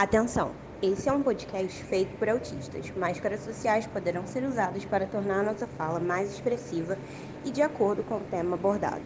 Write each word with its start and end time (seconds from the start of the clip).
Atenção! 0.00 0.54
Esse 0.80 1.10
é 1.10 1.12
um 1.12 1.22
podcast 1.22 1.84
feito 1.84 2.16
por 2.16 2.26
autistas. 2.26 2.90
Máscaras 2.96 3.40
sociais 3.40 3.86
poderão 3.86 4.26
ser 4.26 4.44
usadas 4.44 4.82
para 4.86 5.06
tornar 5.06 5.40
a 5.40 5.42
nossa 5.42 5.66
fala 5.66 6.00
mais 6.00 6.32
expressiva 6.32 6.96
e 7.44 7.50
de 7.50 7.60
acordo 7.60 8.02
com 8.04 8.16
o 8.16 8.20
tema 8.20 8.56
abordado. 8.56 9.02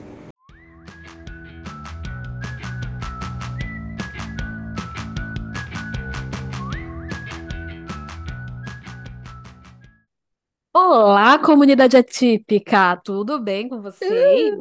Olá, 10.72 11.40
comunidade 11.40 11.96
atípica! 11.96 12.96
Tudo 12.98 13.40
bem 13.42 13.68
com 13.68 13.82
vocês? 13.82 14.54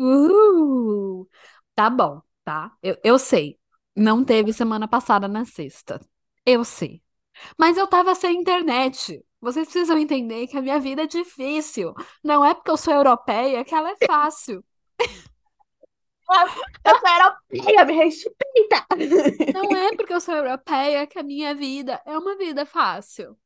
Uhul. 0.00 1.28
Tá 1.76 1.88
bom, 1.88 2.20
tá? 2.44 2.72
Eu, 2.82 2.96
eu 3.04 3.16
sei. 3.20 3.59
Não 4.00 4.24
teve 4.24 4.50
semana 4.54 4.88
passada 4.88 5.28
na 5.28 5.44
sexta. 5.44 6.00
Eu 6.46 6.64
sei. 6.64 7.02
Mas 7.58 7.76
eu 7.76 7.86
tava 7.86 8.14
sem 8.14 8.40
internet. 8.40 9.22
Vocês 9.42 9.66
precisam 9.68 9.98
entender 9.98 10.46
que 10.46 10.56
a 10.56 10.62
minha 10.62 10.80
vida 10.80 11.02
é 11.02 11.06
difícil. 11.06 11.92
Não 12.24 12.42
é 12.42 12.54
porque 12.54 12.70
eu 12.70 12.78
sou 12.78 12.94
europeia 12.94 13.62
que 13.62 13.74
ela 13.74 13.90
é 13.90 13.96
fácil. 14.06 14.64
Eu 16.84 16.98
sou 16.98 17.08
europeia, 17.08 17.84
me 17.84 17.92
respeita! 17.94 18.86
Não 19.52 19.74
é 19.74 19.92
porque 19.96 20.12
eu 20.12 20.20
sou 20.20 20.34
europeia 20.34 21.06
que 21.06 21.18
a 21.18 21.22
minha 21.22 21.54
vida 21.54 22.00
é 22.06 22.16
uma 22.16 22.36
vida 22.36 22.64
fácil. 22.64 23.36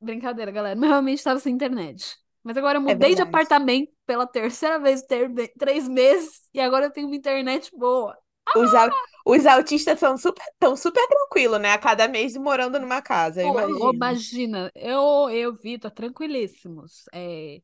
Brincadeira, 0.00 0.50
galera. 0.50 0.78
Mas 0.78 0.90
realmente 0.90 1.18
estava 1.18 1.40
sem 1.40 1.54
internet. 1.54 2.16
Mas 2.42 2.56
agora 2.56 2.78
eu 2.78 2.82
mudei 2.82 3.14
de 3.14 3.22
verdade. 3.22 3.28
apartamento 3.28 3.90
pela 4.06 4.26
terceira 4.26 4.78
vez 4.78 5.02
em 5.02 5.06
ter- 5.06 5.52
três 5.58 5.88
meses 5.88 6.42
e 6.52 6.60
agora 6.60 6.86
eu 6.86 6.90
tenho 6.92 7.06
uma 7.06 7.16
internet 7.16 7.70
boa. 7.76 8.16
Os, 8.56 8.74
au- 8.74 8.90
os 9.26 9.46
autistas 9.46 9.98
são 9.98 10.16
super, 10.16 10.44
tão 10.58 10.76
super 10.76 11.06
tranquilos, 11.08 11.60
né? 11.60 11.72
A 11.72 11.78
cada 11.78 12.08
mês 12.08 12.36
morando 12.36 12.78
numa 12.80 13.02
casa, 13.02 13.42
Pô, 13.42 13.44
imagino. 13.44 13.92
imagina, 13.92 14.72
eu, 14.74 15.28
eu, 15.30 15.54
Vitor, 15.54 15.90
tranquilíssimos. 15.90 17.04
É, 17.12 17.60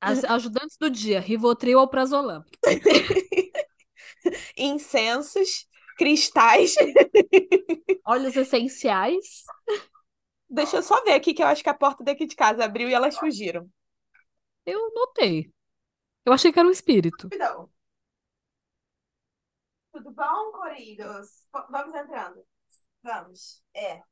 as- 0.00 0.24
ajudantes 0.24 0.76
do 0.78 0.90
dia, 0.90 1.20
Rivotril 1.20 1.78
ou 1.78 1.88
Prazolam. 1.88 2.44
Incensos, 4.56 5.66
cristais. 5.96 6.74
Óleos 8.04 8.36
essenciais. 8.36 9.44
Deixa 10.48 10.76
eu 10.76 10.82
só 10.84 11.02
ver 11.02 11.14
aqui, 11.14 11.34
que 11.34 11.42
eu 11.42 11.46
acho 11.48 11.62
que 11.64 11.68
a 11.68 11.74
porta 11.74 12.04
daqui 12.04 12.26
de 12.26 12.36
casa 12.36 12.64
abriu 12.64 12.88
e 12.88 12.94
elas 12.94 13.18
fugiram. 13.18 13.68
Eu 14.66 14.92
notei. 14.94 15.52
Eu 16.26 16.32
achei 16.34 16.52
que 16.52 16.58
era 16.60 16.68
um 16.68 16.72
espírito. 16.72 17.28
Rapidão. 17.30 17.70
Tudo 19.92 20.10
bom, 20.12 20.52
Corilhos? 20.52 21.46
V- 21.54 21.66
Vamos 21.70 21.94
entrando. 21.94 22.44
Vamos. 23.02 23.62
É. 23.74 24.02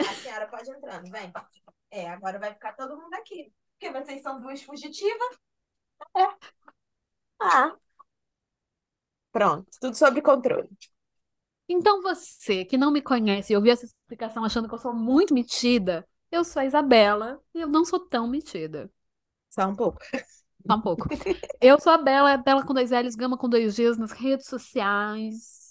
A 0.00 0.14
senhora 0.22 0.48
pode 0.48 0.70
entrando, 0.70 1.10
vem. 1.10 1.32
É, 1.90 2.08
agora 2.10 2.38
vai 2.38 2.52
ficar 2.54 2.74
todo 2.74 2.96
mundo 3.00 3.14
aqui. 3.14 3.52
Porque 3.78 3.92
vocês 3.92 4.22
são 4.22 4.40
duas 4.40 4.62
fugitivas. 4.62 5.38
É. 6.16 6.50
Ah. 7.40 7.76
Pronto, 9.32 9.68
tudo 9.80 9.94
sob 9.96 10.20
controle. 10.22 10.68
Então 11.68 12.02
você 12.02 12.64
que 12.64 12.78
não 12.78 12.92
me 12.92 13.02
conhece 13.02 13.52
e 13.52 13.56
ouviu 13.56 13.72
essa 13.72 13.86
explicação 13.86 14.44
achando 14.44 14.68
que 14.68 14.74
eu 14.74 14.78
sou 14.78 14.94
muito 14.94 15.34
metida, 15.34 16.06
eu 16.30 16.44
sou 16.44 16.60
a 16.62 16.66
Isabela 16.66 17.40
e 17.54 17.60
eu 17.60 17.68
não 17.68 17.84
sou 17.84 18.00
tão 18.08 18.28
metida. 18.28 18.90
Só 19.50 19.66
um 19.68 19.76
pouco. 19.76 20.00
Só 20.66 20.76
um 20.76 20.80
pouco. 20.80 21.08
Eu 21.60 21.80
sou 21.80 21.92
a 21.92 21.98
Bela, 21.98 22.36
Bela 22.36 22.64
com 22.64 22.74
dois 22.74 22.90
L's, 22.90 23.14
Gama 23.14 23.36
com 23.38 23.48
dois 23.48 23.76
G's 23.76 23.96
nas 23.96 24.12
redes 24.12 24.46
sociais. 24.46 25.66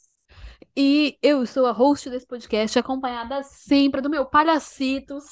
E 0.76 1.18
eu 1.22 1.46
sou 1.46 1.66
a 1.66 1.72
host 1.72 2.10
desse 2.10 2.26
podcast, 2.26 2.78
acompanhada 2.78 3.44
sempre 3.44 4.02
do 4.02 4.10
meu 4.10 4.26
palhacitos, 4.26 5.26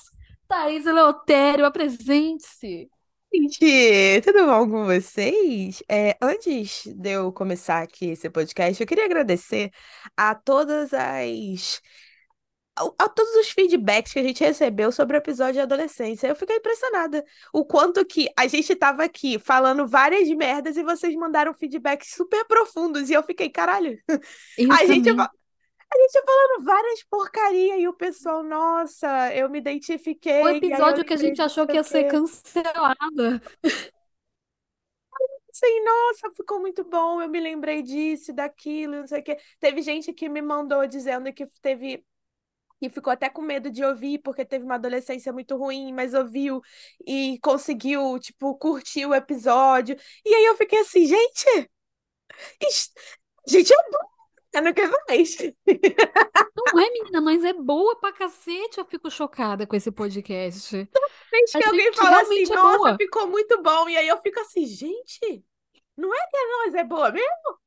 Thaís 0.48 0.86
Eleutério, 0.86 1.66
apresente-se. 1.66 2.90
Gente, 3.34 4.22
tudo 4.22 4.46
bom 4.46 4.70
com 4.70 4.86
vocês? 4.86 5.82
É, 5.90 6.16
antes 6.22 6.86
de 6.86 7.10
eu 7.10 7.32
começar 7.34 7.82
aqui 7.82 8.12
esse 8.12 8.30
podcast, 8.30 8.80
eu 8.82 8.88
queria 8.88 9.06
agradecer 9.06 9.72
a 10.16 10.36
todas 10.36 10.94
as 10.94 11.82
a, 12.76 13.10
todos 13.10 13.34
os 13.36 13.50
feedbacks 13.52 14.14
que 14.14 14.20
a 14.20 14.24
gente 14.24 14.44
recebeu 14.44 14.92
sobre 14.92 15.16
o 15.18 15.20
episódio 15.20 15.54
de 15.54 15.60
adolescência. 15.62 16.28
Eu 16.28 16.36
fiquei 16.36 16.58
impressionada 16.58 17.24
o 17.54 17.66
quanto 17.66 18.04
que 18.06 18.28
a 18.38 18.48
gente 18.48 18.76
tava 18.76 19.04
aqui 19.04 19.38
falando 19.40 19.88
várias 19.88 20.28
merdas 20.30 20.78
e 20.78 20.84
vocês 20.84 21.16
mandaram 21.16 21.54
feedbacks 21.54 22.14
super 22.16 22.46
profundos 22.46 23.10
e 23.10 23.14
eu 23.14 23.24
fiquei, 23.24 23.50
caralho, 23.50 23.98
Eu 24.58 24.72
a 24.72 24.86
gente 24.86 25.06
também. 25.06 25.26
a 25.92 25.98
gente 25.98 26.26
falando 26.26 26.66
várias 26.66 27.04
porcaria 27.04 27.78
e 27.78 27.88
o 27.88 27.94
pessoal, 27.94 28.44
nossa, 28.44 29.34
eu 29.36 29.50
me 29.50 29.60
identifiquei, 29.60 30.42
O 30.42 30.50
episódio 30.50 31.06
que 31.06 31.14
a 31.14 31.18
gente 31.18 31.42
achou 31.42 31.68
que 31.68 31.76
ia 31.76 31.84
ser 31.84 32.06
quê. 32.06 32.10
cancelada. 32.10 33.42
Sim, 35.52 35.84
nossa, 35.84 36.32
ficou 36.36 36.60
muito 36.60 36.84
bom. 36.84 37.22
Eu 37.22 37.30
me 37.30 37.40
lembrei 37.40 37.84
disso, 37.84 38.34
daquilo, 38.34 38.96
não 38.98 39.08
sei 39.08 39.20
o 39.20 39.24
quê. 39.24 39.38
Teve 39.60 39.82
gente 39.84 40.12
que 40.12 40.28
me 40.28 40.42
mandou 40.42 40.86
dizendo 40.88 41.32
que 41.32 41.46
teve 41.62 42.04
que 42.90 42.96
ficou 42.96 43.12
até 43.14 43.30
com 43.30 43.42
medo 43.42 43.70
de 43.72 43.84
ouvir 43.84 44.20
porque 44.20 44.46
teve 44.46 44.66
uma 44.66 44.76
adolescência 44.76 45.32
muito 45.34 45.56
ruim, 45.58 45.94
mas 45.94 46.14
ouviu 46.14 46.62
e 47.06 47.40
conseguiu, 47.42 48.20
tipo, 48.20 48.56
curtir 48.58 49.06
o 49.06 49.14
episódio. 49.16 49.96
E 50.26 50.34
aí 50.34 50.46
eu 50.46 50.56
fiquei 50.58 50.80
assim, 50.80 51.06
gente, 51.06 51.70
isso- 52.62 52.92
gente, 53.48 53.72
eu 53.72 53.80
eu 54.56 54.62
não 54.62 54.74
quero 54.74 54.92
mais. 55.10 55.36
Não 56.56 56.80
é, 56.80 56.90
menina, 56.92 57.22
mas 57.22 57.44
é 57.44 57.54
boa 57.54 58.00
pra 58.00 58.14
cacete. 58.14 58.78
Eu 58.78 58.86
fico 58.86 59.10
chocada 59.10 59.66
com 59.66 59.76
esse 59.76 59.92
podcast. 59.92 60.76
Vez 61.32 61.56
A 61.56 61.60
que 61.60 61.66
alguém 61.66 61.92
fala 61.94 62.22
assim, 62.22 62.44
é 62.44 62.56
nossa, 62.56 62.78
boa. 62.78 62.98
ficou 62.98 63.28
muito 63.28 63.62
bom. 63.64 63.90
E 63.90 63.98
aí 63.98 64.08
eu 64.08 64.22
fico 64.22 64.40
assim, 64.40 64.66
gente, 64.68 65.44
não 65.98 66.14
é 66.14 66.28
que 66.28 66.38
é 66.38 66.48
nós, 66.66 66.74
é 66.76 66.84
boa 66.84 67.12
mesmo? 67.12 67.63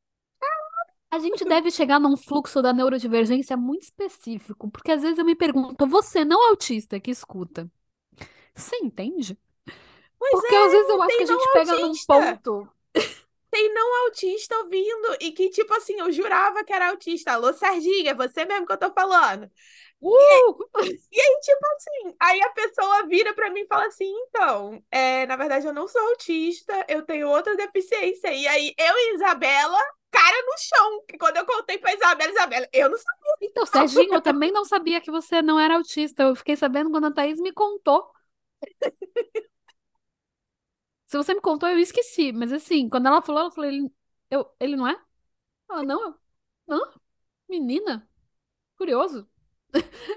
A 1.11 1.19
gente 1.19 1.45
deve 1.45 1.71
chegar 1.71 2.01
num 2.01 2.17
fluxo 2.17 2.61
da 2.61 2.73
neurodivergência 2.73 3.57
muito 3.57 3.83
específico, 3.85 4.71
porque 4.71 4.93
às 4.93 5.03
vezes 5.03 5.19
eu 5.19 5.25
me 5.25 5.35
pergunto, 5.37 5.87
você 5.87 6.25
não 6.25 6.51
autista 6.51 7.01
que 7.01 7.11
escuta, 7.11 7.71
você 8.55 8.77
entende? 8.77 9.39
Pois 10.19 10.33
Porque 10.41 10.55
é, 10.55 10.65
às 10.65 10.73
vezes 10.73 10.89
eu 10.89 11.03
acho 11.03 11.17
que 11.17 11.23
a 11.23 11.27
gente 11.27 11.49
pega 11.53 11.77
num 11.77 11.89
autista. 11.89 12.07
ponto. 12.07 12.69
tem 13.51 13.73
não 13.73 14.05
autista 14.07 14.57
ouvindo 14.59 15.17
e 15.21 15.33
que, 15.33 15.51
tipo 15.51 15.73
assim, 15.75 15.99
eu 15.99 16.13
jurava 16.13 16.65
que 16.65 16.73
era 16.73 16.91
autista. 16.91 17.33
Alô, 17.33 17.53
Serginha, 17.53 18.11
é 18.11 18.15
você 18.15 18.45
mesmo 18.45 18.67
que 18.67 18.73
eu 18.73 18.79
tô 18.79 18.93
falando. 18.93 19.51
Uh! 20.01 20.57
E 21.11 21.21
aí, 21.21 21.41
tipo 21.41 21.67
assim, 21.77 22.17
aí 22.21 22.43
a 22.43 22.51
pessoa 22.51 23.07
vira 23.07 23.35
pra 23.35 23.51
mim 23.51 23.61
e 23.61 23.67
fala 23.67 23.87
assim: 23.87 24.13
então, 24.29 24.83
é, 24.91 25.27
na 25.27 25.37
verdade 25.37 25.67
eu 25.67 25.73
não 25.73 25.89
sou 25.89 26.01
autista, 26.11 26.85
eu 26.89 27.03
tenho 27.03 27.29
outra 27.29 27.57
deficiência. 27.57 28.33
E 28.33 28.47
aí 28.47 28.75
eu 28.79 28.95
e 28.95 29.15
Isabela, 29.15 29.79
cara 30.11 30.43
no 30.47 30.59
contei 31.77 31.79
pra 31.79 31.95
Isabela, 31.95 32.33
Isabela, 32.33 32.69
eu 32.73 32.91
não 32.91 32.99
sabia. 32.99 33.33
Então, 33.43 33.67
Serginho, 33.67 34.15
eu 34.15 34.23
também 34.23 34.51
não 34.51 34.65
sabia 34.65 35.01
que 35.01 35.11
você 35.11 35.43
não 35.43 35.59
era 35.59 35.77
autista. 35.77 36.25
Eu 36.25 36.37
fiquei 36.37 36.57
sabendo 36.57 36.91
quando 36.91 37.07
a 37.07 37.13
Thaís 37.13 37.41
me 37.41 37.53
contou. 37.53 38.11
Se 41.07 41.17
você 41.17 41.35
me 41.35 41.41
contou, 41.41 41.69
eu 41.69 41.79
esqueci. 41.79 42.33
Mas 42.33 42.53
assim, 42.53 42.89
quando 42.89 43.07
ela 43.07 43.23
falou, 43.23 43.45
eu 43.45 43.51
falei, 43.53 43.71
ele, 43.71 43.93
eu, 44.31 44.51
ele 44.59 44.77
não 44.77 44.89
é? 44.89 45.01
Ela, 45.71 45.83
não, 45.83 46.03
eu, 46.03 46.15
não, 46.67 46.93
menina, 47.49 48.09
curioso. 48.77 49.29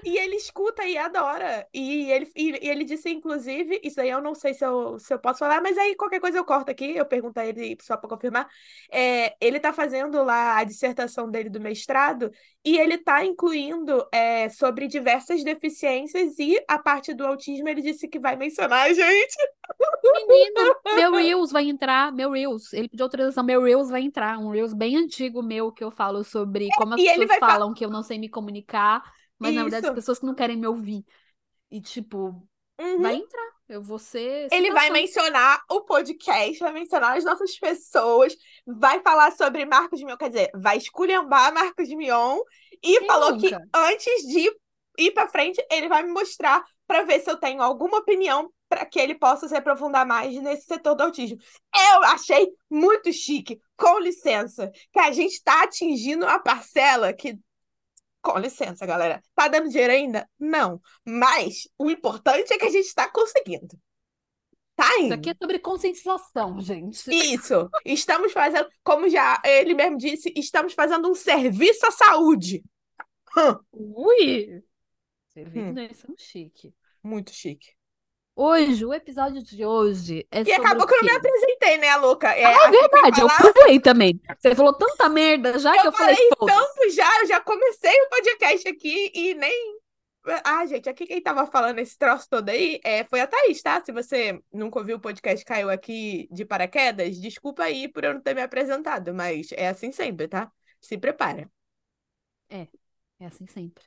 E 0.04 0.16
ele 0.16 0.36
escuta 0.36 0.84
e 0.84 0.96
adora. 0.96 1.66
E 1.72 2.10
ele, 2.10 2.30
e, 2.34 2.66
e 2.66 2.68
ele 2.68 2.84
disse, 2.84 3.10
inclusive, 3.10 3.80
isso 3.82 4.00
aí 4.00 4.08
eu 4.08 4.20
não 4.20 4.34
sei 4.34 4.54
se 4.54 4.64
eu, 4.64 4.98
se 4.98 5.12
eu 5.12 5.18
posso 5.18 5.38
falar, 5.38 5.60
mas 5.60 5.76
aí 5.76 5.94
qualquer 5.94 6.20
coisa 6.20 6.38
eu 6.38 6.44
corto 6.44 6.70
aqui, 6.70 6.96
eu 6.96 7.04
pergunto 7.04 7.38
a 7.38 7.46
ele 7.46 7.76
só 7.82 7.96
para 7.96 8.08
confirmar. 8.08 8.48
É, 8.90 9.34
ele 9.40 9.60
tá 9.60 9.72
fazendo 9.72 10.22
lá 10.22 10.58
a 10.58 10.64
dissertação 10.64 11.30
dele 11.30 11.50
do 11.50 11.60
mestrado 11.60 12.30
e 12.64 12.78
ele 12.78 12.98
tá 12.98 13.24
incluindo 13.24 14.06
é, 14.12 14.48
sobre 14.48 14.86
diversas 14.86 15.42
deficiências 15.42 16.38
e 16.38 16.62
a 16.68 16.78
parte 16.78 17.14
do 17.14 17.26
autismo 17.26 17.68
ele 17.68 17.82
disse 17.82 18.08
que 18.08 18.18
vai 18.18 18.36
mencionar 18.36 18.86
a 18.86 18.92
gente. 18.92 19.36
Menina, 20.28 20.76
meu 20.94 21.14
Reels 21.14 21.52
vai 21.52 21.68
entrar, 21.68 22.12
meu 22.12 22.32
Reels. 22.32 22.72
Ele 22.72 22.88
pediu 22.88 23.04
autorização, 23.04 23.44
meu 23.44 23.62
Reels 23.62 23.88
vai 23.88 24.02
entrar. 24.02 24.38
Um 24.38 24.50
Reels 24.50 24.74
bem 24.74 24.96
antigo 24.96 25.42
meu 25.42 25.72
que 25.72 25.82
eu 25.82 25.90
falo 25.90 26.24
sobre 26.24 26.68
como 26.76 26.94
as 26.94 27.00
e 27.00 27.06
ele 27.06 27.26
pessoas 27.26 27.38
falam 27.38 27.72
que 27.72 27.84
eu 27.84 27.90
não 27.90 28.02
sei 28.02 28.18
me 28.18 28.28
comunicar, 28.28 29.02
mas 29.40 29.54
na 29.54 29.62
verdade 29.62 29.86
as 29.86 29.86
Isso. 29.86 29.94
pessoas 29.94 30.18
que 30.20 30.26
não 30.26 30.34
querem 30.34 30.56
me 30.56 30.66
ouvir. 30.66 31.04
E 31.70 31.80
tipo, 31.80 32.46
Uhum. 32.80 33.02
vai 33.02 33.16
entrar. 33.16 33.50
Eu 33.68 33.82
vou 33.82 33.98
ser 33.98 34.48
Ele 34.50 34.72
vai 34.72 34.90
mencionar 34.90 35.62
o 35.70 35.82
podcast, 35.82 36.58
vai 36.58 36.72
mencionar 36.72 37.16
as 37.16 37.24
nossas 37.24 37.56
pessoas, 37.58 38.34
vai 38.66 39.00
falar 39.00 39.30
sobre 39.32 39.64
Marcos 39.64 40.02
Mion, 40.02 40.16
quer 40.16 40.28
dizer, 40.30 40.50
vai 40.54 40.76
esculhambar 40.76 41.54
Marcos 41.54 41.88
Mion 41.88 42.38
e 42.82 42.98
Quem 42.98 43.06
falou 43.06 43.36
que 43.38 43.50
nunca? 43.50 43.68
antes 43.74 44.22
de 44.26 44.50
ir 44.98 45.10
pra 45.12 45.28
frente, 45.28 45.64
ele 45.70 45.88
vai 45.88 46.02
me 46.02 46.10
mostrar 46.12 46.64
pra 46.86 47.04
ver 47.04 47.20
se 47.20 47.30
eu 47.30 47.36
tenho 47.38 47.62
alguma 47.62 47.98
opinião 47.98 48.52
para 48.68 48.84
que 48.84 48.98
ele 48.98 49.14
possa 49.14 49.48
se 49.48 49.54
aprofundar 49.56 50.04
mais 50.06 50.34
nesse 50.42 50.64
setor 50.66 50.94
do 50.96 51.02
autismo. 51.04 51.38
Eu 51.92 52.02
achei 52.04 52.48
muito 52.68 53.12
chique, 53.12 53.60
com 53.76 53.98
licença, 54.00 54.70
que 54.92 54.98
a 54.98 55.12
gente 55.12 55.32
está 55.34 55.62
atingindo 55.62 56.26
a 56.26 56.38
parcela 56.40 57.12
que 57.12 57.38
Com 58.22 58.38
licença, 58.38 58.84
galera. 58.86 59.22
Tá 59.34 59.48
dando 59.48 59.68
dinheiro 59.68 59.92
ainda? 59.92 60.28
Não. 60.38 60.80
Mas 61.06 61.68
o 61.78 61.90
importante 61.90 62.52
é 62.52 62.58
que 62.58 62.66
a 62.66 62.70
gente 62.70 62.94
tá 62.94 63.10
conseguindo. 63.10 63.78
Tá 64.76 64.86
Isso 64.96 65.00
indo. 65.06 65.14
aqui 65.14 65.30
é 65.30 65.34
sobre 65.34 65.58
conscientização, 65.58 66.60
gente. 66.60 67.10
Isso. 67.10 67.68
Estamos 67.84 68.32
fazendo, 68.32 68.68
como 68.82 69.08
já 69.08 69.40
ele 69.44 69.74
mesmo 69.74 69.96
disse, 69.98 70.32
estamos 70.36 70.72
fazendo 70.74 71.08
um 71.10 71.14
serviço 71.14 71.86
à 71.86 71.90
saúde. 71.90 72.62
Hum, 73.36 73.58
Ui! 73.72 74.62
Serviço 75.28 75.68
Hum. 75.68 75.94
ser 75.94 76.10
um 76.10 76.16
chique. 76.18 76.74
muito 77.02 77.32
chique. 77.32 77.74
Hoje, 78.42 78.86
o 78.86 78.94
episódio 78.94 79.42
de 79.42 79.66
hoje 79.66 80.26
é 80.30 80.40
E 80.40 80.52
acabou 80.52 80.86
que 80.86 80.94
eu 80.94 81.02
não 81.02 81.04
me 81.04 81.10
apresentei, 81.18 81.76
né, 81.76 81.94
louca? 81.96 82.28
É, 82.32 82.46
Ah, 82.46 82.68
é 82.68 82.70
verdade, 82.70 83.20
eu 83.20 83.52
pulei 83.52 83.78
também. 83.78 84.18
Você 84.38 84.54
falou 84.54 84.72
tanta 84.72 85.10
merda 85.10 85.58
já 85.58 85.72
que 85.72 85.80
Eu 85.80 85.84
eu 85.84 85.92
falei, 85.92 86.16
falei 86.16 86.30
foda-se. 86.38 86.58
tanto 86.58 86.90
já, 86.90 87.20
eu 87.20 87.26
já 87.26 87.40
comecei 87.40 88.00
o 88.00 88.08
podcast 88.08 88.68
aqui 88.68 89.12
e 89.14 89.34
nem. 89.34 89.78
Ah, 90.42 90.64
gente, 90.64 90.88
aqui 90.88 91.06
quem 91.06 91.20
tava 91.20 91.46
falando 91.46 91.80
esse 91.80 91.98
troço 91.98 92.28
todo 92.30 92.48
aí 92.48 92.80
é, 92.82 93.04
foi 93.04 93.20
a 93.20 93.26
Thaís, 93.26 93.60
tá? 93.60 93.82
Se 93.84 93.92
você 93.92 94.40
nunca 94.50 94.78
ouviu 94.78 94.96
o 94.96 95.00
podcast, 95.00 95.44
caiu 95.44 95.68
aqui 95.68 96.26
de 96.32 96.46
paraquedas, 96.46 97.18
desculpa 97.18 97.64
aí 97.64 97.88
por 97.88 98.04
eu 98.04 98.14
não 98.14 98.22
ter 98.22 98.34
me 98.34 98.40
apresentado, 98.40 99.12
mas 99.12 99.52
é 99.52 99.68
assim 99.68 99.92
sempre, 99.92 100.28
tá? 100.28 100.50
Se 100.80 100.96
prepara. 100.96 101.50
É 103.20 103.26
assim 103.26 103.46
sempre. 103.46 103.84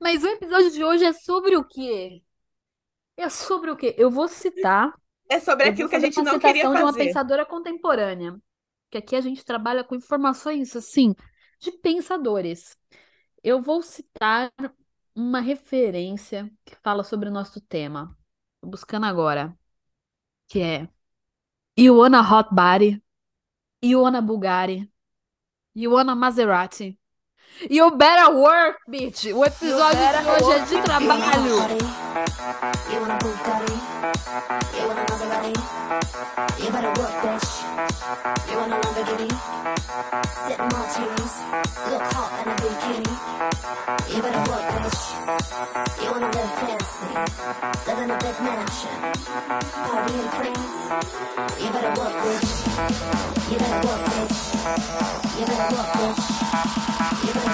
Mas 0.00 0.24
o 0.24 0.26
episódio 0.28 0.70
de 0.72 0.82
hoje 0.84 1.04
é 1.04 1.12
sobre 1.12 1.56
o 1.56 1.64
quê? 1.64 2.22
É 3.16 3.28
sobre 3.28 3.70
o 3.70 3.76
quê? 3.76 3.94
Eu 3.98 4.10
vou 4.10 4.28
citar 4.28 4.92
É 5.28 5.38
sobre 5.40 5.66
aquilo 5.68 5.88
que 5.88 5.96
a 5.96 6.00
fazer 6.00 6.00
gente 6.00 6.20
não 6.22 6.38
queria 6.38 6.64
citação 6.64 6.74
de 6.74 6.82
uma 6.82 6.92
fazer. 6.92 6.98
pensadora 7.04 7.46
contemporânea, 7.46 8.36
que 8.90 8.98
aqui 8.98 9.16
a 9.16 9.20
gente 9.20 9.44
trabalha 9.44 9.84
com 9.84 9.94
informações 9.94 10.74
assim 10.76 11.14
de 11.60 11.72
pensadores. 11.72 12.76
Eu 13.42 13.62
vou 13.62 13.82
citar 13.82 14.52
uma 15.14 15.40
referência 15.40 16.50
que 16.64 16.76
fala 16.82 17.04
sobre 17.04 17.28
o 17.28 17.32
nosso 17.32 17.60
tema. 17.60 18.16
Tô 18.60 18.68
buscando 18.68 19.06
agora, 19.06 19.56
que 20.48 20.60
é 20.60 20.88
You 21.76 21.96
wanna 21.96 22.22
hot 22.22 22.48
body, 22.54 23.02
Bugatti, 23.82 24.88
you 25.74 25.92
wanna 25.92 26.14
Maserati. 26.16 26.99
You 27.68 27.90
better 27.90 28.34
work, 28.34 28.78
bitch! 28.88 29.26
O 29.34 29.44
episódio 29.44 29.98
de 29.98 30.28
hoje 30.30 30.44
é 30.44 30.56
work. 30.56 30.68
de 30.68 30.82
trabalho. 30.82 31.20
You 31.50 32.98
better 53.50 53.82
work, 53.86 54.04
bitch. 54.10 54.40
You 55.38 55.46
better 55.46 55.76
work, 55.76 55.92
bitch. 55.92 57.49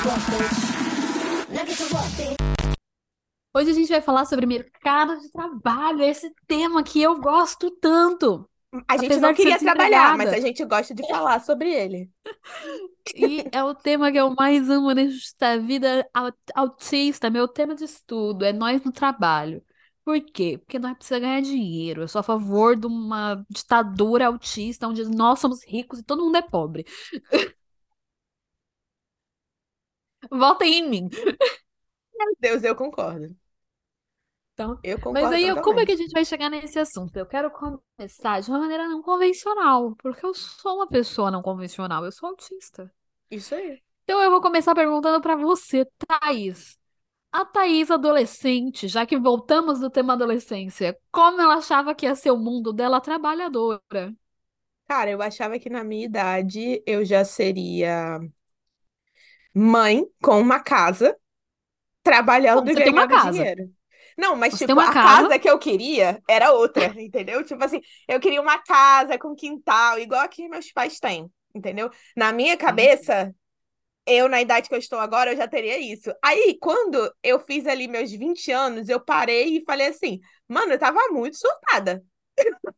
Hoje 3.55 3.71
a 3.71 3.75
gente 3.75 3.89
vai 3.89 4.03
falar 4.03 4.27
sobre 4.27 4.45
mercado 4.45 5.19
de 5.19 5.31
trabalho, 5.31 6.03
esse 6.03 6.31
tema 6.47 6.83
que 6.83 7.01
eu 7.01 7.19
gosto 7.19 7.71
tanto. 7.71 8.49
A 8.87 8.97
gente 8.99 9.07
Apesar 9.07 9.29
não 9.29 9.35
queria 9.35 9.59
trabalhar, 9.59 10.17
mas 10.19 10.33
a 10.33 10.41
gente 10.41 10.63
gosta 10.67 10.95
de 10.95 11.07
falar 11.09 11.41
sobre 11.41 11.73
ele. 11.73 12.11
E 13.15 13.45
é 13.53 13.63
o 13.63 13.73
tema 13.73 14.11
que 14.11 14.19
eu 14.19 14.35
mais 14.35 14.69
amo 14.69 14.91
nesta 14.91 15.57
vida 15.61 16.05
au- 16.13 16.33
autista, 16.57 17.31
meu 17.31 17.47
tema 17.47 17.73
de 17.77 17.85
estudo, 17.85 18.45
é 18.45 18.53
nós 18.53 18.83
no 18.83 18.91
trabalho. 18.91 19.63
Por 20.05 20.21
quê? 20.21 20.59
Porque 20.59 20.77
nós 20.79 20.93
precisamos 20.97 21.25
ganhar 21.29 21.41
dinheiro. 21.41 22.03
Eu 22.03 22.09
sou 22.09 22.19
a 22.19 22.23
favor 22.25 22.75
de 22.77 22.85
uma 22.87 23.45
ditadura 23.49 24.27
autista 24.27 24.89
onde 24.89 25.05
nós 25.05 25.39
somos 25.39 25.65
ricos 25.65 26.01
e 26.01 26.03
todo 26.03 26.25
mundo 26.25 26.37
é 26.37 26.43
pobre. 26.43 26.85
Votem 30.31 30.75
em 30.81 30.89
mim. 30.89 31.09
Meu 32.15 32.37
Deus, 32.41 32.63
eu 32.65 32.75
concordo. 32.77 33.35
Então, 34.55 34.79
Eu 34.83 34.99
Mas 35.13 35.25
concordo 35.25 35.35
aí, 35.35 35.61
como 35.61 35.81
é 35.81 35.85
que 35.87 35.93
a 35.93 35.97
gente 35.97 36.13
vai 36.13 36.25
chegar 36.25 36.49
nesse 36.49 36.79
assunto? 36.79 37.17
Eu 37.17 37.27
quero 37.27 37.51
começar 37.51 38.41
de 38.41 38.51
uma 38.51 38.59
maneira 38.59 38.89
não 38.89 39.03
convencional, 39.03 39.95
porque 39.97 40.25
eu 40.25 40.33
sou 40.35 40.77
uma 40.77 40.89
pessoa 40.89 41.31
não 41.31 41.43
convencional, 41.43 42.05
eu 42.05 42.13
sou 42.13 42.31
autista. 42.31 42.91
Isso 43.31 43.55
aí. 43.55 43.83
Então 44.05 44.23
eu 44.23 44.31
vou 44.31 44.41
começar 44.41 44.75
perguntando 44.75 45.21
pra 45.21 45.37
você, 45.37 45.85
Thaís. 46.07 46.79
A 47.33 47.45
Thaís 47.45 47.91
adolescente, 47.91 48.89
já 48.89 49.07
que 49.07 49.19
voltamos 49.19 49.81
do 49.81 49.91
tema 49.91 50.15
adolescência, 50.15 50.99
como 51.13 51.41
ela 51.41 51.57
achava 51.57 51.95
que 51.95 52.07
ia 52.07 52.17
ser 52.17 52.31
o 52.33 52.39
mundo 52.39 52.73
dela 52.73 53.01
trabalhadora? 53.01 54.15
Cara, 54.89 55.11
eu 55.11 55.21
achava 55.21 55.59
que 55.59 55.69
na 55.69 55.83
minha 55.83 56.05
idade 56.05 56.83
eu 56.87 57.05
já 57.05 57.25
seria 57.25 58.21
mãe 59.59 60.05
com 60.23 60.39
uma 60.39 60.61
casa, 60.61 61.17
trabalhando 62.03 62.65
Bom, 62.65 62.71
e 62.71 62.75
você 62.75 62.85
tem 62.85 62.93
uma 62.93 63.07
ganhando 63.07 63.23
casa. 63.23 63.33
dinheiro. 63.33 63.71
Não, 64.19 64.37
mas 64.37 64.55
Você 64.55 64.67
tipo, 64.67 64.79
a 64.81 64.93
casa. 64.93 65.23
casa 65.23 65.39
que 65.39 65.49
eu 65.49 65.59
queria 65.59 66.23
era 66.29 66.53
outra, 66.53 66.87
entendeu? 67.01 67.45
Tipo 67.45 67.65
assim, 67.65 67.81
eu 68.09 68.21
queria 68.21 68.41
uma 68.41 68.59
casa 68.59 69.19
com 69.19 69.35
quintal, 69.35 69.99
igual 69.99 70.23
a 70.23 70.29
que 70.29 70.49
meus 70.49 70.71
pais 70.73 70.99
têm, 71.01 71.31
entendeu? 71.55 71.91
Na 72.17 72.33
minha 72.33 72.57
cabeça, 72.57 73.35
eu, 74.07 74.29
na 74.29 74.41
idade 74.41 74.69
que 74.69 74.75
eu 74.75 74.79
estou 74.79 74.99
agora, 74.99 75.33
eu 75.33 75.37
já 75.37 75.49
teria 75.49 75.79
isso. 75.79 76.13
Aí, 76.23 76.59
quando 76.61 77.13
eu 77.23 77.41
fiz 77.41 77.67
ali 77.67 77.89
meus 77.89 78.11
20 78.13 78.51
anos, 78.53 78.89
eu 78.89 79.01
parei 79.01 79.59
e 79.59 79.65
falei 79.65 79.89
assim, 79.89 80.21
mano, 80.49 80.73
eu 80.73 80.79
tava 80.79 81.01
muito 81.11 81.37
surtada. 81.39 82.03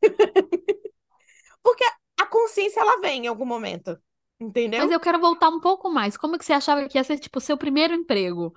Porque 1.63 1.85
a 2.21 2.27
consciência, 2.27 2.81
ela 2.81 3.01
vem 3.01 3.25
em 3.25 3.29
algum 3.29 3.45
momento, 3.47 3.99
entendeu? 4.41 4.81
Mas 4.81 4.91
eu 4.91 5.01
quero 5.01 5.21
voltar 5.21 5.49
um 5.49 5.61
pouco 5.61 5.91
mais. 5.91 6.17
Como 6.17 6.37
é 6.37 6.39
que 6.39 6.45
você 6.45 6.53
achava 6.53 6.89
que 6.89 6.97
ia 6.99 7.05
ser, 7.05 7.19
tipo, 7.19 7.39
o 7.39 7.41
seu 7.43 7.57
primeiro 7.59 7.95
emprego? 7.95 8.55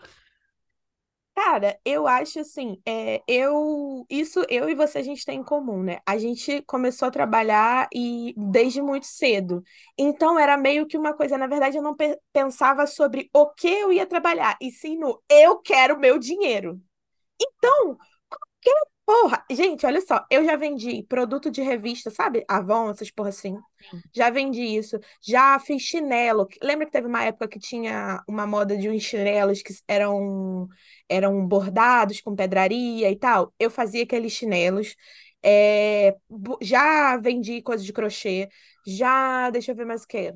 Cara, 1.34 1.80
eu 1.86 2.08
acho 2.08 2.40
assim, 2.42 2.82
é, 2.86 3.24
eu, 3.28 4.06
isso 4.10 4.44
eu 4.50 4.70
e 4.70 4.76
você 4.76 4.98
a 5.00 5.04
gente 5.04 5.26
tem 5.26 5.40
em 5.40 5.44
comum, 5.44 5.82
né? 5.82 6.00
A 6.06 6.18
gente 6.18 6.62
começou 6.64 7.08
a 7.08 7.12
trabalhar 7.12 7.88
e 7.94 8.34
desde 8.38 8.82
muito 8.82 9.06
cedo. 9.08 9.64
Então 9.98 10.38
era 10.38 10.58
meio 10.58 10.86
que 10.86 10.98
uma 10.98 11.14
coisa, 11.16 11.38
na 11.38 11.48
verdade 11.48 11.78
eu 11.78 11.82
não 11.84 11.96
pe- 11.96 12.20
pensava 12.34 12.86
sobre 12.86 13.30
o 13.34 13.48
que 13.50 13.68
eu 13.68 13.92
ia 13.94 14.06
trabalhar, 14.06 14.58
e 14.62 14.72
sim 14.72 14.98
no 14.98 15.22
eu 15.30 15.60
quero 15.60 15.98
meu 16.00 16.20
dinheiro. 16.20 16.80
Então, 17.42 17.98
qualquer 18.30 18.91
porra, 19.12 19.44
gente, 19.52 19.86
olha 19.86 20.00
só, 20.02 20.26
eu 20.30 20.46
já 20.46 20.56
vendi 20.56 21.04
produto 21.04 21.52
de 21.52 21.62
revista, 21.62 22.10
sabe? 22.10 22.46
Avon, 22.48 22.90
essas 22.90 23.12
porra 23.12 23.30
assim. 23.30 23.58
Sim. 23.90 24.02
Já 24.14 24.30
vendi 24.30 24.62
isso, 24.62 24.98
já 25.22 25.60
fiz 25.60 25.82
chinelo. 25.82 26.48
Lembra 26.64 26.86
que 26.86 26.92
teve 26.92 27.08
uma 27.08 27.24
época 27.24 27.48
que 27.48 27.60
tinha 27.60 28.24
uma 28.28 28.48
moda 28.48 28.78
de 28.78 28.90
uns 28.90 29.04
chinelos 29.04 29.62
que 29.62 29.74
eram 29.88 30.68
eram 31.10 31.46
bordados 31.46 32.22
com 32.22 32.36
pedraria 32.36 33.10
e 33.12 33.16
tal? 33.18 33.54
Eu 33.60 33.70
fazia 33.70 34.04
aqueles 34.04 34.32
chinelos. 34.32 34.96
É, 35.44 36.16
já 36.62 37.18
vendi 37.18 37.62
coisas 37.62 37.86
de 37.86 37.92
crochê. 37.94 38.48
Já, 38.88 39.50
deixa 39.50 39.72
eu 39.72 39.76
ver 39.76 39.86
mais 39.86 40.04
o 40.04 40.08
que. 40.08 40.34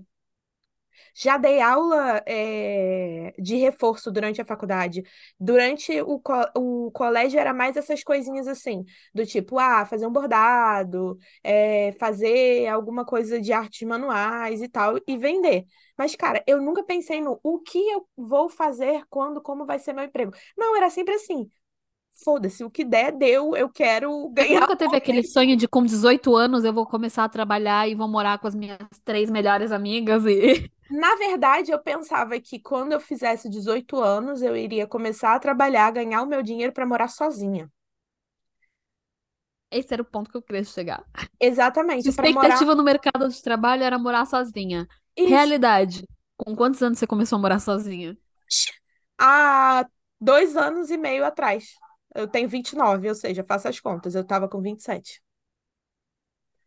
Já 1.15 1.37
dei 1.37 1.61
aula 1.61 2.21
é, 2.25 3.33
de 3.39 3.55
reforço 3.57 4.11
durante 4.11 4.41
a 4.41 4.45
faculdade. 4.45 5.03
Durante 5.39 5.99
o, 6.01 6.19
co- 6.19 6.49
o 6.55 6.91
colégio 6.91 7.39
era 7.39 7.53
mais 7.53 7.77
essas 7.77 8.03
coisinhas 8.03 8.47
assim, 8.47 8.83
do 9.13 9.25
tipo, 9.25 9.57
ah, 9.59 9.85
fazer 9.85 10.05
um 10.07 10.11
bordado, 10.11 11.17
é, 11.43 11.91
fazer 11.93 12.67
alguma 12.67 13.05
coisa 13.05 13.39
de 13.41 13.53
artes 13.53 13.87
manuais 13.87 14.61
e 14.61 14.67
tal, 14.69 14.97
e 15.07 15.17
vender. 15.17 15.65
Mas, 15.97 16.15
cara, 16.15 16.43
eu 16.47 16.61
nunca 16.61 16.83
pensei 16.83 17.21
no 17.21 17.39
o 17.43 17.59
que 17.59 17.77
eu 17.89 18.07
vou 18.17 18.49
fazer 18.49 19.05
quando, 19.09 19.41
como 19.41 19.65
vai 19.65 19.79
ser 19.79 19.93
meu 19.93 20.03
emprego. 20.05 20.31
Não, 20.57 20.75
era 20.75 20.89
sempre 20.89 21.13
assim. 21.15 21.49
Foda-se, 22.23 22.63
o 22.63 22.69
que 22.71 22.83
der, 22.83 23.11
deu, 23.11 23.55
eu 23.55 23.69
quero 23.69 24.29
Você 24.37 24.47
ganhar. 24.47 24.59
nunca 24.59 24.75
teve 24.75 24.95
aquele 24.97 25.23
sonho 25.23 25.55
de 25.57 25.67
com 25.67 25.83
18 25.83 26.35
anos 26.35 26.63
eu 26.65 26.73
vou 26.73 26.85
começar 26.85 27.23
a 27.23 27.29
trabalhar 27.29 27.87
e 27.87 27.95
vou 27.95 28.07
morar 28.07 28.37
com 28.39 28.47
as 28.47 28.55
minhas 28.55 28.77
três 29.03 29.29
melhores 29.29 29.71
amigas 29.71 30.25
e 30.25 30.69
Na 30.89 31.15
verdade, 31.15 31.69
eu 31.71 31.79
pensava 31.81 32.39
que 32.39 32.59
quando 32.59 32.91
eu 32.93 32.99
fizesse 32.99 33.47
18 33.49 33.97
anos, 34.01 34.41
eu 34.41 34.55
iria 34.57 34.87
começar 34.87 35.35
a 35.35 35.39
trabalhar, 35.39 35.91
ganhar 35.91 36.21
o 36.23 36.27
meu 36.27 36.41
dinheiro 36.43 36.73
para 36.73 36.85
morar 36.87 37.07
sozinha. 37.07 37.71
esse 39.71 39.93
era 39.93 40.01
o 40.01 40.05
ponto 40.05 40.29
que 40.31 40.37
eu 40.37 40.41
queria 40.41 40.63
chegar. 40.63 41.03
Exatamente, 41.39 42.11
Sua 42.11 42.13
para 42.13 42.29
morar. 42.29 42.69
expectativa 42.69 42.75
no 42.75 42.83
mercado 42.83 43.29
de 43.29 43.41
trabalho 43.41 43.83
era 43.83 43.99
morar 43.99 44.25
sozinha. 44.25 44.87
Isso. 45.17 45.55
Realidade. 45.55 46.07
Com 46.37 46.55
quantos 46.55 46.81
anos 46.83 46.99
você 46.99 47.07
começou 47.07 47.37
a 47.37 47.41
morar 47.41 47.59
sozinha? 47.59 48.17
Há 49.17 49.85
dois 50.19 50.55
anos 50.57 50.89
e 50.89 50.97
meio 50.97 51.25
atrás. 51.25 51.75
Eu 52.15 52.27
tenho 52.27 52.49
29, 52.49 53.09
ou 53.09 53.15
seja, 53.15 53.43
faça 53.43 53.69
as 53.69 53.79
contas. 53.79 54.15
Eu 54.15 54.25
tava 54.25 54.49
com 54.49 54.61
27. 54.61 55.21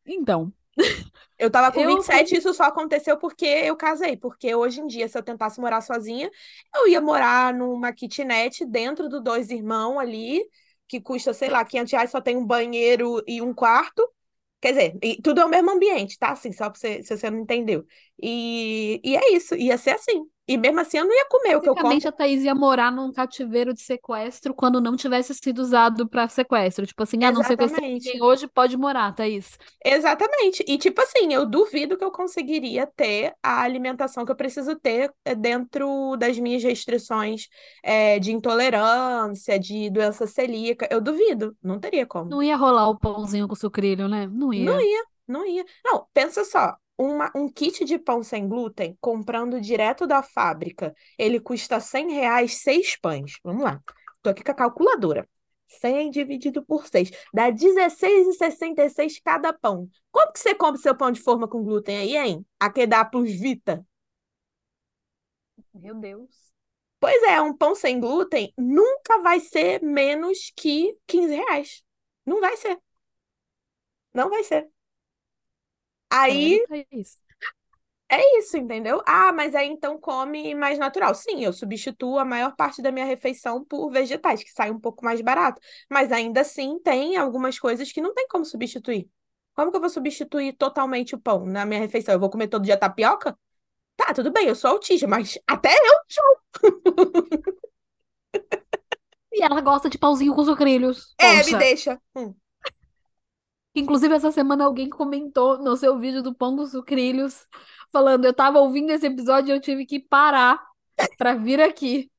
Então, 0.06 0.52
Eu 1.38 1.50
tava 1.50 1.72
com 1.72 1.80
Eu 1.80 1.88
27 1.88 2.34
e 2.34 2.38
isso 2.38 2.52
só 2.54 2.64
aconteceu 2.64 3.16
porque 3.18 3.46
eu 3.46 3.76
casei. 3.76 4.16
Porque 4.16 4.54
hoje 4.54 4.80
em 4.80 4.86
dia, 4.86 5.08
se 5.08 5.16
eu 5.18 5.22
tentasse 5.22 5.60
morar 5.60 5.80
sozinha, 5.80 6.30
eu 6.74 6.88
ia 6.88 7.00
morar 7.00 7.54
numa 7.54 7.92
kitnet 7.92 8.64
dentro 8.66 9.08
do 9.08 9.20
dois 9.20 9.50
irmãos 9.50 9.98
ali, 9.98 10.42
que 10.88 11.00
custa, 11.00 11.32
sei 11.32 11.48
lá, 11.48 11.64
500 11.64 11.92
reais, 11.92 12.10
só 12.10 12.20
tem 12.20 12.36
um 12.36 12.46
banheiro 12.46 13.22
e 13.26 13.40
um 13.42 13.54
quarto. 13.54 14.08
Quer 14.60 14.72
dizer, 14.72 14.98
e 15.02 15.22
tudo 15.22 15.40
é 15.40 15.44
o 15.44 15.48
mesmo 15.48 15.70
ambiente, 15.70 16.18
tá? 16.18 16.32
Assim, 16.32 16.52
só 16.52 16.68
pra 16.70 16.78
você, 16.78 17.02
se 17.02 17.16
você 17.16 17.30
não 17.30 17.40
entendeu. 17.40 17.86
E, 18.20 19.00
e 19.04 19.16
é 19.16 19.32
isso, 19.34 19.54
ia 19.54 19.78
ser 19.78 19.90
assim. 19.92 20.28
E 20.48 20.56
mesmo 20.56 20.80
assim 20.80 20.96
eu 20.96 21.04
não 21.04 21.14
ia 21.14 21.26
comer 21.26 21.56
o 21.56 21.60
que 21.60 21.68
eu 21.68 21.74
como. 21.74 21.98
A 22.08 22.12
Thaís 22.12 22.42
ia 22.42 22.54
morar 22.54 22.90
num 22.90 23.12
cativeiro 23.12 23.74
de 23.74 23.82
sequestro 23.82 24.54
quando 24.54 24.80
não 24.80 24.96
tivesse 24.96 25.34
sido 25.34 25.58
usado 25.58 26.08
pra 26.08 26.26
sequestro. 26.26 26.86
Tipo 26.86 27.02
assim, 27.02 27.22
ah, 27.22 27.30
não 27.30 27.44
sequestrei 27.44 27.92
ninguém 27.92 28.22
hoje, 28.22 28.48
pode 28.48 28.74
morar, 28.76 29.14
Thaís. 29.14 29.58
Exatamente. 29.84 30.64
E 30.66 30.78
tipo 30.78 31.02
assim, 31.02 31.34
eu 31.34 31.44
duvido 31.44 31.98
que 31.98 32.04
eu 32.04 32.10
conseguiria 32.10 32.86
ter 32.86 33.34
a 33.42 33.60
alimentação 33.60 34.24
que 34.24 34.32
eu 34.32 34.36
preciso 34.36 34.74
ter 34.76 35.12
eh, 35.22 35.34
dentro 35.34 36.16
das 36.16 36.38
minhas 36.38 36.62
restrições 36.62 37.48
eh, 37.82 38.18
de 38.18 38.32
intolerância, 38.32 39.58
de 39.58 39.90
doença 39.90 40.26
celíaca. 40.26 40.88
Eu 40.90 41.00
duvido, 41.00 41.54
não 41.62 41.78
teria 41.78 42.06
como. 42.06 42.30
Não 42.30 42.42
ia 42.42 42.56
rolar 42.56 42.88
o 42.88 42.98
pãozinho 42.98 43.46
com 43.46 43.54
sucrilho, 43.54 44.08
né? 44.08 44.26
Não 44.26 44.52
ia. 44.52 44.64
Não 44.64 44.80
ia, 44.80 45.04
não 45.26 45.46
ia. 45.46 45.64
Não, 45.84 46.06
pensa 46.14 46.42
só, 46.42 46.74
uma, 46.98 47.30
um 47.34 47.48
kit 47.48 47.84
de 47.84 47.98
pão 47.98 48.22
sem 48.22 48.48
glúten, 48.48 48.98
comprando 49.00 49.60
direto 49.60 50.06
da 50.06 50.22
fábrica, 50.22 50.94
ele 51.16 51.40
custa 51.40 51.78
100 51.80 52.12
reais, 52.12 52.60
seis 52.60 52.96
pães. 53.00 53.38
Vamos 53.44 53.62
lá. 53.62 53.80
Tô 54.22 54.30
aqui 54.30 54.42
com 54.42 54.50
a 54.50 54.54
calculadora. 54.54 55.28
100 55.68 56.10
dividido 56.10 56.64
por 56.64 56.86
6. 56.86 57.10
Dá 57.32 57.44
R$16,66 57.46 59.20
cada 59.22 59.52
pão. 59.52 59.88
Quanto 60.10 60.32
que 60.32 60.40
você 60.40 60.54
compra 60.54 60.80
seu 60.80 60.96
pão 60.96 61.12
de 61.12 61.20
forma 61.20 61.46
com 61.46 61.62
glúten 61.62 61.96
aí, 61.96 62.16
hein? 62.16 62.46
Aqui 62.58 62.86
dá 62.86 63.04
plus 63.04 63.30
Vita. 63.30 63.86
Meu 65.74 65.94
Deus. 65.94 66.48
Pois 66.98 67.22
é, 67.22 67.40
um 67.40 67.56
pão 67.56 67.74
sem 67.74 68.00
glúten 68.00 68.52
nunca 68.56 69.20
vai 69.22 69.38
ser 69.40 69.82
menos 69.82 70.52
que 70.56 70.96
15 71.06 71.34
reais. 71.34 71.84
Não 72.26 72.40
vai 72.40 72.56
ser. 72.56 72.78
Não 74.12 74.28
vai 74.28 74.44
ser. 74.44 74.68
Aí 76.10 76.64
Thaís? 76.68 77.18
é 78.10 78.38
isso, 78.38 78.56
entendeu? 78.56 79.02
Ah, 79.06 79.32
mas 79.32 79.54
aí 79.54 79.68
então 79.68 79.98
come 79.98 80.54
mais 80.54 80.78
natural. 80.78 81.14
Sim, 81.14 81.44
eu 81.44 81.52
substituo 81.52 82.18
a 82.18 82.24
maior 82.24 82.56
parte 82.56 82.80
da 82.80 82.90
minha 82.90 83.04
refeição 83.04 83.64
por 83.64 83.90
vegetais, 83.90 84.42
que 84.42 84.50
sai 84.50 84.70
um 84.70 84.80
pouco 84.80 85.04
mais 85.04 85.20
barato. 85.20 85.60
Mas 85.90 86.10
ainda 86.10 86.40
assim 86.40 86.78
tem 86.80 87.16
algumas 87.16 87.58
coisas 87.58 87.92
que 87.92 88.00
não 88.00 88.14
tem 88.14 88.26
como 88.28 88.44
substituir. 88.44 89.08
Como 89.54 89.70
que 89.70 89.76
eu 89.76 89.80
vou 89.80 89.90
substituir 89.90 90.54
totalmente 90.54 91.14
o 91.14 91.18
pão 91.18 91.44
na 91.44 91.66
minha 91.66 91.80
refeição? 91.80 92.14
Eu 92.14 92.20
vou 92.20 92.30
comer 92.30 92.48
todo 92.48 92.64
dia 92.64 92.76
tapioca? 92.76 93.36
Tá, 93.96 94.14
tudo 94.14 94.30
bem, 94.30 94.46
eu 94.46 94.54
sou 94.54 94.70
autista, 94.70 95.06
mas 95.06 95.38
até 95.46 95.74
eu. 95.74 95.94
E 99.32 99.42
ela 99.42 99.60
gosta 99.60 99.90
de 99.90 99.98
pãozinho 99.98 100.34
com 100.34 100.44
sucrilhos. 100.44 101.14
É, 101.18 101.44
me 101.44 101.54
deixa. 101.54 102.00
Hum. 102.16 102.34
Inclusive, 103.78 104.14
essa 104.14 104.32
semana 104.32 104.64
alguém 104.64 104.88
comentou 104.88 105.58
no 105.58 105.76
seu 105.76 105.98
vídeo 105.98 106.22
do 106.22 106.34
pão 106.34 106.56
com 106.56 106.66
sucrilhos, 106.66 107.46
falando: 107.92 108.24
eu 108.24 108.34
tava 108.34 108.58
ouvindo 108.60 108.90
esse 108.90 109.06
episódio 109.06 109.52
e 109.52 109.56
eu 109.56 109.60
tive 109.60 109.86
que 109.86 110.00
parar 110.00 110.60
pra 111.18 111.34
vir 111.34 111.60
aqui 111.60 112.10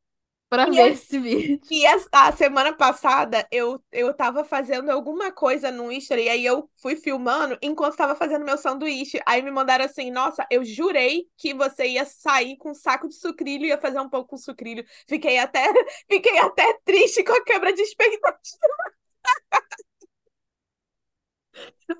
pra 0.50 0.68
E 0.72 0.72
ver 0.72 0.92
é- 0.92 0.94
esse 0.94 1.20
vídeo. 1.20 1.62
E 1.72 1.86
a, 1.88 1.98
a 2.13 2.32
semana 2.34 2.74
passada 2.75 3.48
eu, 3.51 3.84
eu 3.92 4.13
tava 4.13 4.44
fazendo 4.46 4.89
alguma 4.92 5.32
coisa 5.32 5.72
no 5.72 5.92
Insta 5.92 6.20
e 6.20 6.30
aí 6.30 6.46
eu 6.46 6.70
fui 6.82 6.96
filmando 6.96 7.58
enquanto 7.62 7.96
tava 7.98 8.16
fazendo 8.16 8.46
meu 8.46 8.58
sanduíche. 8.58 9.20
Aí 9.25 9.42
me 9.42 9.51
mandaram 9.51 9.86
assim: 9.86 10.12
Nossa, 10.12 10.46
eu 10.51 10.63
jurei 10.66 11.28
que 11.38 11.54
você 11.54 11.88
ia 11.88 12.06
sair 12.06 12.58
com 12.58 12.72
um 12.72 12.75
saco 12.75 13.08
de 13.08 13.16
sucrilho 13.16 13.66
e 13.66 13.70
ia 13.70 13.80
fazer 13.82 14.00
um 14.00 14.10
pão 14.10 14.24
com 14.25 14.38
sucrilho. 14.38 14.86
Fiquei 15.08 15.39
até, 15.39 15.63
fiquei 16.10 16.38
até 16.39 16.74
triste 16.86 17.24
com 17.24 17.34
a 17.34 17.44
quebra 17.44 17.74
de 17.74 17.82
expectativa. 17.84 18.60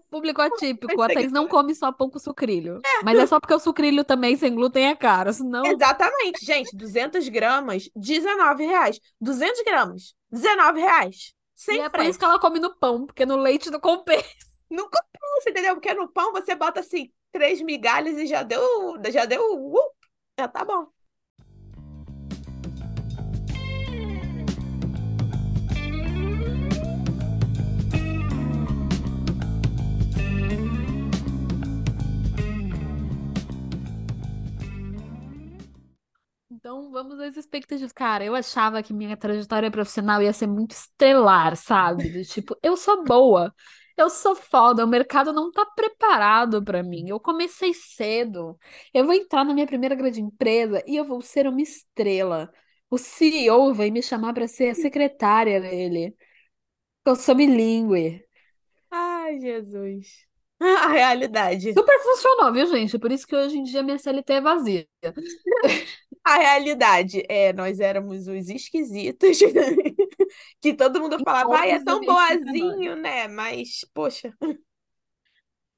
Público 0.10 0.42
atípico. 0.42 1.02
A 1.02 1.08
Thaís 1.08 1.28
que- 1.28 1.34
não 1.34 1.48
come 1.48 1.74
só 1.74 1.92
pão 1.92 2.10
com 2.10 2.20
sucrilho. 2.20 2.82
Mas 3.04 3.18
é 3.18 3.26
só 3.26 3.40
porque 3.40 3.54
o 3.54 3.60
sucrilho 3.60 4.04
também 4.04 4.36
sem 4.36 4.54
glúten 4.54 4.88
é 4.88 4.96
caro. 4.96 5.34
Senão. 5.34 5.66
Exatamente, 5.66 6.46
gente, 6.46 6.76
200 6.76 7.28
gramas, 7.30 7.90
19 7.96 8.66
reais. 8.66 9.00
200 9.20 9.64
gramas, 9.64 10.14
19 10.32 10.80
reais. 10.80 11.34
E 11.58 11.62
Sem 11.62 11.82
é 11.84 11.90
pra 11.90 12.06
isso 12.06 12.18
que 12.18 12.26
ela 12.26 12.40
come 12.40 12.60
no 12.60 12.74
pão, 12.76 13.06
porque 13.06 13.26
no 13.26 13.36
leite 13.36 13.70
não 13.70 13.80
compensa. 13.80 14.24
Não 14.72 14.84
compensa, 14.84 15.50
entendeu? 15.50 15.74
Porque 15.74 15.92
no 15.96 16.08
pão 16.08 16.32
você 16.32 16.54
bota 16.54 16.80
assim, 16.82 17.12
três 17.32 17.60
migalhas 17.60 18.20
e 18.20 18.28
já 18.28 18.44
deu, 18.44 18.62
já 19.12 19.26
deu, 19.26 19.42
uh, 19.42 19.92
já 20.40 20.48
tá 20.48 20.64
bom. 20.64 20.86
Então, 36.60 36.92
vamos 36.92 37.20
às 37.22 37.38
expectativas. 37.38 37.94
Cara, 37.94 38.24
eu 38.26 38.36
achava 38.36 38.84
que 38.84 38.94
minha 38.94 39.16
trajetória 39.16 39.72
profissional 39.72 40.22
ia 40.22 40.34
ser 40.34 40.48
muito 40.48 40.72
estelar, 40.72 41.56
sabe? 41.56 42.10
Do 42.10 42.24
tipo, 42.26 42.58
eu 42.62 42.76
sou 42.76 43.06
boa, 43.06 43.54
eu 43.96 44.10
sou 44.10 44.36
foda, 44.36 44.84
o 44.84 44.88
mercado 44.88 45.32
não 45.32 45.52
tá 45.52 45.66
preparado 45.66 46.62
pra 46.64 46.84
mim. 46.84 47.08
Eu 47.08 47.20
comecei 47.20 47.74
cedo, 47.74 48.58
eu 48.94 49.06
vou 49.06 49.14
entrar 49.14 49.46
na 49.46 49.54
minha 49.54 49.66
primeira 49.68 49.96
grande 49.96 50.20
empresa 50.22 50.84
e 50.86 50.98
eu 50.98 51.06
vou 51.06 51.22
ser 51.22 51.48
uma 51.48 51.62
estrela. 51.62 52.52
O 52.90 52.98
CEO 52.98 53.74
vai 53.74 53.90
me 53.90 54.02
chamar 54.02 54.34
pra 54.34 54.48
ser 54.48 54.70
a 54.72 54.76
secretária 54.76 55.62
dele. 55.62 56.14
Eu 57.06 57.16
sou 57.16 57.36
bilíngue. 57.36 58.24
Ai, 58.92 59.40
Jesus. 59.40 60.28
A 60.62 60.90
realidade. 60.90 61.74
Super 61.74 62.00
funcionou, 62.02 62.52
viu, 62.52 62.68
gente? 62.68 63.00
Por 63.00 63.12
isso 63.12 63.26
que 63.26 63.36
hoje 63.36 63.58
em 63.58 63.64
dia 63.64 63.82
minha 63.82 63.98
CLT 63.98 64.34
é 64.34 64.42
vazia. 64.42 64.88
A 66.30 66.38
realidade 66.38 67.24
é, 67.28 67.52
nós 67.54 67.80
éramos 67.80 68.28
os 68.28 68.50
esquisitos, 68.50 69.40
que 70.62 70.76
todo 70.76 71.02
mundo 71.02 71.18
falava, 71.24 71.56
ai, 71.56 71.72
é 71.72 71.84
tão 71.84 72.00
boazinho, 72.02 72.96
né? 72.96 73.28
Mas, 73.28 73.84
poxa, 73.94 74.32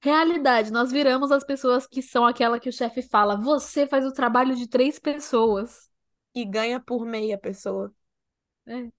Realidade, 0.04 0.72
nós 0.72 0.92
viramos 0.92 1.32
as 1.32 1.44
pessoas 1.44 1.88
que 1.88 2.02
são 2.02 2.26
aquela 2.26 2.60
que 2.60 2.68
o 2.68 2.74
chefe 2.74 3.02
fala, 3.02 3.38
você 3.38 3.88
faz 3.88 4.06
o 4.06 4.12
trabalho 4.12 4.56
de 4.56 4.68
três 4.68 5.00
pessoas. 5.00 5.90
e 6.36 6.44
ganha 6.44 6.80
por 6.80 7.06
meia 7.06 7.38
pessoa. 7.38 7.94
É. 8.66 8.90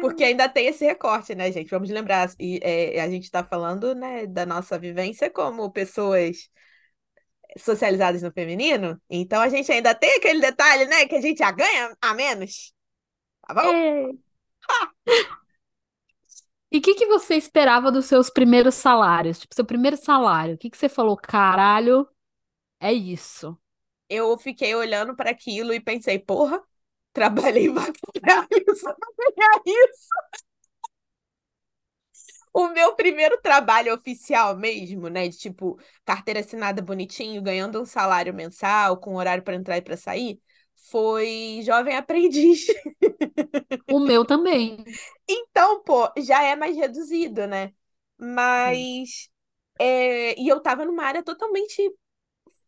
Porque 0.00 0.22
ainda 0.22 0.48
tem 0.48 0.66
esse 0.68 0.84
recorte, 0.84 1.34
né, 1.34 1.50
gente? 1.50 1.70
Vamos 1.70 1.90
lembrar, 1.90 2.30
e, 2.38 2.60
é, 2.62 3.00
a 3.00 3.08
gente 3.08 3.24
está 3.24 3.42
falando, 3.42 3.94
né, 3.94 4.26
da 4.26 4.46
nossa 4.46 4.78
vivência 4.78 5.28
como 5.28 5.72
pessoas 5.72 6.48
socializadas 7.58 8.22
no 8.22 8.32
feminino, 8.32 9.00
então 9.08 9.40
a 9.40 9.48
gente 9.48 9.70
ainda 9.70 9.94
tem 9.94 10.16
aquele 10.16 10.40
detalhe, 10.40 10.86
né, 10.86 11.06
que 11.06 11.14
a 11.16 11.20
gente 11.20 11.38
já 11.38 11.50
ganha 11.50 11.96
a 12.00 12.14
menos. 12.14 12.72
Tá 13.46 13.54
bom? 13.54 13.72
É. 13.72 14.10
E 16.70 16.78
o 16.78 16.80
que 16.80 16.94
que 16.94 17.06
você 17.06 17.34
esperava 17.34 17.92
dos 17.92 18.06
seus 18.06 18.30
primeiros 18.30 18.74
salários? 18.74 19.38
Tipo, 19.38 19.54
seu 19.54 19.64
primeiro 19.64 19.96
salário, 19.96 20.54
o 20.54 20.58
que 20.58 20.70
que 20.70 20.78
você 20.78 20.88
falou? 20.88 21.16
Caralho, 21.16 22.08
é 22.80 22.92
isso. 22.92 23.58
Eu 24.08 24.38
fiquei 24.38 24.74
olhando 24.74 25.14
para 25.14 25.30
aquilo 25.30 25.74
e 25.74 25.80
pensei, 25.80 26.18
porra, 26.18 26.62
trabalhei 27.12 27.70
pra 27.72 27.92
caralho 28.22 28.76
só 28.76 28.94
pra 28.94 29.08
ganhar 29.36 29.62
isso. 29.66 30.08
O 32.52 32.68
meu 32.68 32.94
primeiro 32.94 33.40
trabalho 33.40 33.94
oficial 33.94 34.56
mesmo, 34.56 35.08
né, 35.08 35.28
de 35.28 35.38
tipo 35.38 35.78
carteira 36.04 36.40
assinada 36.40 36.82
bonitinho, 36.82 37.40
ganhando 37.42 37.80
um 37.80 37.86
salário 37.86 38.34
mensal, 38.34 38.98
com 38.98 39.14
horário 39.16 39.42
para 39.42 39.54
entrar 39.56 39.78
e 39.78 39.82
para 39.82 39.96
sair, 39.96 40.40
foi 40.76 41.60
jovem 41.64 41.96
aprendiz. 41.96 42.66
O 43.88 44.00
meu 44.00 44.24
também. 44.24 44.88
Então, 45.28 45.82
pô, 45.84 46.10
já 46.18 46.42
é 46.42 46.56
mais 46.56 46.76
reduzido, 46.76 47.46
né? 47.46 47.72
Mas 48.18 49.28
é, 49.80 50.38
e 50.40 50.48
eu 50.48 50.60
tava 50.62 50.84
numa 50.84 51.04
área 51.04 51.22
totalmente 51.22 51.82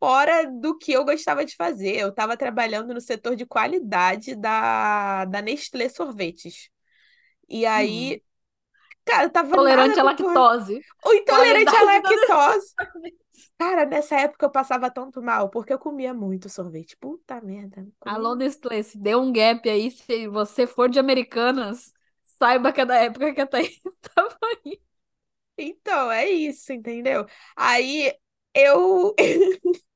fora 0.01 0.47
do 0.51 0.79
que 0.79 0.93
eu 0.93 1.05
gostava 1.05 1.45
de 1.45 1.57
fazer. 1.57 1.97
Eu 1.99 2.13
tava 2.15 2.37
trabalhando 2.37 2.95
no 2.95 3.01
setor 3.01 3.37
de 3.37 3.47
qualidade 3.47 4.35
da, 4.37 5.25
da 5.27 5.43
Nestlé 5.43 5.89
Sorvetes. 5.89 6.71
E 7.49 7.67
aí, 7.67 8.23
cara, 9.05 9.25
eu 9.25 9.31
tava. 9.31 9.57
Tolerante 9.57 10.01
à 10.01 10.03
lactose. 10.03 10.81
O 11.05 11.13
intolerante 11.13 11.77
à 11.77 11.83
lactose. 11.83 12.75
Cara, 13.59 13.87
nessa 13.87 14.17
época 14.17 14.47
eu 14.47 14.51
passava 14.51 14.91
tanto 14.91 15.23
mal, 15.23 15.49
porque 15.49 15.73
eu 15.73 15.79
comia 15.79 16.13
muito 16.13 16.49
sorvete. 16.49 16.97
Puta 16.97 17.41
merda. 17.41 17.87
Alô, 18.05 18.35
Nestlé, 18.35 18.83
se 18.83 18.99
deu 18.99 19.21
um 19.21 19.33
gap 19.33 19.69
aí, 19.69 19.91
se 19.91 20.29
você 20.29 20.67
for 20.67 20.89
de 20.89 20.99
Americanas, 20.99 21.93
saiba 22.23 22.73
que 22.73 22.81
é 22.81 22.87
da 22.87 22.97
época 22.97 23.33
que 23.33 23.41
a 23.41 23.47
Thaís 23.47 23.81
tava 24.15 24.37
aí. 24.43 24.81
Então, 25.57 26.11
é 26.11 26.29
isso, 26.29 26.73
entendeu? 26.73 27.27
Aí 27.57 28.13
eu 28.55 29.15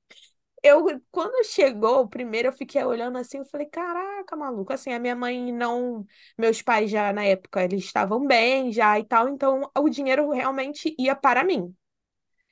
eu 0.62 0.84
quando 1.10 1.44
chegou 1.44 2.08
primeiro, 2.08 2.48
eu 2.48 2.52
fiquei 2.52 2.82
olhando 2.84 3.18
assim, 3.18 3.38
eu 3.38 3.44
falei, 3.46 3.66
caraca, 3.66 4.36
maluco, 4.36 4.72
assim, 4.72 4.92
a 4.92 4.98
minha 4.98 5.16
mãe 5.16 5.52
não, 5.52 6.06
meus 6.36 6.62
pais 6.62 6.90
já 6.90 7.12
na 7.12 7.24
época 7.24 7.62
eles 7.64 7.84
estavam 7.84 8.26
bem 8.26 8.72
já 8.72 8.98
e 8.98 9.04
tal, 9.04 9.28
então 9.28 9.70
o 9.78 9.88
dinheiro 9.88 10.30
realmente 10.30 10.94
ia 10.98 11.14
para 11.16 11.44
mim. 11.44 11.74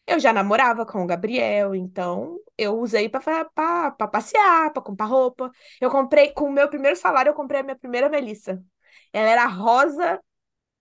Eu 0.07 0.21
já 0.21 0.33
namorava 0.33 0.87
com 0.87 1.03
o 1.03 1.07
Gabriel, 1.07 1.75
então 1.75 2.39
eu 2.57 2.79
usei 2.81 3.09
para 3.09 3.45
passear, 4.09 4.73
para 4.73 4.83
comprar 4.83 5.07
roupa. 5.07 5.51
Eu 5.81 5.91
comprei 5.91 6.33
com 6.33 6.45
o 6.47 6.53
meu 6.53 6.69
primeiro 6.69 6.97
salário, 6.97 7.31
eu 7.31 7.35
comprei 7.35 7.61
a 7.61 7.65
minha 7.65 7.77
primeira 7.77 8.09
Melissa. 8.09 8.63
Ela 9.13 9.31
era 9.31 9.47
rosa, 9.47 10.21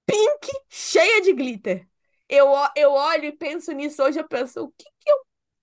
pink, 0.06 0.50
cheia 0.70 1.22
de 1.22 1.34
glitter. 1.34 1.88
Eu, 2.30 2.48
eu 2.76 2.92
olho 2.92 3.26
e 3.26 3.32
penso 3.32 3.72
nisso 3.72 4.04
hoje, 4.04 4.20
eu 4.20 4.28
penso, 4.28 4.64
o 4.66 4.70
que 4.72 4.86
que 5.00 5.12
eu 5.12 5.18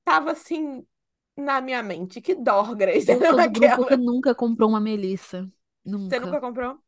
tava 0.04 0.33
assim 0.33 0.87
na 1.36 1.60
minha 1.60 1.82
mente? 1.82 2.20
Que 2.20 2.34
dorgas 2.34 3.08
Eu 3.08 3.22
eram 3.24 3.26
sou 3.26 3.40
do 3.40 3.50
grupo 3.50 3.84
que 3.84 3.96
nunca 3.96 4.34
comprou 4.34 4.68
uma 4.68 4.80
Melissa. 4.80 5.50
Você 6.08 6.18
Nunca. 6.18 6.20
nunca 6.20 6.40
comprou? 6.40 6.78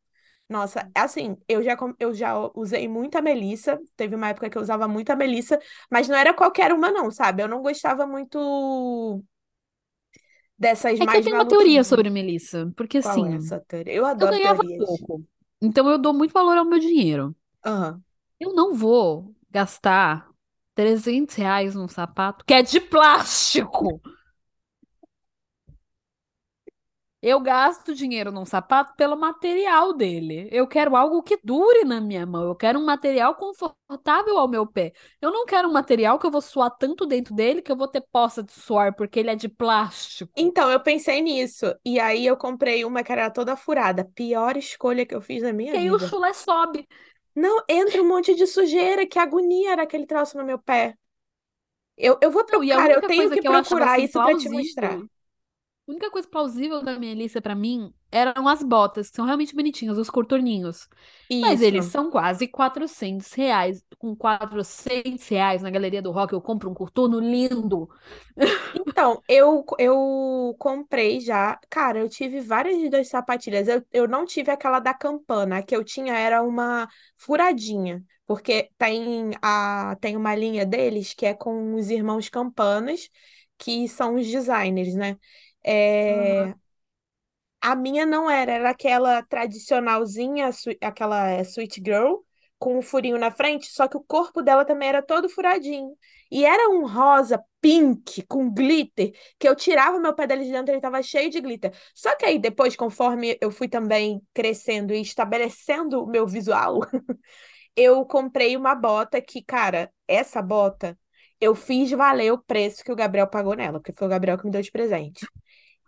Nossa, 0.49 0.89
assim, 0.95 1.37
eu 1.47 1.63
já, 1.63 1.77
eu 1.99 2.13
já 2.13 2.33
usei 2.55 2.87
muita 2.87 3.21
Melissa. 3.21 3.79
Teve 3.95 4.15
uma 4.15 4.29
época 4.29 4.49
que 4.49 4.57
eu 4.57 4.61
usava 4.63 4.87
muita 4.87 5.15
Melissa, 5.15 5.59
mas 5.91 6.07
não 6.09 6.17
era 6.17 6.33
qualquer 6.33 6.73
uma, 6.73 6.91
não, 6.91 7.11
sabe? 7.11 7.43
Eu 7.43 7.47
não 7.49 7.61
gostava 7.61 8.07
muito 8.07 9.23
dessas 10.57 10.99
É 10.99 11.05
que 11.07 11.17
eu 11.17 11.21
mais 11.21 11.23
tenho 11.23 11.35
uma 11.35 11.47
teoria 11.47 11.83
sobre 11.83 12.09
Melissa, 12.09 12.71
porque 12.75 12.97
Qual 13.01 13.25
é 13.25 13.35
assim, 13.35 13.37
essa 13.37 13.59
teoria? 13.61 13.93
Eu 13.93 14.05
eu 14.19 14.27
adoro 14.27 14.29
ganhava 14.29 14.63
teorias. 14.65 14.75
pouco, 14.77 15.25
então 15.61 15.89
eu 15.89 15.97
dou 15.99 16.13
muito 16.13 16.33
valor 16.33 16.57
ao 16.57 16.65
meu 16.65 16.79
dinheiro. 16.79 17.35
Aham. 17.63 18.03
Eu 18.39 18.53
não 18.53 18.73
vou 18.73 19.35
gastar 19.49 20.29
300 20.73 21.35
reais 21.35 21.75
num 21.75 21.87
sapato 21.87 22.43
que 22.45 22.53
é 22.53 22.61
de 22.61 22.79
plástico. 22.79 24.01
Eu 27.27 27.39
gasto 27.39 27.95
dinheiro 27.95 28.31
num 28.31 28.45
sapato 28.45 28.93
pelo 28.95 29.17
material 29.17 29.93
dele. 29.93 30.47
Eu 30.51 30.67
quero 30.67 30.95
algo 30.95 31.23
que 31.23 31.39
dure 31.43 31.83
na 31.83 31.99
minha 31.99 32.23
mão. 32.23 32.43
Eu 32.43 32.55
quero 32.55 32.77
um 32.77 32.85
material 32.85 33.33
confortável 33.33 34.37
ao 34.37 34.47
meu 34.47 34.67
pé. 34.67 34.93
Eu 35.19 35.31
não 35.31 35.43
quero 35.43 35.67
um 35.67 35.71
material 35.73 36.19
que 36.19 36.27
eu 36.27 36.29
vou 36.29 36.39
suar 36.39 36.69
tanto 36.77 37.03
dentro 37.03 37.33
dele 37.33 37.63
que 37.63 37.71
eu 37.71 37.75
vou 37.75 37.87
ter 37.87 38.01
poça 38.11 38.43
de 38.43 38.53
suor 38.53 38.93
porque 38.93 39.19
ele 39.19 39.31
é 39.31 39.35
de 39.35 39.49
plástico. 39.49 40.31
Então, 40.37 40.69
eu 40.69 40.79
pensei 40.79 41.19
nisso. 41.19 41.73
E 41.83 41.99
aí 41.99 42.27
eu 42.27 42.37
comprei 42.37 42.85
uma 42.85 43.03
que 43.03 43.11
era 43.11 43.31
toda 43.31 43.55
furada. 43.55 44.05
Pior 44.13 44.55
escolha 44.55 45.03
que 45.03 45.15
eu 45.15 45.21
fiz 45.21 45.41
na 45.41 45.51
minha 45.51 45.73
E 45.73 45.77
aí 45.77 45.89
o 45.89 45.97
vida. 45.97 46.07
chulé 46.07 46.31
sobe. 46.31 46.87
Não, 47.35 47.63
entra 47.67 48.03
um 48.03 48.07
monte 48.07 48.35
de 48.35 48.45
sujeira. 48.45 49.03
Que 49.07 49.17
agonia 49.17 49.71
era 49.71 49.81
aquele 49.81 50.05
troço 50.05 50.37
no 50.37 50.45
meu 50.45 50.59
pé. 50.59 50.95
Eu, 51.97 52.19
eu 52.21 52.29
vou 52.29 52.45
procurar, 52.45 52.91
eu 52.91 53.01
tenho 53.01 53.31
que 53.31 53.41
que 53.41 53.47
procurar 53.47 53.93
assim 53.93 54.03
isso 54.03 54.21
pra 54.21 54.35
te 54.35 54.49
mostrar. 54.49 54.99
A 55.87 55.91
única 55.91 56.09
coisa 56.09 56.27
plausível 56.27 56.83
da 56.83 56.97
minha 56.97 57.13
lista 57.13 57.39
pra 57.41 57.53
mim 57.53 57.93
eram 58.11 58.47
as 58.47 58.63
botas, 58.63 59.09
que 59.09 59.15
são 59.15 59.25
realmente 59.25 59.53
bonitinhas, 59.53 59.97
os 59.97 60.09
coturninhos. 60.09 60.87
Mas 61.41 61.61
eles 61.61 61.85
Isso. 61.85 61.91
são 61.91 62.09
quase 62.09 62.47
400 62.47 63.31
reais. 63.33 63.83
Com 63.99 64.15
400 64.15 65.27
reais 65.27 65.61
na 65.61 65.69
Galeria 65.69 66.01
do 66.01 66.11
Rock 66.11 66.33
eu 66.33 66.41
compro 66.41 66.69
um 66.69 66.73
coturno 66.73 67.19
lindo. 67.19 67.89
Então, 68.87 69.21
eu, 69.27 69.65
eu 69.77 70.55
comprei 70.57 71.19
já. 71.19 71.59
Cara, 71.69 71.99
eu 71.99 72.09
tive 72.09 72.39
várias 72.41 72.89
das 72.89 73.09
sapatilhas. 73.09 73.67
Eu, 73.67 73.83
eu 73.91 74.07
não 74.07 74.25
tive 74.25 74.51
aquela 74.51 74.79
da 74.79 74.93
Campana. 74.93 75.57
A 75.57 75.63
que 75.63 75.75
eu 75.75 75.83
tinha 75.83 76.17
era 76.17 76.41
uma 76.41 76.87
furadinha. 77.17 78.03
Porque 78.25 78.69
tem, 78.77 79.31
a, 79.41 79.95
tem 80.01 80.15
uma 80.17 80.33
linha 80.35 80.65
deles 80.65 81.13
que 81.13 81.25
é 81.25 81.33
com 81.33 81.75
os 81.75 81.89
irmãos 81.89 82.29
Campanas, 82.29 83.09
que 83.57 83.87
são 83.87 84.15
os 84.15 84.25
designers, 84.27 84.95
né? 84.95 85.17
É, 85.65 86.53
a 87.61 87.75
minha 87.75 88.05
não 88.05 88.29
era, 88.29 88.51
era 88.53 88.69
aquela 88.69 89.23
tradicionalzinha, 89.23 90.49
aquela 90.81 91.27
é, 91.29 91.41
Sweet 91.41 91.81
Girl, 91.83 92.17
com 92.59 92.77
um 92.77 92.81
furinho 92.81 93.17
na 93.17 93.31
frente, 93.31 93.67
só 93.67 93.87
que 93.87 93.97
o 93.97 94.03
corpo 94.03 94.41
dela 94.41 94.63
também 94.65 94.87
era 94.89 95.01
todo 95.01 95.27
furadinho. 95.29 95.95
E 96.31 96.45
era 96.45 96.69
um 96.69 96.85
rosa 96.87 97.43
pink 97.61 98.23
com 98.27 98.51
glitter, 98.53 99.11
que 99.39 99.47
eu 99.47 99.55
tirava 99.55 99.99
meu 99.99 100.13
pé 100.15 100.27
dele 100.27 100.45
de 100.45 100.51
dentro, 100.51 100.71
ele 100.71 100.77
estava 100.77 101.01
cheio 101.01 101.29
de 101.29 101.41
glitter. 101.41 101.73
Só 101.93 102.15
que 102.15 102.25
aí 102.25 102.39
depois, 102.39 102.75
conforme 102.75 103.37
eu 103.41 103.51
fui 103.51 103.67
também 103.67 104.21
crescendo 104.33 104.93
e 104.93 105.01
estabelecendo 105.01 106.03
o 106.03 106.07
meu 106.07 106.27
visual, 106.27 106.79
eu 107.75 108.05
comprei 108.05 108.55
uma 108.57 108.75
bota 108.75 109.21
que, 109.21 109.43
cara, 109.43 109.91
essa 110.07 110.41
bota 110.41 110.97
eu 111.41 111.55
fiz 111.55 111.91
valer 111.91 112.31
o 112.31 112.37
preço 112.43 112.83
que 112.83 112.91
o 112.91 112.95
Gabriel 112.95 113.27
pagou 113.27 113.55
nela, 113.55 113.79
porque 113.79 113.93
foi 113.93 114.07
o 114.07 114.09
Gabriel 114.09 114.37
que 114.37 114.45
me 114.45 114.51
deu 114.51 114.61
de 114.61 114.71
presente. 114.71 115.25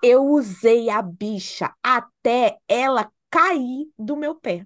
Eu 0.04 0.26
usei 0.26 0.90
a 0.90 1.02
bicha 1.02 1.74
até 1.82 2.58
ela 2.68 3.12
cair 3.30 3.92
do 3.98 4.16
meu 4.16 4.36
pé. 4.36 4.66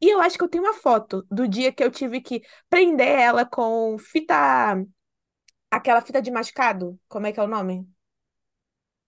E 0.00 0.08
eu 0.08 0.20
acho 0.20 0.38
que 0.38 0.44
eu 0.44 0.48
tenho 0.48 0.64
uma 0.64 0.74
foto 0.74 1.26
do 1.30 1.46
dia 1.46 1.72
que 1.72 1.84
eu 1.84 1.90
tive 1.90 2.20
que 2.20 2.42
prender 2.68 3.08
ela 3.08 3.44
com 3.44 3.98
fita, 3.98 4.34
aquela 5.70 6.00
fita 6.00 6.22
de 6.22 6.30
mascado. 6.30 6.98
Como 7.08 7.26
é 7.26 7.32
que 7.32 7.40
é 7.40 7.42
o 7.42 7.46
nome? 7.46 7.86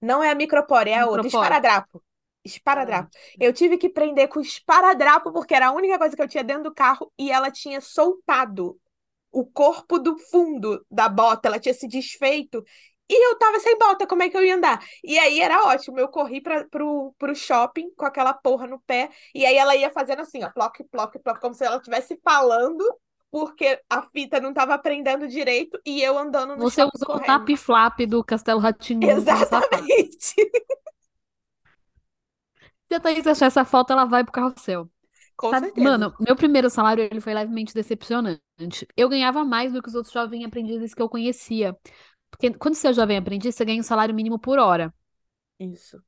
Não 0.00 0.22
é 0.22 0.30
a 0.30 0.34
micropore, 0.34 0.90
é 0.90 0.98
a 0.98 1.06
outra, 1.06 1.22
Micropore. 1.22 1.44
esparadrapo. 1.44 2.04
Esparadrapo. 2.44 3.10
Eu 3.38 3.52
tive 3.52 3.78
que 3.78 3.88
prender 3.88 4.28
com 4.28 4.40
esparadrapo 4.40 5.32
porque 5.32 5.54
era 5.54 5.68
a 5.68 5.72
única 5.72 5.98
coisa 5.98 6.16
que 6.16 6.22
eu 6.22 6.28
tinha 6.28 6.42
dentro 6.42 6.64
do 6.64 6.74
carro 6.74 7.12
e 7.18 7.30
ela 7.30 7.50
tinha 7.50 7.80
soltado 7.80 8.78
o 9.30 9.46
corpo 9.46 9.98
do 9.98 10.18
fundo 10.18 10.84
da 10.90 11.08
bota, 11.08 11.48
ela 11.48 11.58
tinha 11.58 11.72
se 11.72 11.88
desfeito. 11.88 12.62
E 13.08 13.28
eu 13.28 13.38
tava 13.38 13.60
sem 13.60 13.76
bota, 13.78 14.06
como 14.06 14.22
é 14.22 14.30
que 14.30 14.36
eu 14.36 14.44
ia 14.44 14.54
andar? 14.56 14.82
E 15.04 15.18
aí 15.18 15.40
era 15.40 15.64
ótimo, 15.66 15.98
eu 15.98 16.08
corri 16.08 16.40
pra, 16.40 16.64
pro, 16.68 17.14
pro 17.18 17.34
shopping 17.34 17.90
com 17.96 18.06
aquela 18.06 18.32
porra 18.32 18.66
no 18.66 18.80
pé, 18.80 19.10
e 19.34 19.44
aí 19.44 19.56
ela 19.56 19.76
ia 19.76 19.90
fazendo 19.90 20.22
assim, 20.22 20.42
ó, 20.42 20.50
ploc, 20.50 20.82
ploc, 20.90 21.18
ploc, 21.18 21.38
como 21.40 21.54
se 21.54 21.64
ela 21.64 21.76
estivesse 21.76 22.18
falando, 22.24 22.82
porque 23.30 23.80
a 23.90 24.02
fita 24.02 24.40
não 24.40 24.54
tava 24.54 24.78
prendendo 24.78 25.28
direito, 25.28 25.78
e 25.84 26.02
eu 26.02 26.16
andando 26.18 26.56
no 26.56 26.70
Você 26.70 26.82
o 26.82 26.90
correndo. 27.04 27.22
tap 27.24 27.56
flap 27.56 28.00
do 28.06 28.22
Castelo 28.24 28.60
sapato. 28.60 28.82
Exatamente. 29.00 30.34
Se 32.90 32.94
a 32.96 33.00
Thaís 33.00 33.26
achar 33.26 33.46
essa 33.46 33.64
foto, 33.64 33.92
ela 33.92 34.04
vai 34.04 34.22
pro 34.24 34.32
carrossel. 34.32 34.90
Com 35.36 35.50
Sabe, 35.50 35.66
certeza. 35.66 35.82
mano, 35.82 36.14
meu 36.20 36.36
primeiro 36.36 36.70
salário 36.70 37.04
ele 37.04 37.20
foi 37.20 37.34
levemente 37.34 37.74
decepcionante. 37.74 38.40
Eu 38.96 39.08
ganhava 39.08 39.44
mais 39.44 39.72
do 39.72 39.82
que 39.82 39.88
os 39.88 39.94
outros 39.94 40.12
jovens 40.12 40.44
aprendizes 40.44 40.94
que 40.94 41.02
eu 41.02 41.08
conhecia. 41.08 41.76
Porque 42.32 42.52
quando 42.54 42.74
você 42.74 42.88
é 42.88 42.92
jovem 42.94 43.18
aprendiz, 43.18 43.54
você 43.54 43.64
ganha 43.64 43.80
um 43.80 43.84
salário 43.84 44.14
mínimo 44.14 44.38
por 44.40 44.58
hora. 44.58 44.92
Isso. 45.60 46.02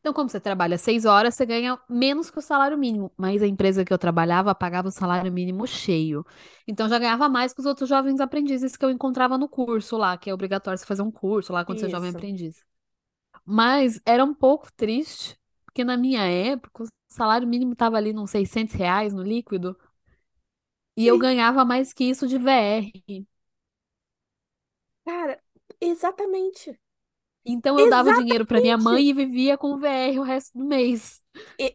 Então, 0.00 0.12
como 0.12 0.28
você 0.28 0.40
trabalha 0.40 0.76
seis 0.76 1.04
horas, 1.04 1.34
você 1.34 1.46
ganha 1.46 1.78
menos 1.88 2.28
que 2.28 2.38
o 2.38 2.42
salário 2.42 2.76
mínimo. 2.76 3.12
Mas 3.16 3.40
a 3.40 3.46
empresa 3.46 3.84
que 3.84 3.92
eu 3.92 3.98
trabalhava 3.98 4.54
pagava 4.54 4.88
o 4.88 4.90
salário 4.90 5.32
mínimo 5.32 5.64
cheio. 5.66 6.26
Então, 6.66 6.88
já 6.88 6.98
ganhava 6.98 7.28
mais 7.28 7.52
que 7.54 7.60
os 7.60 7.66
outros 7.66 7.88
jovens 7.88 8.20
aprendizes 8.20 8.76
que 8.76 8.84
eu 8.84 8.90
encontrava 8.90 9.38
no 9.38 9.48
curso 9.48 9.96
lá, 9.96 10.18
que 10.18 10.28
é 10.28 10.34
obrigatório 10.34 10.76
você 10.76 10.84
fazer 10.84 11.02
um 11.02 11.10
curso 11.10 11.52
lá 11.52 11.64
quando 11.64 11.78
você 11.78 11.86
é 11.86 11.88
jovem 11.88 12.08
Isso. 12.08 12.18
aprendiz. 12.18 12.64
Mas 13.44 14.00
era 14.04 14.24
um 14.24 14.34
pouco 14.34 14.72
triste, 14.72 15.38
porque 15.64 15.84
na 15.84 15.96
minha 15.96 16.22
época 16.24 16.84
o 16.84 16.86
salário 17.08 17.46
mínimo 17.46 17.72
estava 17.72 17.96
ali 17.96 18.12
nos 18.12 18.30
600 18.30 18.74
reais 18.74 19.12
no 19.14 19.22
líquido. 19.22 19.76
E 20.96 21.06
eu 21.06 21.18
ganhava 21.18 21.64
mais 21.64 21.92
que 21.92 22.04
isso 22.04 22.26
de 22.26 22.38
VR. 22.38 23.26
Cara, 25.04 25.41
exatamente. 25.82 26.78
Então 27.44 27.78
eu 27.78 27.90
dava 27.90 28.14
dinheiro 28.14 28.46
para 28.46 28.60
minha 28.60 28.76
mãe 28.76 29.02
Exatamente. 29.02 29.08
e 29.08 29.26
vivia 29.26 29.58
com 29.58 29.76
VR 29.76 30.18
o 30.18 30.22
resto 30.22 30.56
do 30.56 30.64
mês. 30.64 31.20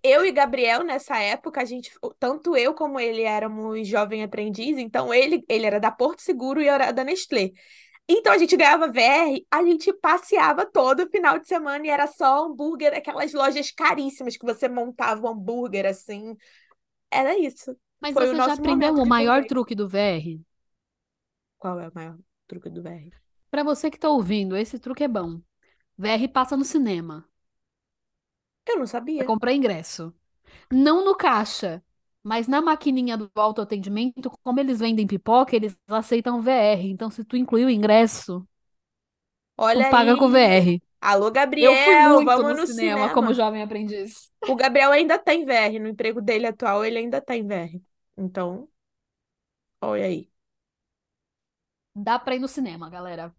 Eu 0.01 0.25
e 0.25 0.31
Gabriel, 0.31 0.83
nessa 0.83 1.17
época, 1.17 1.61
a 1.61 1.65
gente, 1.65 1.91
tanto 2.17 2.55
eu 2.55 2.73
como 2.73 2.99
ele 2.99 3.23
éramos 3.23 3.85
jovem 3.85 4.23
aprendiz, 4.23 4.77
então 4.77 5.13
ele, 5.13 5.43
ele 5.49 5.65
era 5.65 5.79
da 5.79 5.91
Porto 5.91 6.21
Seguro 6.21 6.61
e 6.61 6.67
eu 6.67 6.73
era 6.73 6.91
da 6.91 7.03
Nestlé. 7.03 7.51
Então 8.07 8.31
a 8.31 8.37
gente 8.37 8.55
ganhava 8.55 8.87
VR, 8.87 9.45
a 9.51 9.61
gente 9.63 9.91
passeava 9.91 10.65
todo 10.65 11.09
final 11.09 11.37
de 11.37 11.47
semana 11.47 11.85
e 11.85 11.89
era 11.89 12.07
só 12.07 12.45
hambúrguer, 12.45 12.93
aquelas 12.93 13.33
lojas 13.33 13.69
caríssimas 13.69 14.37
que 14.37 14.45
você 14.45 14.69
montava 14.69 15.21
o 15.21 15.27
hambúrguer 15.27 15.85
assim. 15.85 16.33
Era 17.11 17.37
isso. 17.37 17.75
Mas 17.99 18.13
Foi 18.13 18.23
o 18.23 18.29
você 18.29 18.37
já 18.37 18.53
aprendeu 18.53 18.93
o 18.93 19.05
maior 19.05 19.43
truque 19.45 19.75
do 19.75 19.89
VR? 19.89 20.39
Qual 21.57 21.77
é 21.79 21.89
o 21.89 21.91
maior 21.93 22.17
truque 22.47 22.69
do 22.69 22.81
VR? 22.81 23.26
Para 23.51 23.63
você 23.63 23.89
que 23.91 23.99
tá 23.99 24.09
ouvindo, 24.09 24.55
esse 24.57 24.79
truque 24.79 25.03
é 25.03 25.07
bom. 25.07 25.41
VR 25.97 26.27
passa 26.29 26.57
no 26.57 26.65
cinema. 26.65 27.27
Eu 28.65 28.77
não 28.79 28.87
Pra 29.15 29.25
sabia. 29.25 29.25
comprar 29.25 29.53
ingresso. 29.53 30.13
Não 30.71 31.05
no 31.05 31.15
caixa, 31.15 31.83
mas 32.23 32.47
na 32.47 32.61
maquininha 32.61 33.17
do 33.17 33.31
autoatendimento, 33.35 34.31
como 34.43 34.59
eles 34.59 34.79
vendem 34.79 35.07
pipoca, 35.07 35.55
eles 35.55 35.77
aceitam 35.89 36.41
VR. 36.41 36.89
Então, 36.91 37.11
se 37.11 37.23
tu 37.25 37.37
incluir 37.37 37.65
o 37.65 37.69
ingresso, 37.69 38.47
tu 39.71 39.83
Olha 39.83 39.85
paga 39.85 40.15
com 40.17 40.27
aí. 40.27 40.31
VR. 40.31 40.81
Alô, 41.01 41.31
Eu 41.59 41.75
fui 41.77 41.95
Gabriel, 41.95 41.97
muito 41.97 42.43
vamos 42.43 42.55
no 42.55 42.55
no 42.55 42.67
cinema 42.67 43.09
como 43.09 43.33
cinema. 43.33 43.33
jovem 43.33 43.63
aprendiz. 43.63 44.31
O 44.45 44.55
Gabriel 44.55 44.91
ainda 44.91 45.19
tem 45.19 45.45
VR, 45.45 45.79
no 45.79 45.87
emprego 45.89 46.21
dele 46.21 46.47
atual, 46.47 46.83
ele 46.85 46.97
ainda 46.99 47.21
tem 47.21 47.45
VR. 47.47 47.83
Então, 48.17 48.67
olha 49.81 50.05
aí. 50.05 50.31
Dá 51.99 52.19
pra 52.19 52.35
ir 52.35 52.39
no 52.39 52.47
cinema, 52.47 52.89
galera. 52.91 53.33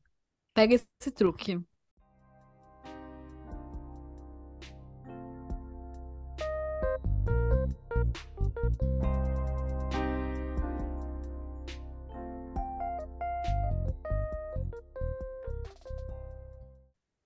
Pega 0.52 0.74
esse 0.74 1.12
truque. 1.12 1.60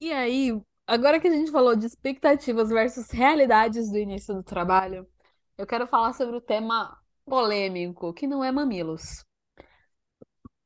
E 0.00 0.12
aí, 0.12 0.50
agora 0.86 1.18
que 1.18 1.28
a 1.28 1.30
gente 1.30 1.50
falou 1.50 1.74
de 1.74 1.86
expectativas 1.86 2.68
versus 2.68 3.10
realidades 3.10 3.90
do 3.90 3.96
início 3.96 4.34
do 4.34 4.42
trabalho, 4.42 5.08
eu 5.56 5.66
quero 5.66 5.86
falar 5.86 6.12
sobre 6.12 6.36
o 6.36 6.40
tema 6.42 7.00
polêmico, 7.24 8.12
que 8.12 8.26
não 8.26 8.44
é 8.44 8.52
mamilos. 8.52 9.24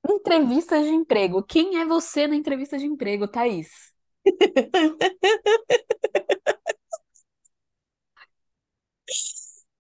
Entrevistas 0.08 0.84
de 0.84 0.90
emprego. 0.90 1.42
Quem 1.42 1.78
é 1.80 1.84
você 1.86 2.26
na 2.26 2.36
entrevista 2.36 2.78
de 2.78 2.86
emprego, 2.86 3.26
Thaís? 3.28 3.92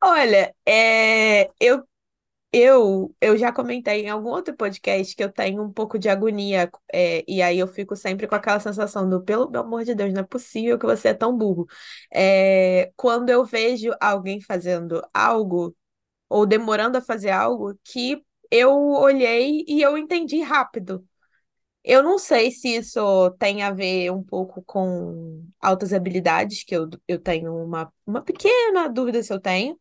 Olha, 0.02 0.54
é, 0.66 1.50
eu, 1.60 1.82
eu, 2.52 3.16
eu 3.20 3.38
já 3.38 3.52
comentei 3.52 4.02
em 4.06 4.10
algum 4.10 4.30
outro 4.30 4.56
podcast 4.56 5.16
que 5.16 5.24
eu 5.24 5.32
tenho 5.32 5.62
um 5.62 5.72
pouco 5.72 5.98
de 5.98 6.08
agonia, 6.08 6.70
é, 6.92 7.24
e 7.28 7.42
aí 7.42 7.58
eu 7.58 7.68
fico 7.68 7.96
sempre 7.96 8.26
com 8.28 8.34
aquela 8.36 8.60
sensação 8.60 9.08
do, 9.10 9.22
pelo 9.24 9.56
amor 9.58 9.84
de 9.84 9.94
Deus, 9.94 10.12
não 10.14 10.22
é 10.22 10.24
possível 10.24 10.78
que 10.78 10.86
você 10.86 11.08
é 11.10 11.14
tão 11.14 11.36
burro. 11.36 11.66
É, 12.12 12.92
quando 12.96 13.30
eu 13.30 13.44
vejo 13.44 13.92
alguém 14.00 14.40
fazendo 14.42 15.02
algo, 15.14 15.76
ou 16.28 16.46
demorando 16.46 16.98
a 16.98 17.02
fazer 17.02 17.30
algo, 17.30 17.78
que 17.84 18.24
eu 18.56 18.70
olhei 18.72 19.64
e 19.68 19.82
eu 19.82 19.96
entendi 19.98 20.40
rápido. 20.42 21.06
Eu 21.84 22.02
não 22.02 22.18
sei 22.18 22.50
se 22.50 22.76
isso 22.76 23.30
tem 23.38 23.62
a 23.62 23.70
ver 23.70 24.10
um 24.12 24.22
pouco 24.22 24.62
com 24.64 25.44
altas 25.60 25.92
habilidades, 25.92 26.64
que 26.64 26.76
eu, 26.76 26.88
eu 27.06 27.18
tenho 27.20 27.54
uma, 27.64 27.92
uma 28.06 28.22
pequena 28.22 28.88
dúvida 28.88 29.22
se 29.22 29.32
eu 29.32 29.40
tenho, 29.40 29.78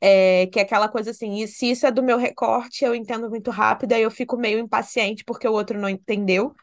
é, 0.00 0.46
que 0.48 0.58
é 0.58 0.62
aquela 0.62 0.88
coisa 0.88 1.10
assim, 1.12 1.42
e 1.42 1.48
se 1.48 1.70
isso 1.70 1.86
é 1.86 1.90
do 1.92 2.02
meu 2.02 2.18
recorte, 2.18 2.84
eu 2.84 2.94
entendo 2.94 3.30
muito 3.30 3.50
rápido, 3.50 3.92
aí 3.92 4.02
eu 4.02 4.10
fico 4.10 4.36
meio 4.36 4.58
impaciente 4.58 5.24
porque 5.24 5.48
o 5.48 5.52
outro 5.52 5.78
não 5.80 5.88
entendeu. 5.88 6.54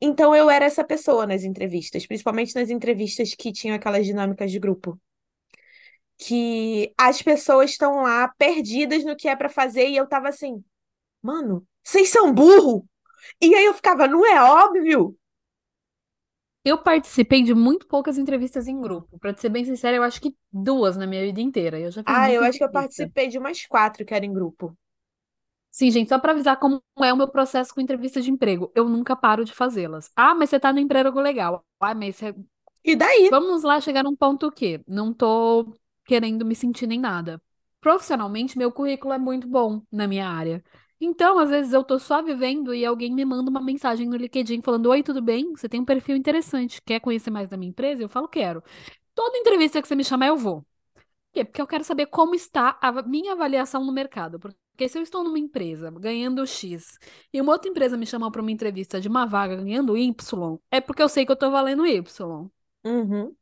Então 0.00 0.34
eu 0.34 0.50
era 0.50 0.64
essa 0.64 0.84
pessoa 0.84 1.26
nas 1.26 1.44
entrevistas, 1.44 2.06
principalmente 2.06 2.54
nas 2.54 2.70
entrevistas 2.70 3.34
que 3.34 3.52
tinham 3.52 3.76
aquelas 3.76 4.06
dinâmicas 4.06 4.50
de 4.50 4.58
grupo. 4.58 5.00
Que 6.18 6.92
as 6.98 7.22
pessoas 7.22 7.70
estão 7.70 8.02
lá 8.02 8.28
perdidas 8.36 9.04
no 9.04 9.16
que 9.16 9.28
é 9.28 9.34
para 9.36 9.48
fazer 9.48 9.88
e 9.88 9.96
eu 9.96 10.06
tava 10.06 10.28
assim, 10.28 10.62
mano, 11.22 11.66
vocês 11.82 12.08
são 12.10 12.32
burro? 12.32 12.86
E 13.40 13.54
aí 13.54 13.64
eu 13.66 13.74
ficava, 13.74 14.06
não 14.08 14.26
é 14.26 14.42
óbvio? 14.42 15.16
Eu 16.64 16.76
participei 16.76 17.42
de 17.42 17.54
muito 17.54 17.86
poucas 17.86 18.18
entrevistas 18.18 18.68
em 18.68 18.80
grupo. 18.80 19.18
Pra 19.18 19.34
ser 19.34 19.48
bem 19.48 19.64
sincera, 19.64 19.96
eu 19.96 20.02
acho 20.02 20.20
que 20.20 20.36
duas 20.52 20.96
na 20.96 21.06
minha 21.06 21.22
vida 21.24 21.40
inteira. 21.40 21.78
Eu 21.80 21.90
já 21.90 22.02
Ah, 22.04 22.30
eu 22.30 22.44
acho 22.44 22.58
que 22.58 22.64
eu 22.64 22.70
participei 22.70 23.28
de 23.28 23.38
umas 23.38 23.64
quatro 23.66 24.04
que 24.04 24.12
eram 24.12 24.26
em 24.26 24.32
grupo. 24.32 24.76
Sim, 25.70 25.90
gente, 25.90 26.08
só 26.08 26.18
pra 26.18 26.32
avisar 26.32 26.58
como 26.58 26.82
é 27.02 27.12
o 27.12 27.16
meu 27.16 27.28
processo 27.28 27.72
com 27.74 27.80
entrevista 27.80 28.20
de 28.20 28.30
emprego. 28.30 28.72
Eu 28.74 28.88
nunca 28.88 29.14
paro 29.14 29.44
de 29.44 29.52
fazê-las. 29.52 30.10
Ah, 30.16 30.34
mas 30.34 30.50
você 30.50 30.58
tá 30.58 30.72
no 30.72 30.80
emprego 30.80 31.20
legal. 31.20 31.64
Ah, 31.80 31.94
mas 31.94 32.16
você... 32.16 32.34
E 32.84 32.96
daí? 32.96 33.30
Vamos 33.30 33.62
lá 33.62 33.80
chegar 33.80 34.02
num 34.02 34.16
ponto 34.16 34.50
que 34.50 34.82
não 34.86 35.14
tô 35.14 35.74
querendo 36.04 36.44
me 36.44 36.54
sentir 36.54 36.86
nem 36.86 36.98
nada. 36.98 37.40
Profissionalmente, 37.80 38.58
meu 38.58 38.72
currículo 38.72 39.12
é 39.14 39.18
muito 39.18 39.48
bom 39.48 39.82
na 39.92 40.08
minha 40.08 40.28
área. 40.28 40.62
Então, 41.00 41.38
às 41.38 41.48
vezes 41.48 41.72
eu 41.72 41.82
tô 41.82 41.98
só 41.98 42.22
vivendo 42.22 42.74
e 42.74 42.84
alguém 42.84 43.12
me 43.14 43.24
manda 43.24 43.50
uma 43.50 43.62
mensagem 43.62 44.06
no 44.06 44.16
LinkedIn 44.16 44.60
falando: 44.62 44.86
Oi, 44.90 45.02
tudo 45.02 45.22
bem? 45.22 45.50
Você 45.56 45.68
tem 45.68 45.80
um 45.80 45.84
perfil 45.84 46.16
interessante. 46.16 46.80
Quer 46.82 47.00
conhecer 47.00 47.30
mais 47.30 47.48
da 47.48 47.56
minha 47.56 47.70
empresa? 47.70 48.02
Eu 48.02 48.08
falo, 48.08 48.28
quero. 48.28 48.62
Toda 49.14 49.38
entrevista 49.38 49.80
que 49.80 49.88
você 49.88 49.96
me 49.96 50.04
chamar, 50.04 50.28
eu 50.28 50.36
vou. 50.36 50.60
Por 50.62 51.34
quê? 51.34 51.44
Porque 51.44 51.62
eu 51.62 51.66
quero 51.66 51.84
saber 51.84 52.06
como 52.06 52.34
está 52.34 52.78
a 52.82 53.02
minha 53.02 53.32
avaliação 53.32 53.84
no 53.84 53.92
mercado. 53.92 54.38
Porque 54.38 54.88
se 54.88 54.98
eu 54.98 55.02
estou 55.02 55.24
numa 55.24 55.38
empresa 55.38 55.90
ganhando 55.92 56.46
X 56.46 56.98
e 57.32 57.40
uma 57.40 57.52
outra 57.52 57.70
empresa 57.70 57.96
me 57.96 58.06
chama 58.06 58.30
para 58.30 58.42
uma 58.42 58.50
entrevista 58.52 59.00
de 59.00 59.08
uma 59.08 59.26
vaga 59.26 59.56
ganhando 59.56 59.96
Y, 59.96 60.58
é 60.70 60.80
porque 60.80 61.02
eu 61.02 61.08
sei 61.08 61.24
que 61.24 61.32
eu 61.32 61.36
tô 61.36 61.50
valendo 61.50 61.86
Y. 61.86 62.50
Uhum. 62.84 63.34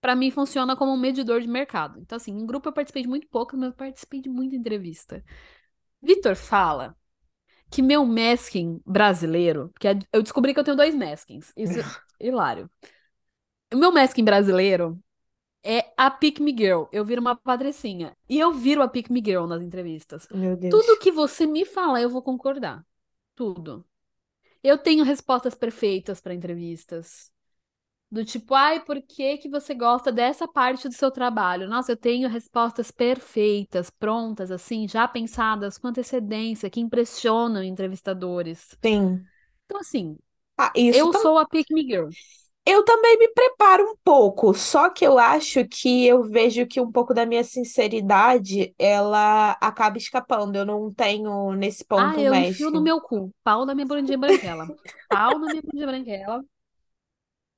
Pra 0.00 0.16
mim 0.16 0.30
funciona 0.32 0.76
como 0.76 0.92
um 0.92 0.96
medidor 0.96 1.40
de 1.40 1.46
mercado. 1.48 2.00
Então, 2.00 2.16
assim, 2.16 2.32
em 2.32 2.44
grupo 2.46 2.68
eu 2.68 2.72
participei 2.72 3.02
de 3.02 3.08
muito 3.08 3.28
pouco, 3.28 3.56
mas 3.56 3.70
eu 3.70 3.76
participei 3.76 4.20
de 4.20 4.28
muita 4.28 4.56
entrevista. 4.56 5.24
Vitor 6.02 6.36
fala 6.36 6.96
que 7.70 7.82
meu 7.82 8.04
masking 8.06 8.80
brasileiro, 8.86 9.72
que 9.80 9.88
é- 9.88 9.98
eu 10.12 10.22
descobri 10.22 10.54
que 10.54 10.60
eu 10.60 10.64
tenho 10.64 10.76
dois 10.76 10.94
maskings. 10.94 11.52
Isso 11.56 11.80
é 11.80 11.82
hilário. 12.20 12.70
O 13.72 13.76
meu 13.76 13.92
masking 13.92 14.24
brasileiro 14.24 14.98
é 15.64 15.92
a 15.96 16.10
Pick 16.10 16.40
Me 16.40 16.52
Girl. 16.56 16.84
Eu 16.92 17.04
viro 17.04 17.20
uma 17.20 17.36
patricinha. 17.36 18.16
E 18.28 18.38
eu 18.38 18.52
viro 18.52 18.82
a 18.82 18.88
Pick 18.88 19.10
Me 19.10 19.22
Girl 19.24 19.46
nas 19.46 19.62
entrevistas. 19.62 20.28
Meu 20.34 20.56
Deus. 20.56 20.84
Tudo 20.84 20.98
que 21.00 21.12
você 21.12 21.46
me 21.46 21.64
falar, 21.66 22.02
eu 22.02 22.10
vou 22.10 22.22
concordar. 22.22 22.86
Tudo. 23.36 23.86
Eu 24.62 24.78
tenho 24.78 25.04
respostas 25.04 25.56
perfeitas 25.56 26.20
para 26.20 26.34
entrevistas. 26.34 27.31
Do 28.12 28.24
tipo, 28.26 28.54
ai, 28.54 28.84
por 28.84 29.00
que 29.02 29.38
que 29.38 29.48
você 29.48 29.74
gosta 29.74 30.12
dessa 30.12 30.46
parte 30.46 30.86
do 30.88 30.94
seu 30.94 31.10
trabalho? 31.10 31.68
Nossa, 31.68 31.92
eu 31.92 31.96
tenho 31.96 32.28
respostas 32.28 32.90
perfeitas, 32.90 33.88
prontas, 33.90 34.50
assim, 34.50 34.86
já 34.86 35.08
pensadas 35.08 35.78
com 35.78 35.88
antecedência, 35.88 36.68
que 36.70 36.80
impressionam 36.80 37.62
entrevistadores. 37.64 38.78
Sim. 38.82 39.30
Então, 39.66 39.80
assim, 39.80 40.18
Ah, 40.56 40.72
eu 40.92 41.12
tam- 41.12 41.20
sou 41.20 41.38
a 41.38 41.46
Pick 41.48 41.70
Me 41.72 41.82
Girl. 41.84 42.10
Eu 42.64 42.84
também 42.84 43.18
me 43.18 43.28
preparo 43.34 43.84
um 43.90 43.96
pouco, 44.04 44.54
só 44.54 44.88
que 44.88 45.04
eu 45.04 45.18
acho 45.18 45.66
que 45.66 46.06
eu 46.06 46.22
vejo 46.22 46.64
que 46.66 46.80
um 46.80 46.90
pouco 46.92 47.12
da 47.12 47.26
minha 47.26 47.42
sinceridade, 47.42 48.72
ela 48.78 49.52
acaba 49.60 49.98
escapando. 49.98 50.56
Eu 50.56 50.64
não 50.64 50.92
tenho 50.94 51.52
nesse 51.54 51.84
ponto 51.84 52.12
Ah, 52.12 52.22
eu 52.22 52.34
enfio 52.34 52.70
no 52.70 52.80
mestre. 52.80 52.82
meu 52.82 53.00
cu. 53.00 53.32
Pau 53.44 53.64
na 53.66 53.74
minha 53.74 53.86
bundinha 53.86 54.18
branquela. 54.18 54.72
Pau 55.10 55.38
na 55.38 55.48
minha 55.50 55.62
bundinha 55.62 55.86
branquela. 55.86 56.42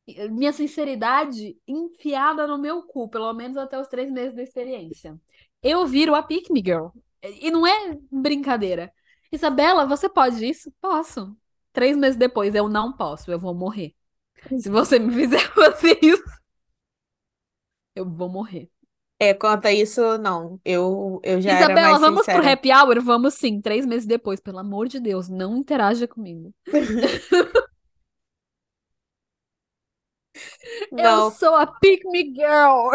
E- 0.07 0.29
Minha 0.29 0.53
sinceridade 0.53 1.57
enfiada 1.67 2.47
no 2.47 2.59
meu 2.59 2.83
cu, 2.83 3.09
pelo 3.09 3.33
menos 3.33 3.57
até 3.57 3.79
os 3.79 3.89
três 3.89 4.11
meses 4.11 4.35
da 4.35 4.43
experiência. 4.43 5.19
Eu 5.63 5.87
viro 5.87 6.15
a 6.15 6.23
Pick 6.23 6.51
Me 6.51 6.63
Girl. 6.65 6.89
E 7.23 7.51
não 7.51 7.67
é 7.67 7.99
brincadeira. 8.11 8.93
Isabela, 9.33 9.87
você 9.87 10.09
pode 10.09 10.45
isso? 10.47 10.73
Posso. 10.81 11.37
Três 11.73 11.97
meses 11.97 12.17
depois, 12.17 12.55
eu 12.55 12.69
não 12.69 12.93
posso, 12.97 13.31
eu 13.31 13.39
vou 13.39 13.55
morrer. 13.55 13.95
Se 14.57 14.69
você 14.71 14.99
me 14.99 15.13
fizer 15.15 15.41
fazer 15.55 15.99
isso, 16.03 16.25
eu 17.95 18.09
vou 18.09 18.29
morrer. 18.29 18.71
É, 19.19 19.33
quanto 19.35 19.67
a 19.67 19.73
isso, 19.73 20.19
não. 20.19 20.61
Eu, 20.65 21.21
eu 21.23 21.41
já 21.41 21.53
era 21.53 21.77
Isabela, 21.77 21.79
mais 21.79 21.99
vamos 21.99 22.29
pro 22.29 22.43
sincera. 22.43 22.47
happy 22.47 22.71
hour? 22.73 23.01
Vamos 23.03 23.35
sim, 23.35 23.61
três 23.61 23.85
meses 23.87 24.07
depois, 24.07 24.41
pelo 24.41 24.59
amor 24.59 24.89
de 24.89 24.99
Deus, 25.01 25.29
não 25.29 25.57
interaja 25.57 26.07
comigo. 26.09 26.53
Eu 30.97 31.21
Não, 31.21 31.37
sou 31.39 31.55
a 31.57 31.67
Pick 31.67 32.05
Me 32.07 32.25
Girl. 32.35 32.91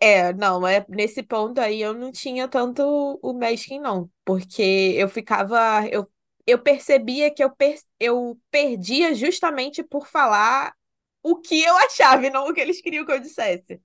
é, 0.00 0.32
não, 0.32 0.66
é, 0.66 0.84
nesse 0.88 1.22
ponto 1.22 1.60
aí 1.60 1.80
eu 1.80 1.92
não 1.94 2.10
tinha 2.12 2.48
tanto 2.48 2.82
o 3.22 3.32
masking, 3.34 3.78
não. 3.80 4.10
Porque 4.24 4.62
eu 4.96 5.08
ficava, 5.08 5.86
eu, 5.90 6.10
eu 6.46 6.58
percebia 6.58 7.30
que 7.32 7.42
eu, 7.44 7.50
per, 7.54 7.78
eu 8.00 8.40
perdia 8.50 9.14
justamente 9.14 9.82
por 9.82 10.06
falar 10.06 10.74
o 11.22 11.36
que 11.40 11.62
eu 11.62 11.76
achava 11.78 12.26
e 12.26 12.30
não 12.30 12.48
o 12.48 12.54
que 12.54 12.60
eles 12.60 12.80
queriam 12.80 13.04
que 13.04 13.12
eu 13.12 13.20
dissesse. 13.20 13.80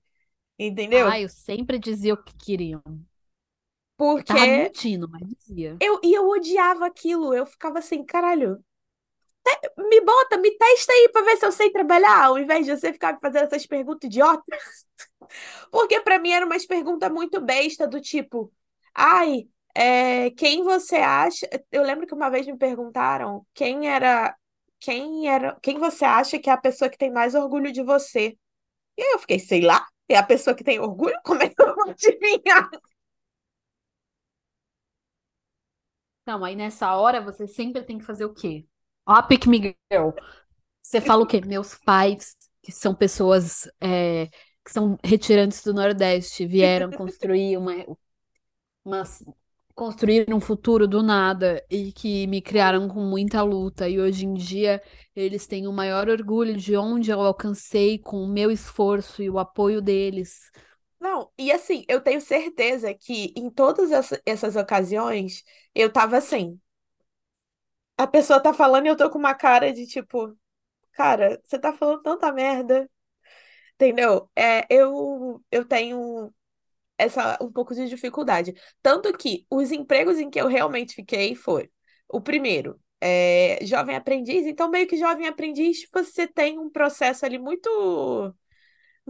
Entendeu? 0.58 1.12
Ah, 1.12 1.18
eu 1.20 1.28
sempre 1.28 1.78
dizia 1.80 2.14
o 2.14 2.22
que 2.22 2.32
queriam. 2.36 2.82
Tava 4.26 4.46
Porque 4.46 4.46
mentindo, 4.46 5.06
mas 5.08 5.22
dizia. 5.28 5.78
eu, 5.78 6.00
e 6.02 6.14
eu 6.14 6.28
odiava 6.28 6.86
aquilo. 6.86 7.34
Eu 7.34 7.46
ficava 7.46 7.78
assim, 7.78 8.04
caralho, 8.04 8.62
me 9.78 10.00
bota, 10.00 10.38
me 10.38 10.50
testa 10.56 10.92
aí 10.92 11.08
pra 11.12 11.22
ver 11.22 11.36
se 11.36 11.46
eu 11.46 11.52
sei 11.52 11.70
trabalhar, 11.70 12.24
ao 12.26 12.38
invés 12.38 12.66
de 12.66 12.76
você 12.76 12.92
ficar 12.92 13.18
fazendo 13.20 13.44
essas 13.46 13.66
perguntas 13.66 14.06
idiotas. 14.08 14.58
Porque 15.70 16.00
pra 16.00 16.18
mim 16.18 16.30
era 16.32 16.46
umas 16.46 16.66
perguntas 16.66 17.10
muito 17.10 17.40
besta, 17.40 17.86
do 17.86 18.00
tipo, 18.00 18.52
ai, 18.94 19.48
é, 19.74 20.30
quem 20.32 20.62
você 20.64 20.96
acha? 20.96 21.48
Eu 21.70 21.82
lembro 21.82 22.06
que 22.06 22.14
uma 22.14 22.30
vez 22.30 22.46
me 22.46 22.56
perguntaram 22.56 23.46
quem 23.54 23.88
era, 23.88 24.34
quem 24.80 25.28
era, 25.28 25.56
quem 25.62 25.78
você 25.78 26.04
acha 26.04 26.38
que 26.38 26.50
é 26.50 26.52
a 26.52 26.56
pessoa 26.56 26.90
que 26.90 26.98
tem 26.98 27.10
mais 27.12 27.34
orgulho 27.34 27.72
de 27.72 27.82
você? 27.82 28.36
E 28.98 29.02
aí 29.02 29.12
eu 29.12 29.18
fiquei, 29.20 29.38
sei 29.40 29.62
lá, 29.62 29.86
é 30.08 30.16
a 30.16 30.22
pessoa 30.24 30.56
que 30.56 30.64
tem 30.64 30.80
orgulho? 30.80 31.16
Como 31.24 31.42
é 31.42 31.48
que 31.50 31.62
eu 31.62 31.74
vou 31.74 31.90
adivinhar? 31.90 32.70
Não, 36.26 36.42
aí 36.44 36.54
nessa 36.56 36.94
hora 36.96 37.20
você 37.20 37.46
sempre 37.46 37.82
tem 37.82 37.98
que 37.98 38.04
fazer 38.04 38.24
o 38.24 38.32
quê? 38.34 38.66
Ó, 39.06 39.12
a 39.14 39.22
Pick 39.22 39.46
Me 39.46 39.58
Girl. 39.92 40.10
Você 40.82 41.00
fala 41.00 41.22
o 41.22 41.26
quê? 41.26 41.40
Meus 41.42 41.74
pais, 41.76 42.36
que 42.62 42.72
são 42.72 42.94
pessoas 42.94 43.68
é, 43.80 44.26
que 44.64 44.72
são 44.72 44.98
retirantes 45.04 45.62
do 45.62 45.74
Nordeste, 45.74 46.46
vieram 46.46 46.92
construir 46.94 47.56
uma, 47.58 47.72
uma 48.84 49.02
construíram 49.74 50.36
um 50.36 50.40
futuro 50.40 50.86
do 50.86 51.02
nada 51.02 51.64
e 51.70 51.92
que 51.92 52.26
me 52.26 52.42
criaram 52.42 52.88
com 52.88 53.00
muita 53.02 53.42
luta. 53.42 53.88
E 53.88 53.98
hoje 54.00 54.26
em 54.26 54.34
dia 54.34 54.82
eles 55.16 55.46
têm 55.46 55.66
o 55.66 55.72
maior 55.72 56.08
orgulho 56.08 56.56
de 56.56 56.76
onde 56.76 57.10
eu 57.10 57.20
alcancei 57.20 57.98
com 57.98 58.18
o 58.22 58.28
meu 58.28 58.50
esforço 58.50 59.22
e 59.22 59.30
o 59.30 59.38
apoio 59.38 59.80
deles. 59.80 60.50
Não, 61.00 61.30
e 61.38 61.50
assim, 61.50 61.84
eu 61.88 62.00
tenho 62.00 62.20
certeza 62.20 62.92
que 62.94 63.32
em 63.36 63.48
todas 63.50 63.90
essa- 63.90 64.20
essas 64.26 64.54
ocasiões 64.56 65.42
eu 65.74 65.90
tava 65.92 66.18
assim. 66.18 66.60
A 68.00 68.06
pessoa 68.06 68.40
tá 68.42 68.54
falando 68.54 68.86
e 68.86 68.88
eu 68.88 68.96
tô 68.96 69.10
com 69.10 69.18
uma 69.18 69.34
cara 69.34 69.70
de 69.74 69.86
tipo, 69.86 70.34
cara, 70.92 71.40
você 71.44 71.58
tá 71.58 71.72
falando 71.72 72.02
tanta 72.02 72.32
merda, 72.32 72.90
entendeu? 73.74 74.30
É, 74.36 74.66
eu, 74.70 75.42
eu 75.50 75.64
tenho 75.66 76.32
essa 76.98 77.38
um 77.42 77.52
pouco 77.52 77.74
de 77.74 77.88
dificuldade. 77.88 78.54
Tanto 78.82 79.12
que 79.16 79.46
os 79.50 79.72
empregos 79.72 80.18
em 80.18 80.30
que 80.30 80.40
eu 80.40 80.48
realmente 80.48 80.94
fiquei 80.94 81.34
foi 81.34 81.70
o 82.08 82.20
primeiro, 82.20 82.80
é, 83.00 83.58
jovem 83.64 83.96
aprendiz. 83.96 84.46
Então, 84.46 84.70
meio 84.70 84.88
que 84.88 84.96
jovem 84.98 85.28
aprendiz, 85.28 85.88
você 85.92 86.26
tem 86.28 86.58
um 86.58 86.70
processo 86.70 87.26
ali 87.26 87.38
muito, 87.38 88.34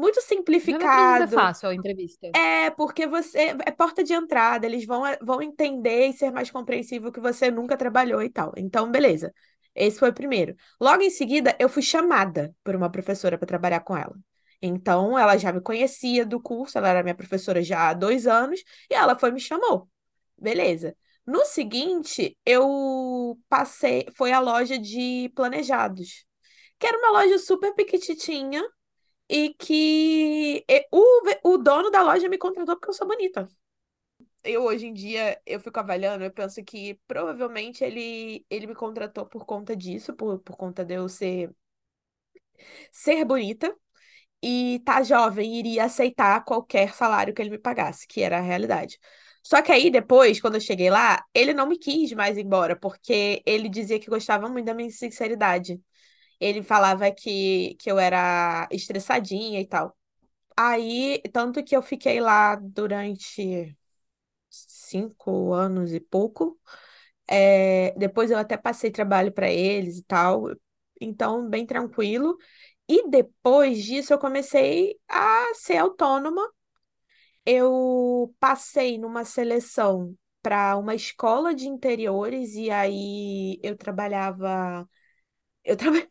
muito 0.00 0.16
Não 0.16 0.22
é 0.22 0.26
simplificado. 0.26 1.34
fácil 1.34 1.68
a 1.68 1.74
entrevista. 1.74 2.26
É, 2.34 2.70
porque 2.70 3.06
você 3.06 3.56
é 3.64 3.70
porta 3.70 4.02
de 4.02 4.12
entrada, 4.12 4.66
eles 4.66 4.86
vão, 4.86 5.02
vão 5.22 5.42
entender 5.42 6.08
e 6.08 6.12
ser 6.12 6.30
mais 6.30 6.50
compreensível 6.50 7.12
que 7.12 7.20
você 7.20 7.50
nunca 7.50 7.76
trabalhou 7.76 8.22
e 8.22 8.30
tal. 8.30 8.52
Então, 8.56 8.90
beleza. 8.90 9.32
Esse 9.74 9.98
foi 9.98 10.10
o 10.10 10.14
primeiro. 10.14 10.56
Logo 10.80 11.02
em 11.02 11.10
seguida, 11.10 11.56
eu 11.58 11.68
fui 11.68 11.82
chamada 11.82 12.54
por 12.64 12.74
uma 12.74 12.90
professora 12.90 13.38
para 13.38 13.46
trabalhar 13.46 13.80
com 13.80 13.96
ela. 13.96 14.16
Então, 14.62 15.18
ela 15.18 15.36
já 15.38 15.52
me 15.52 15.60
conhecia 15.60 16.24
do 16.26 16.40
curso, 16.40 16.76
ela 16.76 16.88
era 16.88 17.02
minha 17.02 17.14
professora 17.14 17.62
já 17.62 17.88
há 17.88 17.94
dois 17.94 18.26
anos, 18.26 18.62
e 18.90 18.94
ela 18.94 19.18
foi 19.18 19.30
e 19.30 19.32
me 19.32 19.40
chamou. 19.40 19.88
Beleza. 20.36 20.96
No 21.26 21.44
seguinte, 21.44 22.36
eu 22.44 23.38
passei, 23.48 24.06
foi 24.16 24.32
a 24.32 24.40
loja 24.40 24.78
de 24.78 25.30
planejados, 25.34 26.24
que 26.78 26.86
era 26.86 26.98
uma 26.98 27.12
loja 27.22 27.38
super 27.38 27.74
piquititinha, 27.74 28.62
e 29.30 29.54
que 29.54 30.64
o, 30.92 31.52
o 31.54 31.58
dono 31.58 31.90
da 31.90 32.02
loja 32.02 32.28
me 32.28 32.38
contratou 32.38 32.76
porque 32.76 32.90
eu 32.90 32.94
sou 32.94 33.06
bonita. 33.08 33.48
Eu, 34.44 34.64
hoje 34.64 34.86
em 34.86 34.94
dia, 34.94 35.40
eu 35.46 35.60
fico 35.60 35.80
avaliando, 35.80 36.24
eu 36.24 36.32
penso 36.32 36.64
que 36.64 36.94
provavelmente 37.06 37.84
ele, 37.84 38.46
ele 38.50 38.66
me 38.68 38.74
contratou 38.74 39.26
por 39.26 39.44
conta 39.46 39.76
disso, 39.76 40.14
por, 40.14 40.40
por 40.40 40.56
conta 40.56 40.84
de 40.84 40.94
eu 40.94 41.08
ser, 41.08 41.54
ser 42.92 43.24
bonita 43.24 43.74
e 44.42 44.80
tá 44.84 45.02
jovem, 45.02 45.58
iria 45.58 45.84
aceitar 45.86 46.44
qualquer 46.44 46.94
salário 46.94 47.34
que 47.34 47.42
ele 47.42 47.50
me 47.50 47.58
pagasse, 47.58 48.06
que 48.08 48.22
era 48.22 48.38
a 48.38 48.42
realidade. 48.42 48.98
Só 49.44 49.62
que 49.62 49.72
aí, 49.72 49.90
depois, 49.90 50.40
quando 50.40 50.56
eu 50.56 50.60
cheguei 50.62 50.90
lá, 50.90 51.24
ele 51.34 51.54
não 51.54 51.66
me 51.68 51.78
quis 51.78 52.12
mais 52.14 52.38
embora, 52.38 52.76
porque 52.76 53.42
ele 53.46 53.68
dizia 53.68 54.00
que 54.00 54.10
gostava 54.10 54.48
muito 54.48 54.66
da 54.66 54.74
minha 54.74 54.90
sinceridade. 54.90 55.80
Ele 56.40 56.62
falava 56.62 57.10
que, 57.12 57.76
que 57.80 57.90
eu 57.90 57.98
era 57.98 58.68
estressadinha 58.72 59.60
e 59.60 59.66
tal. 59.66 59.96
Aí, 60.56 61.20
tanto 61.32 61.64
que 61.64 61.76
eu 61.76 61.82
fiquei 61.82 62.20
lá 62.20 62.56
durante 62.56 63.76
cinco 64.50 65.52
anos 65.52 65.92
e 65.92 66.00
pouco. 66.00 66.58
É, 67.28 67.92
depois 67.98 68.30
eu 68.30 68.38
até 68.38 68.56
passei 68.56 68.90
trabalho 68.90 69.32
para 69.32 69.50
eles 69.50 69.98
e 69.98 70.04
tal. 70.04 70.44
Então, 71.00 71.48
bem 71.48 71.66
tranquilo. 71.66 72.36
E 72.88 73.08
depois 73.10 73.84
disso, 73.84 74.12
eu 74.12 74.18
comecei 74.18 74.98
a 75.08 75.52
ser 75.54 75.78
autônoma. 75.78 76.42
Eu 77.44 78.34
passei 78.38 78.98
numa 78.98 79.24
seleção 79.24 80.14
para 80.42 80.76
uma 80.76 80.94
escola 80.94 81.54
de 81.54 81.68
interiores 81.68 82.54
e 82.54 82.70
aí 82.70 83.58
eu 83.62 83.76
trabalhava. 83.76 84.88
Eu 85.64 85.76
trabalhava. 85.76 86.08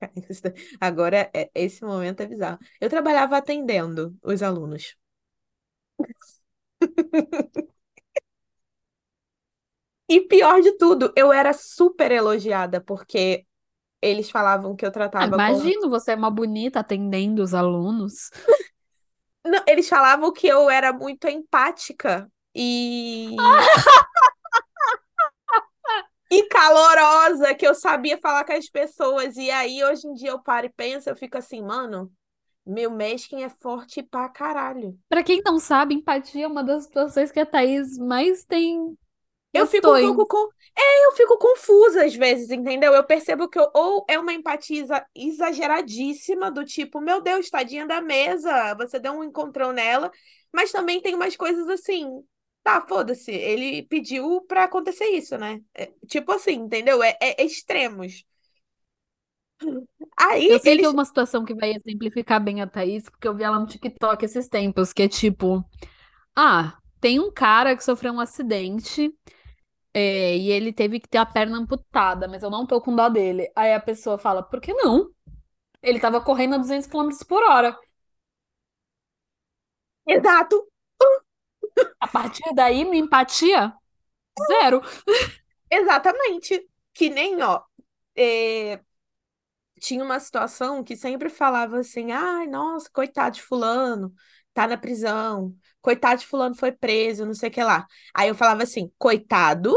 Agora, 0.80 1.30
é- 1.34 1.50
esse 1.54 1.84
momento 1.84 2.20
é 2.22 2.26
bizarro. 2.26 2.58
Eu 2.80 2.88
trabalhava 2.90 3.36
atendendo 3.36 4.16
os 4.22 4.42
alunos. 4.42 4.96
E 10.08 10.20
pior 10.22 10.60
de 10.60 10.72
tudo, 10.76 11.12
eu 11.16 11.32
era 11.32 11.52
super 11.52 12.10
elogiada, 12.10 12.80
porque 12.80 13.46
eles 14.02 14.30
falavam 14.30 14.76
que 14.76 14.86
eu 14.86 14.92
Ah, 15.18 15.26
tratava 15.26 15.38
imagino 15.38 15.90
você 15.90 16.12
é 16.12 16.14
uma 16.16 16.30
bonita 16.30 16.80
atendendo 16.80 17.42
os 17.42 17.52
alunos. 17.54 18.30
Não, 19.44 19.62
eles 19.66 19.88
falavam 19.88 20.32
que 20.32 20.46
eu 20.46 20.68
era 20.70 20.92
muito 20.92 21.26
empática 21.28 22.30
e. 22.54 23.68
E 26.30 26.44
calorosa, 26.48 27.54
que 27.54 27.66
eu 27.66 27.74
sabia 27.74 28.18
falar 28.18 28.44
com 28.44 28.52
as 28.52 28.68
pessoas. 28.68 29.36
E 29.36 29.50
aí, 29.50 29.82
hoje 29.84 30.06
em 30.06 30.14
dia, 30.14 30.30
eu 30.30 30.42
paro 30.42 30.66
e 30.66 30.70
penso, 30.70 31.08
eu 31.10 31.16
fico 31.16 31.36
assim, 31.38 31.60
mano, 31.62 32.12
meu 32.66 32.90
mesquinho 32.90 33.44
é 33.46 33.50
forte 33.50 34.02
pra 34.02 34.28
caralho. 34.28 34.98
Pra 35.08 35.22
quem 35.24 35.42
não 35.44 35.58
sabe, 35.58 35.94
empatia 35.94 36.44
é 36.44 36.46
uma 36.48 36.62
das 36.64 36.84
situações 36.84 37.30
que 37.32 37.40
a 37.40 37.46
Thaís 37.46 37.98
mais 37.98 38.44
tem 38.44 38.96
Eu 39.52 39.66
fico 39.66 39.90
um 39.90 39.98
pouco 39.98 40.26
com. 40.26 40.48
É, 40.78 41.06
eu 41.06 41.12
fico 41.16 41.36
confusa 41.38 42.04
às 42.04 42.14
vezes, 42.14 42.50
entendeu? 42.50 42.94
Eu 42.94 43.04
percebo 43.04 43.48
que 43.48 43.58
eu, 43.58 43.68
ou 43.74 44.04
é 44.08 44.18
uma 44.18 44.32
empatia 44.32 44.80
exa- 44.82 45.06
exageradíssima, 45.14 46.50
do 46.52 46.64
tipo, 46.64 47.00
meu 47.00 47.20
Deus, 47.20 47.50
tadinha 47.50 47.84
da 47.86 48.00
mesa, 48.00 48.74
você 48.76 48.98
deu 49.00 49.12
um 49.12 49.24
encontrão 49.24 49.72
nela, 49.72 50.10
mas 50.52 50.70
também 50.70 51.00
tem 51.02 51.14
umas 51.16 51.36
coisas 51.36 51.68
assim, 51.68 52.06
tá, 52.62 52.80
foda-se, 52.86 53.30
ele 53.32 53.82
pediu 53.84 54.42
pra 54.42 54.64
acontecer 54.64 55.06
isso, 55.06 55.36
né? 55.38 55.62
É, 55.74 55.86
tipo 56.06 56.32
assim, 56.32 56.52
entendeu? 56.54 57.02
É, 57.02 57.16
é- 57.20 57.44
extremos. 57.44 58.24
Aí 60.16 60.46
Eu 60.48 60.58
sei 60.58 60.76
que 60.76 60.84
é 60.84 60.88
eles. 60.88 60.90
uma 60.90 61.04
situação 61.04 61.44
que 61.44 61.54
vai 61.54 61.72
exemplificar 61.74 62.42
bem 62.42 62.60
a 62.60 62.66
Thaís, 62.66 63.04
porque 63.08 63.28
eu 63.28 63.34
vi 63.36 63.44
ela 63.44 63.58
no 63.58 63.66
TikTok 63.66 64.24
esses 64.24 64.48
tempos, 64.48 64.92
que 64.92 65.02
é 65.02 65.08
tipo, 65.08 65.64
ah, 66.36 66.78
tem 67.00 67.20
um 67.20 67.32
cara 67.32 67.76
que 67.76 67.84
sofreu 67.84 68.12
um 68.14 68.20
acidente, 68.20 69.14
é, 69.94 70.36
e 70.36 70.50
ele 70.52 70.72
teve 70.72 71.00
que 71.00 71.08
ter 71.08 71.18
a 71.18 71.26
perna 71.26 71.58
amputada, 71.58 72.28
mas 72.28 72.42
eu 72.42 72.50
não 72.50 72.66
tô 72.66 72.80
com 72.82 72.94
dó 72.96 73.08
dele. 73.10 73.50
Aí 73.56 73.74
a 73.74 73.80
pessoa 73.80 74.18
fala, 74.18 74.42
por 74.42 74.60
que 74.60 74.72
não? 74.74 75.10
Ele 75.82 76.00
tava 76.00 76.20
correndo 76.22 76.56
a 76.56 76.58
200 76.58 76.88
km 76.88 77.24
por 77.24 77.42
hora. 77.44 77.76
Exato. 80.06 80.69
A 82.00 82.06
partir 82.08 82.54
daí, 82.54 82.84
minha 82.84 83.02
empatia, 83.04 83.72
zero. 84.48 84.82
Exatamente. 85.70 86.68
Que 86.94 87.10
nem, 87.10 87.42
ó, 87.42 87.62
é, 88.16 88.80
tinha 89.80 90.04
uma 90.04 90.20
situação 90.20 90.82
que 90.84 90.96
sempre 90.96 91.28
falava 91.28 91.78
assim: 91.80 92.12
ai, 92.12 92.46
nossa, 92.46 92.88
coitado 92.92 93.36
de 93.36 93.42
fulano, 93.42 94.12
tá 94.54 94.66
na 94.66 94.76
prisão, 94.76 95.54
coitado 95.80 96.20
de 96.20 96.26
fulano 96.26 96.54
foi 96.54 96.72
preso, 96.72 97.24
não 97.26 97.34
sei 97.34 97.48
o 97.48 97.52
que 97.52 97.62
lá. 97.62 97.86
Aí 98.14 98.28
eu 98.28 98.34
falava 98.34 98.62
assim: 98.62 98.90
coitado, 98.98 99.76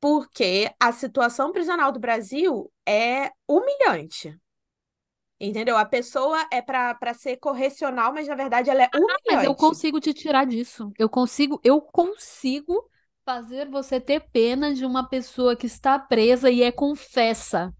porque 0.00 0.72
a 0.80 0.92
situação 0.92 1.52
prisional 1.52 1.92
do 1.92 2.00
Brasil 2.00 2.72
é 2.86 3.30
humilhante. 3.48 4.38
Entendeu? 5.40 5.76
A 5.76 5.84
pessoa 5.86 6.46
é 6.52 6.60
para 6.62 7.14
ser 7.14 7.36
correcional, 7.38 8.12
mas 8.12 8.28
na 8.28 8.34
verdade 8.34 8.70
ela 8.70 8.82
é 8.84 8.90
Mas 9.26 9.42
eu 9.42 9.54
humilhante. 9.54 9.54
consigo 9.54 10.00
te 10.00 10.12
tirar 10.12 10.44
disso. 10.46 10.92
Eu 10.98 11.08
consigo, 11.08 11.60
eu 11.64 11.80
consigo 11.80 12.88
fazer 13.24 13.68
você 13.70 14.00
ter 14.00 14.20
pena 14.30 14.74
de 14.74 14.84
uma 14.84 15.08
pessoa 15.08 15.56
que 15.56 15.66
está 15.66 15.98
presa 15.98 16.50
e 16.50 16.62
é 16.62 16.72
confessa. 16.72 17.72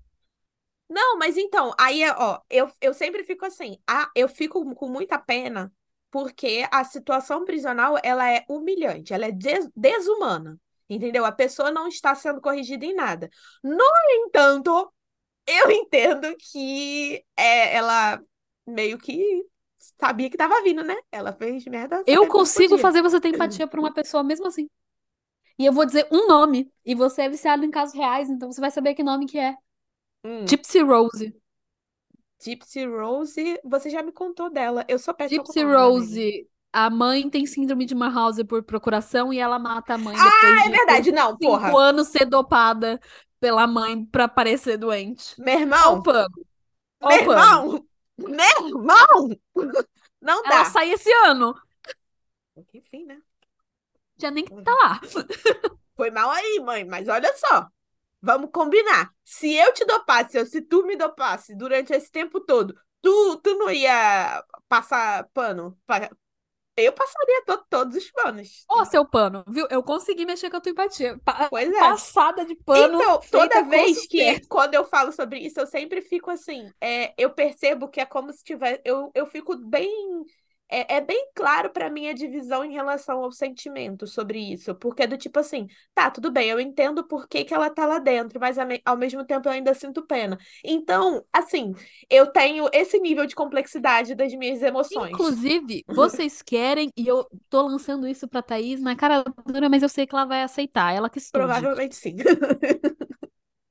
Não, 0.89 1.17
mas 1.19 1.37
então, 1.37 1.73
aí, 1.79 2.03
ó, 2.11 2.41
eu, 2.51 2.69
eu 2.81 2.93
sempre 2.93 3.23
fico 3.25 3.45
assim, 3.47 3.79
ah, 3.89 4.11
eu 4.15 4.29
fico 4.29 4.75
com 4.75 4.89
muita 4.89 5.19
pena 5.19 5.73
porque 6.11 6.67
a 6.73 6.83
situação 6.85 7.45
prisional, 7.45 7.97
ela 8.03 8.29
é 8.29 8.45
humilhante, 8.49 9.15
ela 9.15 9.27
é 9.27 9.31
des- 9.33 9.71
desumana, 9.77 10.59
entendeu? 10.89 11.25
A 11.25 11.31
pessoa 11.31 11.71
não 11.71 11.87
está 11.87 12.15
sendo 12.17 12.41
corrigida 12.41 12.85
em 12.85 12.95
nada. 12.95 13.31
No 13.63 13.85
entanto, 14.27 14.93
eu 15.51 15.71
entendo 15.71 16.35
que 16.39 17.25
é, 17.37 17.75
ela 17.77 18.21
meio 18.67 18.99
que 18.99 19.45
sabia 19.99 20.29
que 20.29 20.37
estava 20.37 20.63
vindo, 20.63 20.83
né? 20.83 20.97
Ela 21.11 21.33
fez 21.33 21.65
merda 21.67 22.03
Eu 22.07 22.23
que 22.23 22.29
consigo 22.29 22.79
fazer 22.79 23.03
você 23.03 23.21
ter 23.21 23.29
empatia 23.29 23.67
por 23.67 23.81
uma 23.81 23.93
pessoa 23.93 24.23
mesmo 24.23 24.47
assim. 24.47 24.69
E 25.59 25.67
eu 25.67 25.73
vou 25.73 25.85
dizer 25.85 26.07
um 26.11 26.27
nome. 26.27 26.73
E 26.85 26.95
você 26.95 27.23
é 27.23 27.29
viciado 27.29 27.65
em 27.65 27.71
casos 27.71 27.95
reais, 27.95 28.31
então 28.31 28.51
você 28.51 28.61
vai 28.61 28.71
saber 28.71 28.95
que 28.95 29.03
nome 29.03 29.27
que 29.27 29.39
é. 29.39 29.55
Hum, 30.25 30.47
Gypsy 30.47 30.81
Rose. 30.81 31.35
Gypsy 32.43 32.87
Rose, 32.87 33.61
você 33.65 33.91
já 33.91 34.03
me 34.03 34.13
contou 34.13 34.51
dela. 34.51 34.85
Eu 34.89 34.99
sou 34.99 35.13
péssima 35.13 35.45
Gypsy. 35.45 35.63
Rose. 35.65 36.49
A 36.73 36.89
mãe 36.89 37.29
tem 37.29 37.47
síndrome 37.47 37.85
de 37.85 37.97
Mauthausen 37.97 38.47
por 38.47 38.63
procuração 38.63 39.33
e 39.33 39.39
ela 39.39 39.59
mata 39.59 39.95
a 39.95 39.99
mãe 39.99 40.15
Ah, 40.17 40.23
depois 40.25 40.61
é 40.61 40.63
de 40.63 40.71
verdade, 40.71 41.13
não, 41.13 41.31
cinco 41.31 41.41
porra. 41.41 41.77
anos 41.77 42.09
ser 42.09 42.25
dopada 42.27 43.01
pela 43.41 43.67
mãe 43.67 44.05
pra 44.07 44.29
parecer 44.29 44.77
doente. 44.77 45.35
Meu 45.41 45.59
irmão, 45.59 46.03
pano. 46.03 46.31
Ó 47.01 47.09
meu 47.09 47.19
irmão, 47.19 47.87
meu 48.19 48.69
irmão, 48.69 49.31
não 50.21 50.45
Ela 50.45 50.65
dá. 50.65 50.65
sai 50.67 50.91
esse 50.91 51.11
ano. 51.25 51.55
Enfim, 52.75 53.05
né? 53.07 53.21
Tinha 54.19 54.31
nem 54.31 54.45
que 54.45 54.53
estar 54.53 54.75
lá. 54.75 55.01
Foi 55.97 56.11
mal 56.11 56.31
aí, 56.31 56.61
mãe, 56.61 56.85
mas 56.85 57.09
olha 57.09 57.35
só. 57.37 57.67
Vamos 58.21 58.51
combinar. 58.53 59.11
Se 59.25 59.55
eu 59.55 59.73
te 59.73 59.85
dopasse, 59.87 60.39
ou 60.39 60.45
se 60.45 60.61
tu 60.61 60.85
me 60.85 60.95
dopasse 60.97 61.55
durante 61.57 61.93
esse 61.95 62.11
tempo 62.11 62.39
todo, 62.41 62.79
tu, 63.01 63.37
tu 63.39 63.55
não 63.57 63.71
ia 63.71 64.45
passar 64.69 65.27
pano? 65.33 65.79
pra- 65.87 66.11
Eu 66.85 66.93
passaria 66.93 67.43
to- 67.47 67.65
todos 67.69 67.97
os 67.97 68.11
panos. 68.11 68.65
Ó, 68.69 68.85
seu 68.85 69.05
pano, 69.05 69.45
viu? 69.49 69.67
Eu 69.71 69.83
consegui 69.83 70.25
mexer 70.25 70.51
com 70.51 70.57
a 70.57 70.61
tua 70.61 70.71
empatia. 70.73 71.19
Pa- 71.25 71.49
Pois 71.49 71.69
é. 71.69 71.79
Passada 71.79 72.45
de 72.45 72.55
pano. 72.55 72.97
Então, 73.01 73.21
toda 73.31 73.63
vez 73.65 74.07
que 74.07 74.41
quando 74.49 74.75
eu 74.75 74.85
falo 74.85 75.13
sobre 75.13 75.39
isso, 75.39 75.61
eu 75.61 75.67
sempre 75.67 76.01
fico 76.03 76.31
assim, 76.31 76.73
é, 76.81 77.13
eu 77.17 77.31
percebo 77.31 77.89
que 77.89 78.01
é 78.01 78.07
como 78.07 78.33
se 78.33 78.45
tivesse, 78.45 78.81
eu, 78.85 79.11
eu 79.15 79.27
fico 79.27 79.57
bem, 79.57 80.25
é, 80.71 80.97
é 80.97 81.01
bem 81.01 81.31
claro 81.35 81.71
pra 81.71 81.91
mim 81.91 82.09
a 82.09 82.13
divisão 82.13 82.65
em 82.65 82.73
relação 82.73 83.23
ao 83.23 83.33
sentimento 83.33 84.07
sobre 84.07 84.39
isso, 84.39 84.75
porque 84.75 85.03
é 85.03 85.07
do 85.07 85.19
tipo 85.19 85.39
assim, 85.39 85.67
tá, 85.95 86.11
tudo 86.11 86.31
bem, 86.31 86.49
eu 86.49 86.61
entendo 86.61 87.07
por 87.07 87.29
que 87.29 87.45
que 87.45 87.53
ela 87.53 87.69
tá 87.69 87.85
lá 87.85 87.99
dentro, 87.99 88.39
mas 88.41 88.57
ao 88.85 88.97
mesmo 88.97 89.25
tempo 89.25 89.49
eu 89.49 89.53
ainda 89.53 89.75
sinto 89.75 90.07
pena. 90.07 90.39
Então, 90.65 91.25
assim, 91.33 91.73
eu 92.09 92.27
tenho 92.27 92.69
esse 92.73 92.99
nível 93.01 93.27
de 93.27 93.35
complexidade 93.35 94.15
das 94.15 94.33
minhas 94.35 94.63
emoções. 94.63 95.11
Inclusive, 95.11 95.85
vocês 95.89 96.43
querem, 96.43 96.91
e 96.97 97.07
eu 97.07 97.27
tô 97.49 97.63
lançando 97.63 98.07
isso 98.07 98.29
pra 98.29 98.43
Thaís 98.43 98.81
na 98.81 98.95
cara 98.95 99.25
dura, 99.47 99.69
mas 99.69 99.83
eu 99.83 99.89
sei 99.89 100.07
que 100.07 100.15
ela 100.15 100.25
vai 100.25 100.43
aceitar, 100.43 100.95
ela 100.95 101.11
que 101.11 101.19
estude. 101.19 101.45
Provavelmente 101.45 101.97
sim. 101.97 102.17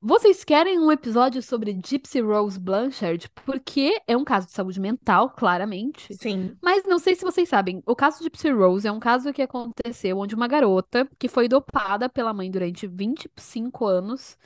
Vocês 0.02 0.44
querem 0.44 0.78
um 0.78 0.90
episódio 0.90 1.42
sobre 1.42 1.78
Gypsy 1.84 2.22
Rose 2.22 2.58
Blanchard? 2.58 3.28
Porque 3.44 4.00
é 4.06 4.16
um 4.16 4.24
caso 4.24 4.46
de 4.46 4.54
saúde 4.54 4.80
mental, 4.80 5.28
claramente. 5.28 6.14
Sim. 6.14 6.56
Mas 6.62 6.84
não 6.84 6.98
sei 6.98 7.14
se 7.14 7.22
vocês 7.22 7.46
sabem, 7.46 7.82
o 7.84 7.94
caso 7.94 8.16
de 8.16 8.24
Gypsy 8.24 8.50
Rose 8.50 8.88
é 8.88 8.92
um 8.92 8.98
caso 8.98 9.30
que 9.30 9.42
aconteceu 9.42 10.16
onde 10.16 10.34
uma 10.34 10.48
garota 10.48 11.06
que 11.18 11.28
foi 11.28 11.48
dopada 11.48 12.08
pela 12.08 12.32
mãe 12.32 12.50
durante 12.50 12.86
25 12.86 13.84
anos 13.84 14.38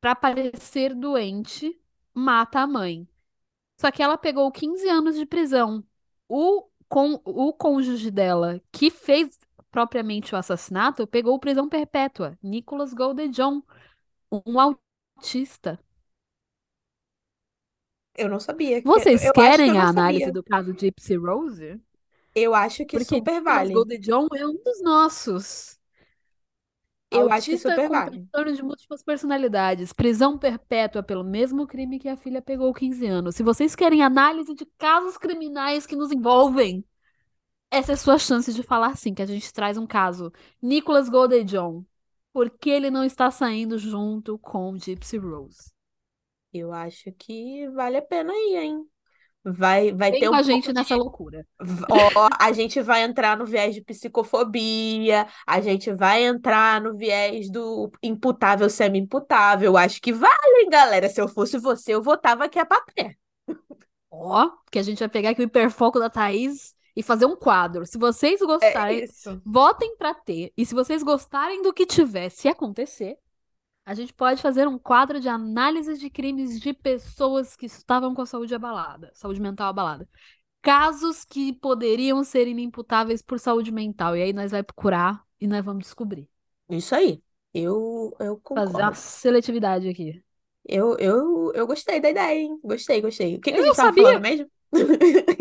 pra 0.00 0.14
parecer 0.14 0.94
doente 0.94 1.78
mata 2.14 2.60
a 2.60 2.66
mãe. 2.66 3.06
Só 3.78 3.90
que 3.90 4.02
ela 4.02 4.16
pegou 4.16 4.50
15 4.50 4.88
anos 4.88 5.16
de 5.16 5.26
prisão. 5.26 5.84
O, 6.26 6.66
com, 6.88 7.20
o 7.22 7.52
cônjuge 7.52 8.10
dela, 8.10 8.62
que 8.72 8.88
fez 8.90 9.38
propriamente 9.70 10.34
o 10.34 10.38
assassinato, 10.38 11.06
pegou 11.06 11.38
prisão 11.38 11.68
perpétua. 11.68 12.38
Nicholas 12.42 12.94
Golden-John, 12.94 13.62
um 14.46 14.58
autista. 14.60 15.78
Eu 18.16 18.28
não 18.28 18.40
sabia. 18.40 18.82
que- 18.82 18.88
Vocês 18.88 19.20
eu 19.20 19.32
acho 19.40 19.62
que 19.62 19.70
eu 19.70 19.74
querem 19.74 19.76
não 19.76 19.86
a 19.86 19.88
análise 19.88 20.30
sabia. 20.30 20.32
do 20.32 20.42
caso 20.42 20.72
Gypsy 20.78 21.16
Rose? 21.16 21.80
Eu 22.34 22.54
acho 22.54 22.84
que 22.86 22.98
Porque 22.98 23.00
super 23.00 23.40
Nicholas 23.42 23.42
vale. 23.42 23.70
Golden-John 23.70 24.28
é 24.36 24.46
um 24.46 24.54
dos 24.62 24.82
nossos. 24.82 25.78
Eu 27.10 27.30
acho 27.30 27.48
que 27.48 27.56
Autista 27.56 27.68
super 27.70 27.88
com 27.88 27.90
vale. 27.90 28.28
transtorno 28.32 28.52
de 28.56 28.62
múltiplas 28.62 29.02
personalidades, 29.02 29.92
prisão 29.92 30.36
perpétua 30.38 31.02
pelo 31.02 31.22
mesmo 31.22 31.66
crime 31.66 31.98
que 31.98 32.08
a 32.08 32.16
filha 32.16 32.42
pegou 32.42 32.72
15 32.74 33.06
anos. 33.06 33.36
Se 33.36 33.42
vocês 33.42 33.76
querem 33.76 34.02
análise 34.02 34.52
de 34.54 34.66
casos 34.78 35.16
criminais 35.16 35.86
que 35.86 35.94
nos 35.96 36.10
envolvem, 36.10 36.84
essa 37.70 37.92
é 37.92 37.94
a 37.94 37.98
sua 37.98 38.18
chance 38.18 38.52
de 38.54 38.62
falar 38.62 38.96
sim, 38.96 39.14
que 39.14 39.22
a 39.22 39.26
gente 39.26 39.52
traz 39.52 39.78
um 39.78 39.86
caso. 39.86 40.32
Nicholas 40.62 41.08
Golden-John. 41.08 41.84
Por 42.34 42.50
que 42.50 42.68
ele 42.68 42.90
não 42.90 43.04
está 43.04 43.30
saindo 43.30 43.78
junto 43.78 44.38
com 44.38 44.76
Gypsy 44.76 45.16
Rose? 45.16 45.72
Eu 46.52 46.72
acho 46.72 47.12
que 47.12 47.68
vale 47.70 47.96
a 47.96 48.02
pena 48.02 48.32
aí, 48.32 48.56
hein? 48.56 48.86
Vai, 49.44 49.92
vai 49.92 50.10
Vem 50.10 50.20
ter 50.20 50.30
com 50.30 50.34
um 50.34 50.38
a 50.38 50.42
gente 50.42 50.68
de. 50.68 50.72
nessa 50.72 50.96
loucura. 50.96 51.46
Ó, 51.90 52.28
a 52.40 52.52
gente 52.52 52.80
vai 52.82 53.02
entrar 53.02 53.36
no 53.36 53.46
viés 53.46 53.74
de 53.74 53.82
psicofobia, 53.82 55.28
a 55.46 55.60
gente 55.60 55.92
vai 55.92 56.24
entrar 56.24 56.80
no 56.80 56.96
viés 56.96 57.50
do 57.50 57.90
imputável, 58.02 58.68
semi-imputável. 58.70 59.76
Acho 59.76 60.00
que 60.00 60.12
vale, 60.12 60.62
hein, 60.62 60.70
galera. 60.70 61.08
Se 61.08 61.20
eu 61.20 61.28
fosse 61.28 61.58
você, 61.58 61.94
eu 61.94 62.02
votava 62.02 62.44
aqui 62.46 62.58
a 62.58 62.66
pé. 62.66 63.16
Ó, 64.10 64.50
que 64.72 64.78
a 64.78 64.82
gente 64.82 64.98
vai 65.00 65.08
pegar 65.08 65.30
aqui 65.30 65.42
o 65.42 65.44
hiperfoco 65.44 66.00
da 66.00 66.10
Thaís 66.10 66.74
e 66.96 67.02
fazer 67.02 67.26
um 67.26 67.36
quadro. 67.36 67.86
Se 67.86 67.98
vocês 67.98 68.40
É 68.60 68.80
gostarem, 68.80 69.04
isso. 69.04 69.40
votem 69.44 69.96
pra 69.96 70.14
ter. 70.14 70.52
E 70.56 70.64
se 70.66 70.74
vocês 70.74 71.02
gostarem 71.02 71.62
do 71.62 71.72
que 71.72 71.86
tiver, 71.86 72.30
se 72.30 72.48
acontecer, 72.48 73.18
a 73.86 73.94
gente 73.94 74.12
pode 74.14 74.40
fazer 74.42 74.66
um 74.68 74.78
quadro 74.78 75.20
de 75.20 75.28
análise 75.28 75.98
de 75.98 76.10
crimes 76.10 76.60
de 76.60 76.72
pessoas 76.72 77.56
que 77.56 77.66
estavam 77.66 78.14
com 78.14 78.22
a 78.22 78.26
saúde 78.26 78.54
abalada, 78.54 79.10
saúde 79.14 79.40
mental 79.40 79.68
abalada. 79.68 80.08
Casos 80.62 81.24
que 81.24 81.52
poderiam 81.54 82.24
ser 82.24 82.48
inimputáveis 82.48 83.22
por 83.22 83.38
saúde 83.40 83.72
mental. 83.72 84.16
E 84.16 84.22
aí 84.22 84.32
nós 84.32 84.50
vamos 84.52 84.66
procurar 84.66 85.24
e 85.40 85.46
nós 85.46 85.64
vamos 85.64 85.84
descobrir. 85.84 86.28
Isso 86.68 86.94
aí. 86.94 87.22
Eu, 87.54 88.14
eu 88.20 88.38
Fazer 88.54 88.82
uma 88.82 88.92
concordo. 88.92 88.94
seletividade 88.94 89.88
aqui. 89.88 90.24
Eu, 90.66 90.96
eu, 90.98 91.52
eu 91.54 91.66
gostei 91.66 92.00
da 92.00 92.08
ideia, 92.10 92.34
hein? 92.40 92.58
Gostei, 92.64 93.00
gostei. 93.00 93.36
O 93.36 93.40
que 93.40 93.52
que 93.52 93.58
a 93.60 93.62
Eu 93.62 93.64
gente 93.64 93.76
tava 93.76 93.92
sabia. 93.92 93.94
falando 93.94 94.20
mesmo? 94.20 94.50
O 94.74 94.86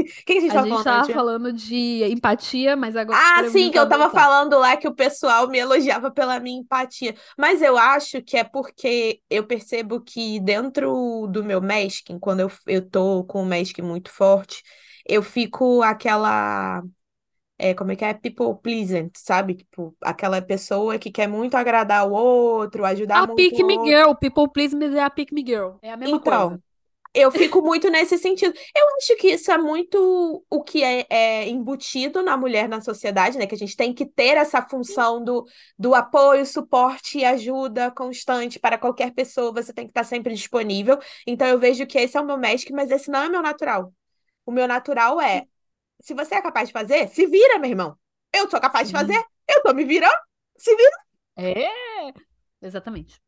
que 0.26 0.34
que 0.34 0.38
a 0.40 0.42
gente 0.42 0.52
A 0.52 0.58
tava 0.58 0.68
gente 0.68 0.84
falando, 0.84 0.84
tava 0.84 1.10
falando 1.10 1.52
de 1.54 2.04
empatia, 2.06 2.76
mas 2.76 2.96
agora 2.96 3.22
Ah, 3.26 3.44
sim, 3.46 3.70
que 3.70 3.78
eu 3.78 3.88
tava 3.88 4.10
voltar. 4.10 4.10
falando 4.10 4.58
lá 4.58 4.76
que 4.76 4.88
o 4.88 4.96
pessoal 4.96 5.48
me 5.48 5.60
elogiava 5.60 6.10
pela 6.10 6.40
minha 6.40 6.60
empatia. 6.60 7.16
Mas 7.38 7.62
eu 7.62 7.78
acho 7.78 8.22
que 8.24 8.38
é 8.38 8.44
porque 8.44 9.22
eu 9.30 9.46
percebo 9.46 10.02
que 10.02 10.40
dentro 10.40 11.28
do 11.28 11.44
meu 11.44 11.62
masking, 11.62 12.18
quando 12.20 12.40
eu, 12.40 12.52
eu 12.66 12.90
tô 12.90 13.24
com 13.26 13.44
o 13.44 13.46
masking 13.46 13.84
muito 13.84 14.10
forte, 14.10 14.64
eu 15.08 15.22
fico 15.22 15.84
aquela. 15.84 16.82
É, 17.58 17.74
como 17.76 17.92
é 17.92 17.96
que 17.98 18.06
é? 18.06 18.14
People 18.14 18.56
pleasant, 18.62 19.12
sabe? 19.18 19.56
Tipo, 19.56 19.96
aquela 20.02 20.42
pessoa 20.42 21.00
que 21.00 21.12
quer 21.12 21.28
muito 21.28 21.56
agradar 21.56 22.08
o 22.08 22.14
outro, 22.14 22.86
ajudar 22.86 23.22
A 23.22 23.26
muito 23.26 23.56
Pick 23.56 23.58
o 23.58 23.64
Me. 23.64 23.80
Girl, 23.84 24.14
People 24.16 24.50
Please 24.52 24.76
Me 24.76 24.86
é 24.98 25.04
a 25.04 25.10
Pick 25.10 25.32
Me 25.32 25.44
Girl. 25.46 25.78
É 25.82 25.92
a 25.92 25.98
mesma 25.98 26.20
Então, 26.20 26.20
coisa. 26.20 26.62
Eu 27.14 27.32
fico 27.32 27.62
muito 27.62 27.90
nesse 27.90 28.18
sentido. 28.18 28.54
Eu 28.76 28.88
acho 28.98 29.16
que 29.18 29.28
isso 29.34 29.52
é 29.52 29.58
muito 29.58 30.44
o 30.50 30.64
que 30.64 30.84
é, 30.84 31.06
é 31.10 31.48
embutido 31.48 32.24
na 32.24 32.36
mulher 32.36 32.68
na 32.68 32.82
sociedade, 32.82 33.38
né? 33.38 33.46
Que 33.46 33.56
a 33.56 33.58
gente 33.58 33.78
tem 33.78 33.94
que 33.94 34.06
ter 34.06 34.38
essa 34.38 34.62
função 34.62 35.24
do, 35.24 35.46
do 35.78 35.94
apoio, 35.94 36.46
suporte 36.46 37.20
e 37.20 37.26
ajuda 37.26 37.92
constante 37.92 38.60
para 38.60 38.78
qualquer 38.78 39.14
pessoa. 39.14 39.54
Você 39.54 39.72
tem 39.72 39.86
que 39.86 39.92
estar 39.92 40.04
sempre 40.04 40.34
disponível. 40.34 40.98
Então, 41.28 41.48
eu 41.48 41.60
vejo 41.60 41.86
que 41.86 42.00
esse 42.00 42.18
é 42.18 42.22
o 42.22 42.26
meu 42.26 42.38
magic, 42.38 42.72
mas 42.74 42.90
esse 42.90 43.12
não 43.12 43.24
é 43.24 43.28
o 43.28 43.32
meu 43.32 43.42
natural. 43.42 43.94
O 44.46 44.52
meu 44.52 44.68
natural 44.68 45.22
é, 45.22 45.46
se 46.02 46.14
você 46.14 46.36
é 46.36 46.42
capaz 46.42 46.70
de 46.70 46.74
fazer, 46.74 47.08
se 47.10 47.28
vira, 47.28 47.60
meu 47.60 47.70
irmão. 47.70 47.98
Eu 48.34 48.50
sou 48.50 48.60
capaz 48.60 48.90
de 48.90 48.98
Sim. 48.98 49.00
fazer, 49.00 49.24
eu 49.48 49.62
tô 49.62 49.74
me 49.74 49.86
virando, 49.86 50.18
se 50.58 50.76
vira. 50.76 50.98
É, 51.38 52.14
exatamente. 52.62 53.22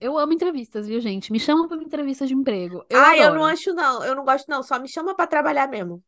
Eu 0.00 0.18
amo 0.18 0.32
entrevistas, 0.32 0.86
viu, 0.86 1.00
gente? 1.00 1.32
Me 1.32 1.40
chamam 1.40 1.68
para 1.68 1.82
entrevista 1.82 2.26
de 2.26 2.34
emprego. 2.34 2.84
Eu 2.88 3.02
Ah, 3.02 3.16
eu 3.18 3.30
adoro. 3.30 3.34
não 3.34 3.44
acho, 3.44 3.72
não. 3.74 4.04
Eu 4.04 4.14
não 4.14 4.24
gosto, 4.24 4.48
não. 4.48 4.62
Só 4.62 4.78
me 4.78 4.88
chama 4.88 5.14
pra 5.14 5.26
trabalhar 5.26 5.68
mesmo. 5.68 6.02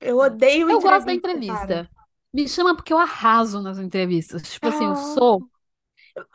Eu 0.00 0.18
odeio 0.18 0.68
Eu 0.68 0.80
gosto 0.80 1.06
da 1.06 1.12
entrevista, 1.14 1.86
cara. 1.86 1.88
Me 2.32 2.48
chama 2.48 2.74
porque 2.74 2.92
eu 2.92 2.98
arraso 2.98 3.60
nas 3.62 3.78
entrevistas. 3.78 4.42
Tipo 4.42 4.68
assim, 4.68 4.86
eu 4.86 4.94
Ah. 4.94 4.96
sou. 4.96 5.48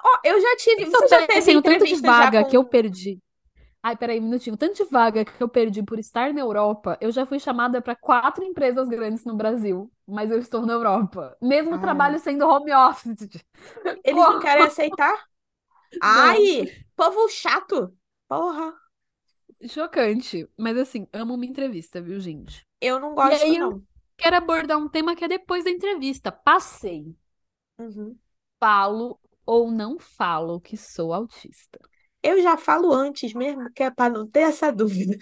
Ó, 0.03 0.19
eu 0.23 0.41
já 0.41 0.55
tive. 0.57 0.85
Você 0.89 1.07
eu 1.09 1.09
já 1.09 1.21
teve 1.27 1.27
pensei 1.27 1.51
no 1.51 1.61
tanto 1.61 1.85
de 1.85 1.95
vaga 1.95 2.43
que 2.43 2.55
eu 2.55 2.63
com. 2.63 2.65
perdi. 2.65 3.21
Ai, 3.83 3.95
peraí, 3.97 4.19
um 4.19 4.23
minutinho. 4.23 4.57
Tanto 4.57 4.83
de 4.83 4.91
vaga 4.91 5.25
que 5.25 5.41
eu 5.41 5.49
perdi 5.49 5.83
por 5.83 5.99
estar 5.99 6.33
na 6.33 6.41
Europa, 6.41 6.97
eu 7.01 7.11
já 7.11 7.25
fui 7.25 7.39
chamada 7.39 7.81
para 7.81 7.95
quatro 7.95 8.43
empresas 8.43 8.89
grandes 8.89 9.25
no 9.25 9.35
Brasil, 9.35 9.91
mas 10.07 10.31
eu 10.31 10.39
estou 10.39 10.65
na 10.65 10.73
Europa. 10.73 11.37
Mesmo 11.41 11.75
o 11.75 11.79
Ai. 11.79 11.79
trabalho 11.79 12.19
sendo 12.19 12.47
home 12.47 12.73
office. 12.73 13.29
Eles 14.03 14.27
não 14.27 14.39
querem 14.39 14.65
aceitar? 14.65 15.29
Não. 16.03 16.39
Ai, 16.39 16.85
povo 16.95 17.27
chato. 17.29 17.95
Porra. 18.27 18.73
Chocante. 19.67 20.47
Mas 20.57 20.77
assim, 20.77 21.07
amo 21.13 21.33
uma 21.35 21.45
entrevista, 21.45 22.01
viu, 22.01 22.19
gente? 22.19 22.67
Eu 22.81 22.99
não 22.99 23.15
E 23.23 23.31
gosto, 23.31 23.33
aí 23.33 23.57
eu 23.57 23.57
não. 23.57 23.85
quero 24.17 24.35
abordar 24.37 24.77
um 24.77 24.89
tema 24.89 25.15
que 25.15 25.25
é 25.25 25.27
depois 25.27 25.63
da 25.63 25.71
entrevista. 25.71 26.31
Passei. 26.31 27.15
Uhum. 27.77 28.19
Falo 28.57 29.19
ou 29.45 29.69
não 29.69 29.99
falo 29.99 30.61
que 30.61 30.77
sou 30.77 31.13
autista? 31.13 31.77
Eu 32.21 32.41
já 32.41 32.57
falo 32.57 32.93
antes 32.93 33.33
mesmo, 33.33 33.71
que 33.73 33.83
é 33.83 33.89
pra 33.91 34.09
não 34.09 34.27
ter 34.29 34.41
essa 34.41 34.71
dúvida. 34.71 35.17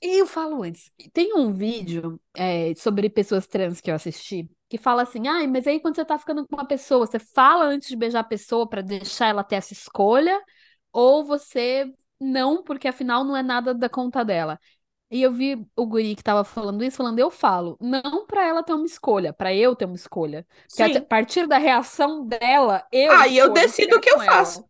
Eu 0.00 0.26
falo 0.26 0.62
antes. 0.62 0.90
Tem 1.12 1.34
um 1.34 1.52
vídeo 1.52 2.20
é, 2.34 2.74
sobre 2.76 3.08
pessoas 3.10 3.46
trans 3.46 3.80
que 3.80 3.90
eu 3.90 3.94
assisti 3.94 4.48
que 4.68 4.78
fala 4.78 5.02
assim: 5.02 5.28
ai, 5.28 5.46
mas 5.46 5.66
aí 5.66 5.80
quando 5.80 5.96
você 5.96 6.04
tá 6.04 6.18
ficando 6.18 6.46
com 6.46 6.56
uma 6.56 6.66
pessoa, 6.66 7.06
você 7.06 7.18
fala 7.18 7.64
antes 7.66 7.88
de 7.88 7.96
beijar 7.96 8.20
a 8.20 8.24
pessoa 8.24 8.68
pra 8.68 8.80
deixar 8.82 9.28
ela 9.28 9.44
ter 9.44 9.56
essa 9.56 9.72
escolha, 9.72 10.40
ou 10.92 11.24
você 11.24 11.92
não, 12.20 12.62
porque 12.62 12.88
afinal 12.88 13.24
não 13.24 13.36
é 13.36 13.42
nada 13.42 13.74
da 13.74 13.88
conta 13.88 14.24
dela. 14.24 14.58
E 15.10 15.22
eu 15.22 15.32
vi 15.32 15.56
o 15.76 15.86
guri 15.86 16.16
que 16.16 16.22
tava 16.22 16.44
falando 16.44 16.82
isso, 16.82 16.96
falando, 16.96 17.18
eu 17.20 17.30
falo, 17.30 17.76
não 17.80 18.26
pra 18.26 18.44
ela 18.46 18.62
ter 18.62 18.72
uma 18.72 18.86
escolha, 18.86 19.32
pra 19.32 19.54
eu 19.54 19.76
ter 19.76 19.84
uma 19.84 19.94
escolha. 19.94 20.46
Porque 20.74 20.98
a 20.98 21.02
Sim. 21.02 21.06
partir 21.06 21.46
da 21.46 21.58
reação 21.58 22.26
dela, 22.26 22.84
eu 22.90 23.18
Aí 23.18 23.36
eu 23.38 23.48
escolho 23.48 23.52
decido 23.52 23.96
o 23.96 24.00
que 24.00 24.10
eu 24.10 24.18
ela. 24.18 24.24
faço. 24.24 24.68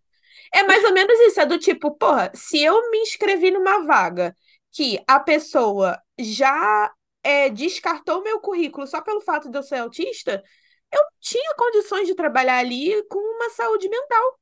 É 0.55 0.63
mais 0.65 0.85
ou 0.85 0.93
menos 0.93 1.19
isso, 1.21 1.41
é 1.41 1.47
do 1.47 1.59
tipo, 1.59 1.93
porra, 1.97 2.31
se 2.35 2.63
eu 2.63 2.91
me 2.91 2.99
inscrevi 3.01 3.51
numa 3.51 3.85
vaga 3.85 4.37
que 4.73 5.03
a 5.09 5.21
pessoa 5.21 6.01
já 6.19 6.91
é, 7.27 7.51
descartou 7.51 8.22
meu 8.22 8.39
currículo 8.39 8.87
só 8.87 9.01
pelo 9.03 9.20
fato 9.20 9.51
de 9.51 9.59
eu 9.59 9.62
ser 9.62 9.79
autista, 9.79 10.45
eu 10.93 11.03
tinha 11.20 11.55
condições 11.57 12.07
de 12.07 12.14
trabalhar 12.14 12.59
ali 12.59 13.03
com 13.09 13.18
uma 13.18 13.51
saúde 13.51 13.89
mental. 13.89 14.39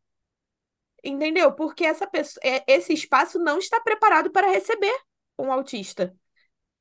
Entendeu? 1.02 1.52
Porque 1.52 1.84
essa 1.84 2.06
pessoa, 2.06 2.40
é, 2.44 2.62
esse 2.66 2.92
espaço 2.92 3.38
não 3.38 3.58
está 3.58 3.80
preparado 3.80 4.30
para 4.30 4.50
receber 4.50 4.94
um 5.38 5.50
autista. 5.50 6.14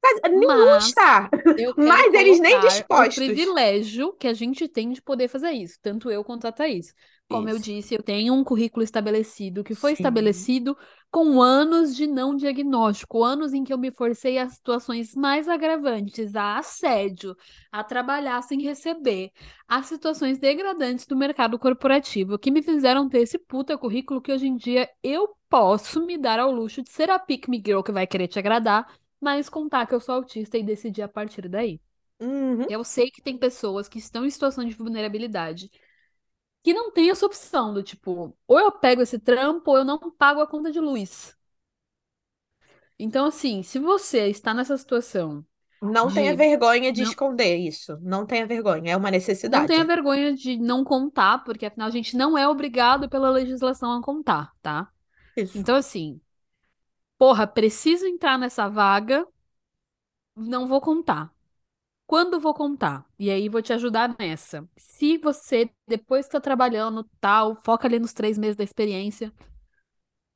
Mas 0.03 0.19
nenhum 0.29 0.75
está. 0.75 1.29
Mas 1.77 2.13
eles 2.13 2.39
nem 2.41 2.59
dispostos. 2.59 3.15
privilégio 3.15 4.11
que 4.13 4.27
a 4.27 4.33
gente 4.33 4.67
tem 4.67 4.91
de 4.91 5.01
poder 5.01 5.29
fazer 5.29 5.51
isso, 5.51 5.79
tanto 5.81 6.11
eu 6.11 6.21
quanto 6.25 6.45
a 6.45 6.51
Thaís. 6.51 6.93
Como 7.33 7.49
eu 7.49 7.55
Isso. 7.55 7.65
disse, 7.65 7.95
eu 7.95 8.03
tenho 8.03 8.33
um 8.33 8.43
currículo 8.43 8.83
estabelecido 8.83 9.63
que 9.63 9.75
foi 9.75 9.91
Sim. 9.91 9.95
estabelecido 9.95 10.77
com 11.11 11.41
anos 11.41 11.95
de 11.95 12.07
não 12.07 12.35
diagnóstico, 12.35 13.23
anos 13.23 13.53
em 13.53 13.63
que 13.63 13.71
eu 13.71 13.77
me 13.77 13.91
forcei 13.91 14.37
a 14.37 14.49
situações 14.49 15.15
mais 15.15 15.47
agravantes, 15.47 16.35
a 16.35 16.57
assédio, 16.57 17.35
a 17.71 17.83
trabalhar 17.83 18.41
sem 18.41 18.61
receber, 18.61 19.31
a 19.67 19.83
situações 19.83 20.39
degradantes 20.39 21.05
do 21.05 21.15
mercado 21.15 21.59
corporativo, 21.59 22.39
que 22.39 22.49
me 22.49 22.63
fizeram 22.63 23.07
ter 23.07 23.19
esse 23.19 23.37
puta 23.37 23.77
currículo 23.77 24.21
que 24.21 24.31
hoje 24.31 24.47
em 24.47 24.55
dia 24.55 24.89
eu 25.03 25.35
posso 25.49 26.03
me 26.05 26.17
dar 26.17 26.39
ao 26.39 26.51
luxo 26.51 26.81
de 26.81 26.89
ser 26.89 27.09
a 27.11 27.19
pick 27.19 27.47
me 27.47 27.61
girl 27.63 27.81
que 27.83 27.91
vai 27.91 28.07
querer 28.07 28.27
te 28.27 28.39
agradar, 28.39 28.91
mas 29.21 29.49
contar 29.49 29.85
que 29.85 29.93
eu 29.93 29.99
sou 29.99 30.15
autista 30.15 30.57
e 30.57 30.63
decidir 30.63 31.03
a 31.03 31.07
partir 31.07 31.47
daí. 31.47 31.79
Uhum. 32.19 32.65
Eu 32.69 32.83
sei 32.83 33.11
que 33.11 33.21
tem 33.21 33.37
pessoas 33.37 33.87
que 33.87 33.99
estão 33.99 34.25
em 34.25 34.29
situação 34.29 34.63
de 34.65 34.73
vulnerabilidade 34.73 35.69
que 36.63 36.73
não 36.73 36.91
tem 36.91 37.09
essa 37.11 37.25
opção 37.25 37.73
do 37.73 37.83
tipo, 37.83 38.35
ou 38.47 38.59
eu 38.59 38.71
pego 38.71 39.01
esse 39.03 39.19
trampo 39.19 39.71
ou 39.71 39.77
eu 39.79 39.85
não 39.85 39.99
pago 40.11 40.41
a 40.41 40.47
conta 40.47 40.71
de 40.71 40.79
luz. 40.79 41.37
Então, 42.97 43.25
assim, 43.25 43.63
se 43.63 43.79
você 43.79 44.27
está 44.29 44.53
nessa 44.53 44.77
situação 44.77 45.45
Não 45.83 46.11
tenha 46.11 46.33
de 46.33 46.35
vergonha 46.35 46.91
de 46.91 47.03
não, 47.03 47.03
esconder 47.03 47.57
isso. 47.57 47.99
Não 48.01 48.25
tenha 48.25 48.47
vergonha. 48.47 48.93
É 48.93 48.97
uma 48.97 49.11
não 49.45 49.65
tenha 49.65 49.83
necessidade. 49.83 49.85
vergonha 49.85 50.33
de 50.33 50.57
não 50.57 50.83
contar, 50.83 51.43
porque 51.43 51.65
afinal 51.65 51.87
a 51.87 51.91
gente 51.91 52.15
não 52.17 52.37
é 52.37 52.47
obrigado 52.47 53.09
pela 53.09 53.29
legislação 53.29 53.91
a 53.93 54.01
contar, 54.01 54.53
tá? 54.61 54.91
Isso. 55.35 55.55
Então, 55.55 55.75
assim, 55.75 56.21
porra, 57.17 57.47
preciso 57.47 58.05
entrar 58.07 58.37
nessa 58.39 58.69
vaga, 58.69 59.27
não 60.35 60.67
vou 60.67 60.79
contar. 60.81 61.32
Quando 62.05 62.39
vou 62.39 62.53
contar? 62.53 63.05
E 63.17 63.29
aí 63.29 63.49
vou 63.49 63.61
te 63.61 63.73
ajudar 63.73 64.15
nessa. 64.19 64.67
Se 64.77 65.17
você, 65.17 65.69
depois 65.87 66.25
que 66.25 66.33
tá 66.33 66.41
trabalhando, 66.41 67.03
tal, 67.19 67.55
foca 67.55 67.87
ali 67.87 67.99
nos 67.99 68.13
três 68.13 68.37
meses 68.37 68.55
da 68.55 68.63
experiência, 68.63 69.33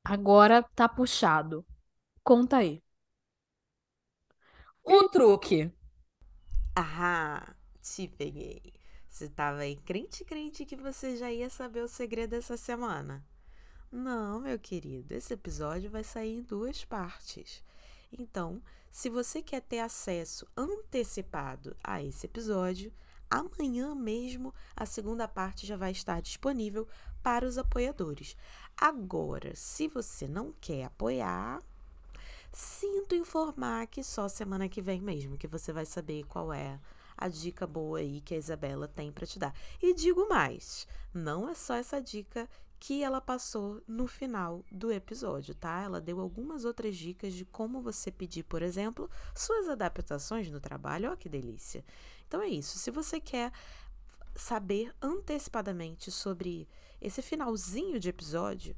agora 0.04 0.62
tá 0.74 0.88
puxado. 0.88 1.64
Conta 2.24 2.58
aí. 2.58 2.82
O 4.84 5.08
truque. 5.08 5.70
Ah, 6.74 7.54
te 7.82 8.08
peguei. 8.08 8.72
Você 9.08 9.28
tava 9.28 9.60
aí 9.60 9.76
crente, 9.76 10.24
crente 10.24 10.64
que 10.64 10.76
você 10.76 11.16
já 11.16 11.30
ia 11.32 11.50
saber 11.50 11.82
o 11.82 11.88
segredo 11.88 12.34
essa 12.34 12.56
semana. 12.56 13.24
Não, 13.90 14.40
meu 14.40 14.58
querido, 14.58 15.14
esse 15.14 15.34
episódio 15.34 15.90
vai 15.90 16.04
sair 16.04 16.38
em 16.38 16.42
duas 16.42 16.84
partes. 16.84 17.62
Então, 18.12 18.62
se 18.90 19.08
você 19.08 19.42
quer 19.42 19.60
ter 19.62 19.80
acesso 19.80 20.46
antecipado 20.56 21.76
a 21.82 22.02
esse 22.02 22.26
episódio, 22.26 22.92
amanhã 23.30 23.94
mesmo 23.94 24.54
a 24.74 24.86
segunda 24.86 25.28
parte 25.28 25.66
já 25.66 25.76
vai 25.76 25.92
estar 25.92 26.20
disponível 26.20 26.88
para 27.22 27.46
os 27.46 27.58
apoiadores. 27.58 28.36
Agora, 28.76 29.54
se 29.54 29.88
você 29.88 30.26
não 30.26 30.52
quer 30.60 30.84
apoiar, 30.84 31.62
sinto 32.52 33.14
informar 33.14 33.86
que 33.86 34.02
só 34.02 34.28
semana 34.28 34.68
que 34.68 34.80
vem 34.80 35.00
mesmo 35.00 35.36
que 35.36 35.46
você 35.46 35.72
vai 35.72 35.84
saber 35.84 36.24
qual 36.24 36.52
é 36.52 36.78
a 37.16 37.28
dica 37.28 37.66
boa 37.66 37.98
aí 37.98 38.20
que 38.20 38.34
a 38.34 38.38
Isabela 38.38 38.86
tem 38.86 39.10
para 39.10 39.26
te 39.26 39.38
dar. 39.38 39.52
E 39.82 39.92
digo 39.92 40.28
mais, 40.28 40.86
não 41.12 41.48
é 41.48 41.54
só 41.54 41.74
essa 41.74 42.00
dica 42.00 42.48
que 42.78 43.02
ela 43.02 43.20
passou 43.20 43.82
no 43.86 44.06
final 44.06 44.64
do 44.70 44.92
episódio, 44.92 45.54
tá? 45.54 45.82
Ela 45.82 46.00
deu 46.00 46.20
algumas 46.20 46.64
outras 46.64 46.96
dicas 46.96 47.34
de 47.34 47.44
como 47.44 47.82
você 47.82 48.10
pedir, 48.10 48.44
por 48.44 48.62
exemplo, 48.62 49.10
suas 49.34 49.68
adaptações 49.68 50.48
no 50.50 50.60
trabalho. 50.60 51.10
Ó, 51.10 51.16
que 51.16 51.28
delícia! 51.28 51.84
Então 52.26 52.40
é 52.40 52.48
isso. 52.48 52.78
Se 52.78 52.90
você 52.90 53.20
quer 53.20 53.52
saber 54.36 54.94
antecipadamente 55.02 56.10
sobre 56.10 56.68
esse 57.00 57.20
finalzinho 57.20 57.98
de 57.98 58.08
episódio, 58.08 58.76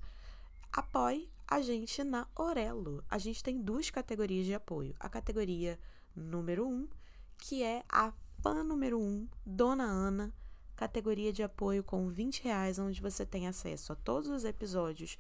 apoie 0.73 1.31
a 1.47 1.61
gente 1.61 2.03
na 2.03 2.27
Orelo. 2.35 3.05
A 3.11 3.19
gente 3.19 3.43
tem 3.43 3.61
duas 3.61 3.91
categorias 3.91 4.47
de 4.47 4.55
apoio. 4.55 4.95
A 4.99 5.09
categoria 5.09 5.79
número 6.17 6.67
1, 6.67 6.73
um, 6.73 6.89
que 7.37 7.63
é 7.63 7.85
a 7.89 8.13
fã 8.43 8.63
número 8.63 8.99
1, 8.99 9.03
um, 9.03 9.29
Dona 9.45 9.85
Ana, 9.85 10.33
categoria 10.81 11.31
de 11.31 11.43
apoio 11.43 11.85
com 11.85 12.09
20 12.09 12.43
reais, 12.43 12.79
onde 12.79 13.03
você 13.03 13.27
tem 13.27 13.47
acesso 13.47 13.93
a 13.93 13.97
todos 13.97 14.31
os 14.31 14.47
episódios 14.47 15.19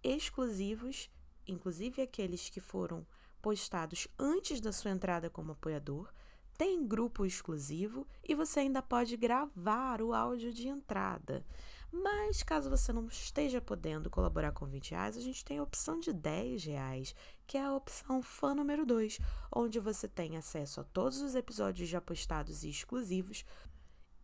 exclusivos, 0.00 1.10
inclusive 1.44 2.00
aqueles 2.00 2.48
que 2.48 2.60
foram 2.60 3.04
postados 3.42 4.06
antes 4.16 4.60
da 4.60 4.70
sua 4.70 4.92
entrada 4.92 5.28
como 5.28 5.50
apoiador. 5.50 6.08
Tem 6.56 6.86
grupo 6.86 7.26
exclusivo 7.26 8.06
e 8.22 8.32
você 8.32 8.60
ainda 8.60 8.80
pode 8.80 9.16
gravar 9.16 10.00
o 10.00 10.14
áudio 10.14 10.52
de 10.52 10.68
entrada. 10.68 11.44
Mas 11.92 12.42
caso 12.42 12.70
você 12.70 12.92
não 12.92 13.06
esteja 13.06 13.60
podendo 13.60 14.10
colaborar 14.10 14.52
com 14.52 14.66
20 14.66 14.90
reais, 14.90 15.16
a 15.16 15.20
gente 15.20 15.44
tem 15.44 15.58
a 15.58 15.62
opção 15.62 15.98
de 15.98 16.12
10 16.12 16.64
reais, 16.64 17.14
que 17.46 17.56
é 17.56 17.64
a 17.64 17.74
opção 17.74 18.22
fã 18.22 18.54
número 18.54 18.84
2, 18.84 19.18
onde 19.52 19.80
você 19.80 20.06
tem 20.06 20.36
acesso 20.36 20.80
a 20.80 20.84
todos 20.84 21.20
os 21.20 21.34
episódios 21.34 21.88
já 21.88 22.00
postados 22.00 22.64
e 22.64 22.70
exclusivos, 22.70 23.44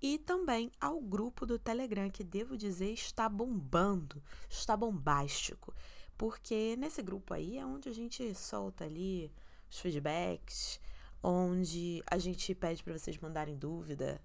e 0.03 0.19
também 0.19 0.71
ao 0.81 1.01
grupo 1.01 1.47
do 1.47 1.59
Telegram, 1.59 2.11
que 2.11 2.25
devo 2.25 2.57
dizer 2.57 2.93
está 2.93 3.29
bombando, 3.29 4.21
está 4.51 4.77
bombástico, 4.77 5.73
porque 6.19 6.75
nesse 6.77 7.01
grupo 7.03 7.33
aí 7.33 7.57
é 7.57 7.65
onde 7.65 7.89
a 7.89 7.95
gente 7.95 8.35
solta 8.35 8.85
ali 8.85 9.33
os 9.71 9.79
feedbacks, 9.79 10.81
onde 11.23 12.03
a 12.11 12.19
gente 12.19 12.53
pede 12.55 12.83
para 12.83 12.99
vocês 12.99 13.17
mandarem 13.19 13.57
dúvida, 13.57 14.21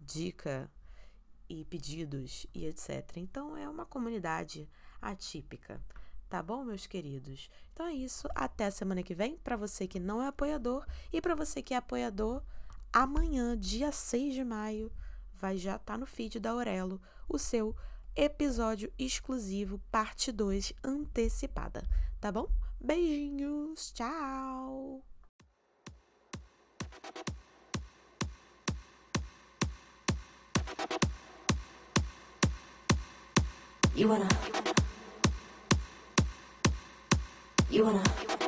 dica 0.00 0.70
e 1.48 1.64
pedidos 1.64 2.46
e 2.54 2.64
etc. 2.66 3.16
Então 3.16 3.56
é 3.56 3.68
uma 3.68 3.84
comunidade 3.84 4.68
atípica. 5.02 5.82
Tá 6.28 6.42
bom, 6.42 6.62
meus 6.62 6.86
queridos? 6.86 7.50
Então 7.72 7.86
é 7.86 7.94
isso. 7.94 8.28
Até 8.34 8.70
semana 8.70 9.02
que 9.02 9.14
vem. 9.14 9.38
Para 9.38 9.56
você 9.56 9.88
que 9.88 9.98
não 9.98 10.22
é 10.22 10.28
apoiador 10.28 10.86
e 11.10 11.20
para 11.22 11.34
você 11.34 11.62
que 11.62 11.72
é 11.72 11.78
apoiador, 11.78 12.42
amanhã, 12.92 13.56
dia 13.56 13.90
6 13.90 14.34
de 14.34 14.44
maio, 14.44 14.92
vai 15.40 15.56
já 15.56 15.76
estar 15.76 15.94
tá 15.94 15.98
no 15.98 16.06
feed 16.06 16.40
da 16.40 16.50
Aurelo 16.50 17.00
o 17.28 17.38
seu 17.38 17.74
episódio 18.16 18.92
exclusivo, 18.98 19.80
parte 19.90 20.32
2, 20.32 20.72
antecipada. 20.82 21.82
Tá 22.20 22.32
bom? 22.32 22.48
Beijinhos. 22.80 23.92
Tchau. 23.92 25.02
You 33.94 34.08
wanna. 34.08 34.28
You 37.70 37.84
wanna. 37.84 38.47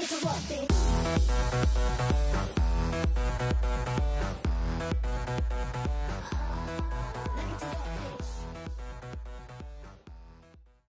it's 0.00 0.20
to 0.20 0.26
work, 0.26 0.36
bitch. 0.48 0.78